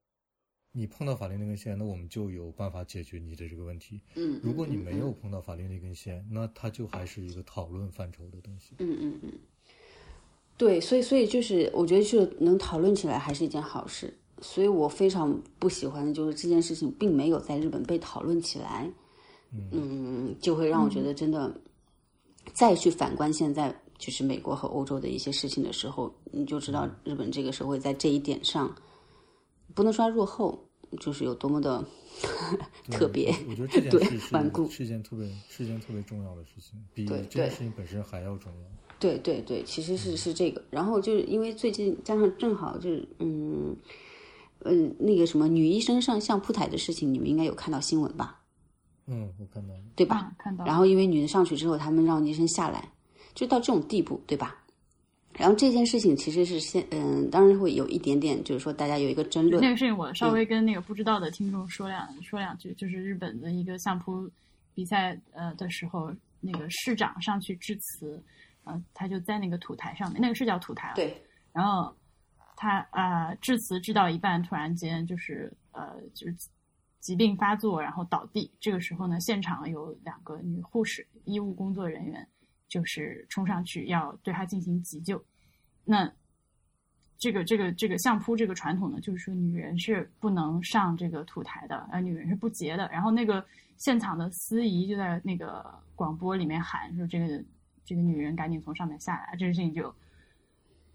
[0.71, 4.01] 你碰到法律那根线，那我们就有办法解决你的这个问题。
[4.15, 8.75] 嗯，如果你没有碰到法律那根线，那它就还是一个讨论范畴的东西。
[8.79, 9.33] 嗯嗯嗯，
[10.57, 14.13] 对，所以所以就是我觉得就能讨论起来还是一件好事。
[14.41, 18.89] 所以我非常不喜欢的就是这件事情并没有在日本被讨论起来。
[19.51, 21.61] 嗯，就会让我觉得真的。
[22.53, 28.73] 再去反观现在就是美国和欧洲的一些事情的时候，你就知道日本这个社会在这一点上
[29.73, 30.67] 不能说落后，
[30.99, 31.83] 就是有多么的
[32.91, 33.33] 特别。
[33.47, 38.67] 我觉得这件 事是是一件特别是一件特别重要的事情，比这件事情本身还要重要。
[38.99, 40.61] 对对对，其实是是这个。
[40.69, 43.75] 然后就是因为最近加上正好就是嗯
[44.63, 48.40] 嗯，那个什么女医生上相扑台的事情，你们应该有看到新闻吧？
[49.11, 49.79] 嗯，我看到了。
[49.95, 50.15] 对吧？
[50.15, 52.87] 啊看到然后因为女的上去之后，他们让医生下来，
[53.35, 54.55] 就到这种地步，对吧？
[55.33, 59.69] 然后这件事情其实是先嗯，当然会有一点点，就是说大家有一个争论那。
[59.69, 64.29] 个事情，我稍微跟那个不知道的听众说两说两句，就是日本的一个相扑
[64.75, 68.21] 比赛呃的时候，那个市长上去致辞，
[68.65, 71.21] 呃，他就在那个土台上面，那个是叫土台啊，对，
[71.53, 71.95] 然后
[72.57, 76.35] 他啊、致辞致到一半，突然间就是呃就是
[77.01, 78.49] 疾病发作，然后倒地。
[78.61, 82.25] 这个时候呢，现场有两个女护士、医务工作人员，
[82.69, 85.21] 就是冲上去要对她进行急救。
[85.83, 86.09] 那
[87.17, 92.87] 这个这个这个相扑这个传统呢，就是说女人是不能上这个土台的，呃，女人是不洁的。
[92.91, 93.45] 然后那个
[93.77, 95.63] 现场的司仪就在那个
[95.95, 97.43] 广播里面喊说：“这个
[97.83, 99.93] 这个女人赶紧从上面下来。”这个事情就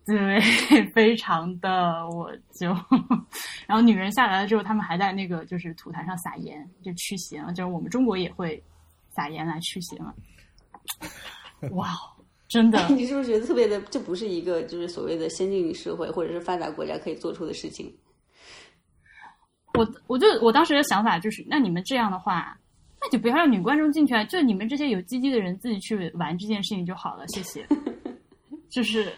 [0.07, 0.41] 对，
[0.95, 2.69] 非常的我就，
[3.67, 8.63] 然后女人下来了之后，他们还在那个就是土坛上撒盐，就驱邪嘛，就是我们中国也会
[9.11, 10.15] 撒盐来驱邪嘛。
[11.73, 11.89] 哇，
[12.49, 13.81] 真的， 你是不是觉得特别的？
[13.91, 17.93] 这不是一个就是所谓的先进社会或者是发达国家可以做出的事情。
[19.75, 22.57] 我我就我当时的想法就是，那你们这样的话，
[23.01, 27.67] 那就不要让女观众进去啊，就你们这些有鸡鸡的人自己去玩这件事情就好了，谢谢。
[28.71, 29.13] 就是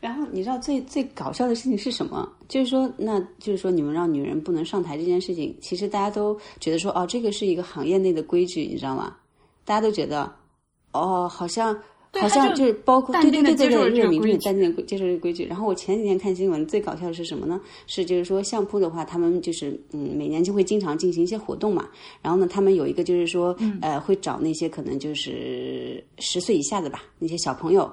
[0.00, 2.30] 然后你知道最最搞笑的事情是什么？
[2.48, 9.16] 就是说，那就是说你们让女人不能上台这件事情，其实大家都觉得说，哦，这个是一个行业内的规矩，你知道吗？
[9.64, 10.32] 大家都觉得，
[10.92, 11.76] 哦，好像
[12.12, 15.44] 好像就就是包括淡对对对对对，定地接受了这日本民众也个规矩淡定的接受这个规矩。
[15.44, 17.60] 然后我前几天看新闻，最搞笑的是什么呢？
[17.86, 21.88] 是就是说相扑的话，他们就是嗯，每年就会经常进行一些活动嘛。
[22.22, 27.92] 然后呢，他们有一个就是说，嗯呃，会找那些可能就是十岁以下的吧，那些小朋友。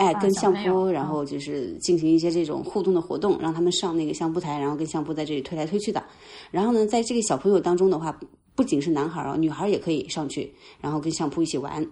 [0.00, 6.02] 哎，跟相扑，然嗯后就是进行一些这种互动的活动，让他们上那个相扑台，然后跟相扑在这里推来推去的。
[6.50, 8.18] 然后呢，在这个小朋友当中的话，
[8.54, 10.50] 不仅是男孩儿啊，女孩儿也可以上去，
[10.80, 11.86] 然后跟相扑一起玩。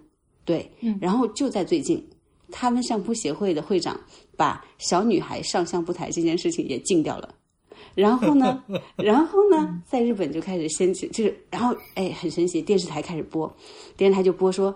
[0.46, 2.02] 对，嗯然后就在最近，
[2.50, 4.00] 他们相扑协会的会长
[4.38, 7.34] 把小女孩上相扑台这件事情也禁掉了。
[7.94, 8.64] 然后呢，
[8.96, 13.54] 然后呢，在日本就开始掀起，就是然后哎，很神奇，电视台开始播，
[13.96, 14.74] 电视台就播说，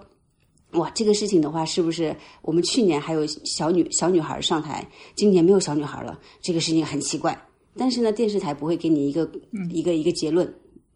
[0.72, 6.18] 哇，这个事情的话，是不是我们去年还有小女小女孩上台，今年没有小女孩了？
[6.40, 7.38] 这个事情很奇怪。
[7.76, 9.30] 但是呢，电视台不会给你一个、
[9.70, 10.52] 一个一个结论，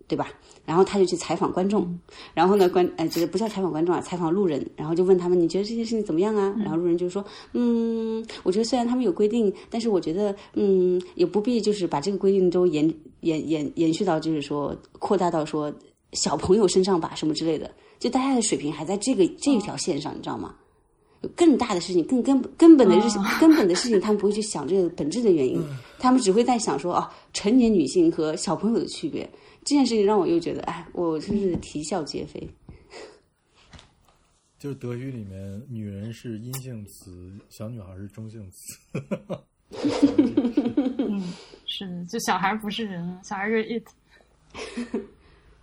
[0.06, 0.28] 对吧？
[0.64, 1.98] 然后他就去采访观众，
[2.34, 6.54] 然后呢，观呃，就是不叫采访观众啊，采访路人，然后就问他们，你觉得这件事情怎么样啊？
[6.58, 15.72] 然后路人就说，嗯，我觉得虽然他们有规定，但是我觉得，嗯，也不必就是把这个规定都延延延延续到就是说扩大到说
[16.12, 17.70] 小朋友身上吧，什么之类的。
[17.98, 20.55] 就大家的水平还在这个这一条线上，你知道吗？
[21.23, 25.62] 有更大的事情，更根根本的事情， 根本的事情，他们不会去想这个本质的原因，
[25.98, 29.28] 他们只会在想说，哦，成年女性和小朋友的区别。
[29.64, 32.48] 这件事情让我又觉得，哎，我真是啼笑皆非。
[34.59, 38.78] 就是德语里面，女人是阴性词，小女孩是中性词。
[40.98, 41.32] 嗯，
[41.66, 43.85] 是的，就小孩不是人，小孩是 it。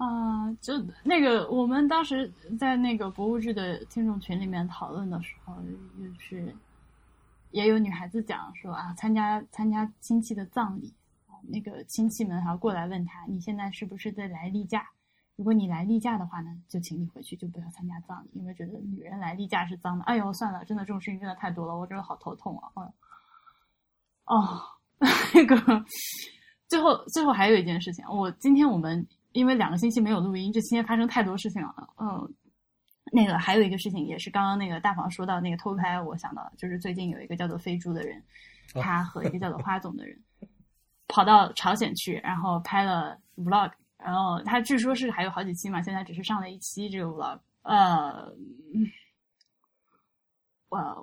[0.03, 0.73] 啊、就
[1.03, 5.55] 那个，我们当时在那个博物志的听众群里面讨论的时候，
[5.97, 6.55] 就是
[7.51, 10.93] 也有女孩子讲说啊，参加参加亲戚的葬礼，
[11.47, 14.87] 那个亲戚们还要过来问他，你现在是不是在来例假？
[15.35, 20.03] 如果你来例假的话呢，就请你回去，就不要参加葬礼，因为觉得女人来例假是脏的。
[20.05, 22.69] 哎呦，算了，真的这种事情真的太多了，我真的好头痛啊！
[22.75, 22.93] 哎呦
[24.25, 24.61] 哦，
[25.33, 25.85] 那个
[26.67, 31.89] 最后最后还有一件事情，我今天我们因为两个星期没有录音，这期间发生太多事情了。
[31.99, 32.33] 嗯，
[33.11, 38.23] 那个还有一个事情也是刚刚那个大房说到那个偷拍，我想到了，就是最近有一个叫做飞猪的人，
[38.73, 40.17] 他和一个叫做花总的人
[41.07, 48.33] 跑到朝鲜去，然后拍了 vlog，然后他据说是还有好几期嘛，现在只是上了一期这个 vlog，呃。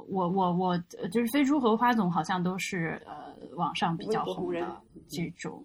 [0.08, 5.64] 我我我呃就是飞猪和花总好像都是呃网上比较红的这种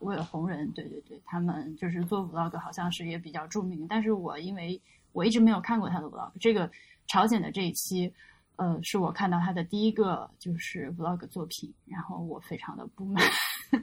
[0.00, 4.80] 为了红人，对对对，他们就是做 vlog 好像是也比较著名，但是我因为
[5.12, 6.70] 我一直没有看过他的 vlog，这个
[7.06, 8.12] 朝鲜的这一期，
[8.56, 13.22] 呃，是我看到他的第一个就是 vlog 作品，然后我非常的不满，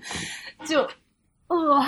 [0.65, 0.81] 就
[1.47, 1.81] 呃，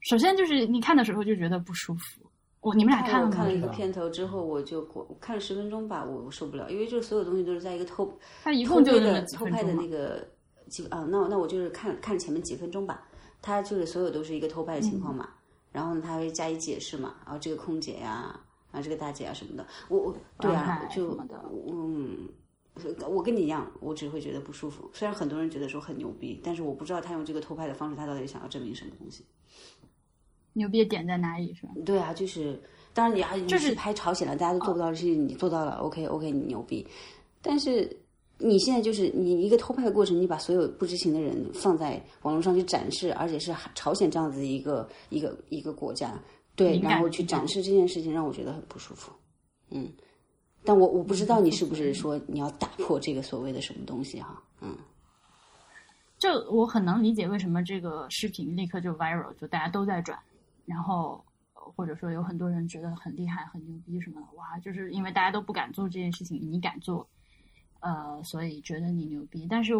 [0.00, 2.30] 首先就是你看的时候就觉得不舒服，
[2.60, 3.34] 我你们俩看了吗？
[3.34, 8.92] 看了一个片头之后，我就我看了十分钟吧，我我受不了，因为就是所有东西都是在一个偷他一共就
[9.36, 10.26] 偷拍的那个
[10.68, 13.06] 几啊，那那我就是看看前面几分钟吧，
[13.42, 15.28] 他就是所有都是一个偷拍的情况嘛，
[15.72, 18.38] 然后呢他会加以解释嘛，然后这个空姐呀、
[18.70, 21.18] 啊，这个大姐啊什么的，我我对王啊，就
[21.66, 22.28] 嗯，
[23.08, 24.88] 我跟你一样，我只会觉得不舒服。
[24.92, 29.24] 虽然很多人觉得说很牛逼，但是我不知道他用这个偷拍的方式，他到底想要证明什么东西。
[30.52, 31.54] 牛逼的点在哪里？
[31.54, 31.72] 是吧？
[31.84, 32.60] 对啊，就是
[32.92, 36.86] 当然你啊，就是拍朝鲜了，大家都做不到的事情，你做到了，OK OK，你牛逼。
[37.40, 37.88] 但是
[38.38, 46.18] 你现在就是你一个偷拍的过程，你把所有不知情的人放在网络上去展示，而且是朝鲜这样子一个一个一个国家，
[46.54, 49.12] 对，然后去展示这件事情，让我觉得很不舒服。
[49.70, 49.92] 嗯，
[50.64, 54.42] 但我我不知道你是不是说你要打破这个所谓的什么东西哈？
[54.60, 54.76] 嗯。
[56.18, 60.18] 就我很能理解为什么这个视频立刻就 viral，就大家都在转。
[60.64, 67.08] 然后，或者说有很多人觉得很厉害、很牛逼什么的，哇，就是因为大家都不敢做这件事情，你敢做，
[67.80, 69.46] 呃，所以觉得你牛逼。
[69.48, 69.72] 但是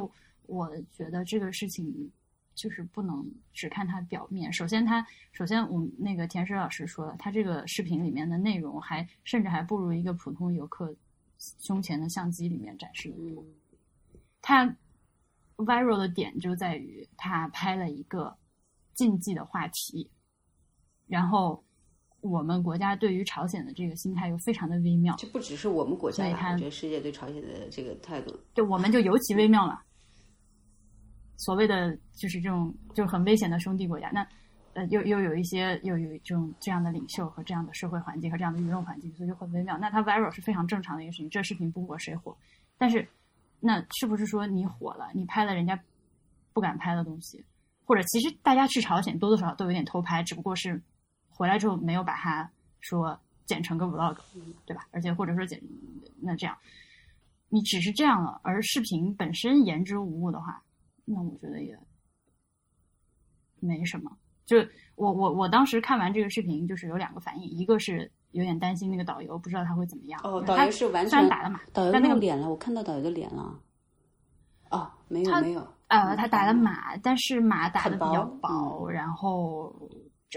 [0.46, 2.10] 我觉得这个事情
[2.54, 4.52] 就是不能只看它表面。
[4.52, 10.94] 首先，他首先我们那个田石老师说了，他这个视频里面的内容还甚至还不如一个普通游客
[11.38, 13.44] 胸前的相机里面展示的多。
[14.40, 14.76] 他
[15.56, 18.36] viral 的点就在于他拍了一个
[18.94, 20.10] 禁忌的话题。
[21.06, 21.64] 然后，
[22.20, 25.14] 我们国家对于朝鲜的这个心态又非常的微妙。
[25.16, 29.80] 这不只是我们国家，我觉得世界对朝鲜的这个态度，对我们就尤其微妙了。
[31.36, 34.26] 所谓的就是这种就很危险的兄弟国家，那
[34.74, 39.78] 呃又又有一些又有这种这样的领袖和这样的社会环境和这样的舆论环境，所以就很微妙。
[39.78, 42.36] 那它 viral 是非常正常的一个事情，这视频不火谁火？
[42.76, 43.06] 但是
[43.60, 45.80] 那是不是说你火了，你拍了人家
[46.52, 47.44] 不敢拍的东西，
[47.84, 50.82] 或者其实大家去朝鲜多多少少都有点偷拍，只不过是。
[51.38, 52.50] 回来之后没有把它
[52.80, 53.16] 说
[53.46, 54.16] 剪成个 vlog，
[54.66, 54.88] 对吧？
[54.90, 55.62] 而且或者说剪
[56.20, 56.58] 那这样，
[57.48, 60.60] 你只是这样了，而视频本身言之无物的话，
[61.04, 61.78] 那我觉得也
[63.60, 64.10] 没什么。
[64.46, 64.56] 就
[64.96, 70.20] 我我我当时看完这个视频，就是有两个反应，一个是有点担心那个导游，不知道他会怎么样。
[70.24, 73.60] 哦，导游是完全打了码，导游那个脸了，我看到导游的脸了。
[74.70, 79.72] 哦，没有没有，呃，他打了码，但是码打的比较薄，然后。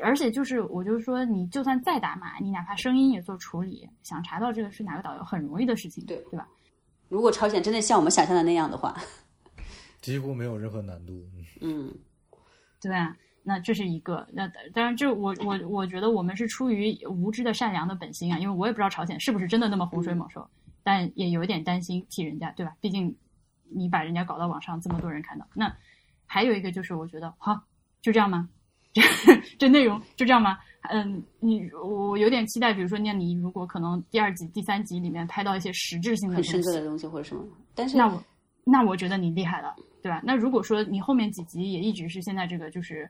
[0.01, 6.47] 而且就是，我就是说，你就算再打码，你哪怕声音也做处理，想查到这个是哪个导游，很容易的事情，对对吧？
[7.09, 8.95] 如果朝鲜真的像我们想象的那样的话，
[9.99, 11.22] 几乎没有任何难度。
[11.59, 11.93] 嗯，
[12.81, 14.26] 对啊，那这是一个。
[14.31, 20.49] 那当然，就我我我觉得我们是出于无知的善良的本心啊，因为我也不知道朝鲜是不是真的那么洪水猛兽，
[20.84, 22.73] 但也有一点担心替人家，对吧？
[22.80, 23.13] 毕竟
[23.69, 25.45] 你把人家搞到网上，这么多人看到。
[25.53, 25.76] 那
[26.26, 27.63] 还有一个就是，我觉得好，
[28.01, 28.47] 就这样吗？
[28.93, 29.01] 这
[29.57, 30.57] 这内容就这样吗？
[30.89, 37.43] 嗯，你我有点期待，比如说，那你如果可能第二集、第三集里面拍到一些实质性的、很深刻的东西或者什么，
[37.76, 38.22] 但是那我
[38.63, 40.19] 那我觉得你厉害了，对吧？
[40.26, 43.07] 那如果说你后面几集也一直是现在这个就是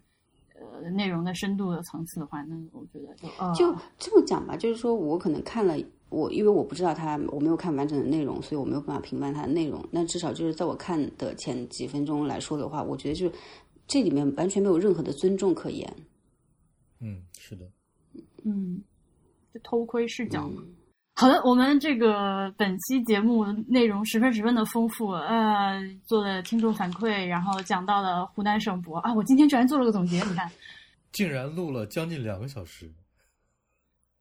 [0.53, 3.15] 呃内容的深度的层次的话，那我觉得
[3.53, 5.75] 就就这么讲吧，就是说我可能看了
[6.09, 9.81] 我，因为我不知道他，我没有看完整的内容，所以我没有办法评判他的内容。
[9.89, 13.33] 那至少就是在我看的前几分钟来说的话，我觉得就是。
[13.91, 15.93] 这里面完全没有任何的尊重可言。
[17.01, 17.69] 嗯，是的。
[18.45, 18.81] 嗯，
[19.53, 20.63] 就偷窥视角嘛。
[21.13, 30.49] 好的，我们这个本期节目内容十分十分的丰富，呃，做了听众反馈，然后讲到了湖南省博啊，我今天居然做了个总结，你看，
[31.11, 32.89] 竟然录了将近两个小时。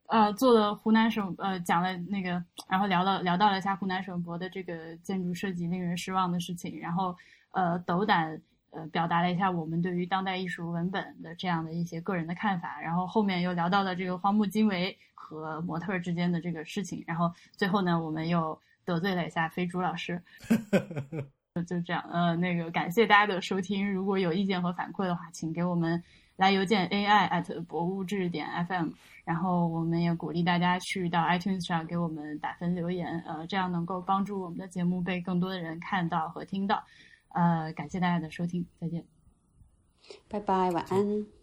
[0.08, 7.14] 呃，做了湖南省呃讲了那个，然后聊了聊到了一下湖南省博的这个建筑设计令人失望的事情，然后
[7.52, 8.42] 呃斗胆。
[8.70, 20.22] 呃，表达了一下我们对于当代艺术文本的这样的一些个人的看法，然后后面又聊到了这个荒木经惟和模特之间的这个事情，然后最后呢，我们又得罪了一下飞猪老师，
[21.66, 22.02] 就这样。
[22.10, 26.02] 呃，那个感谢大家的收听，如果有意见和反馈的话，请给我们
[26.36, 28.92] 来邮件 ai at 博物志点 fm，
[29.24, 36.84] 然后我们也鼓励大家去到 iTunes 上给我们打分留言，呃，这样能够帮助我们的节目被更多的人看到和听到。
[37.30, 39.04] 呃，感谢大家的收听，再见，
[40.28, 41.39] 拜拜，晚安。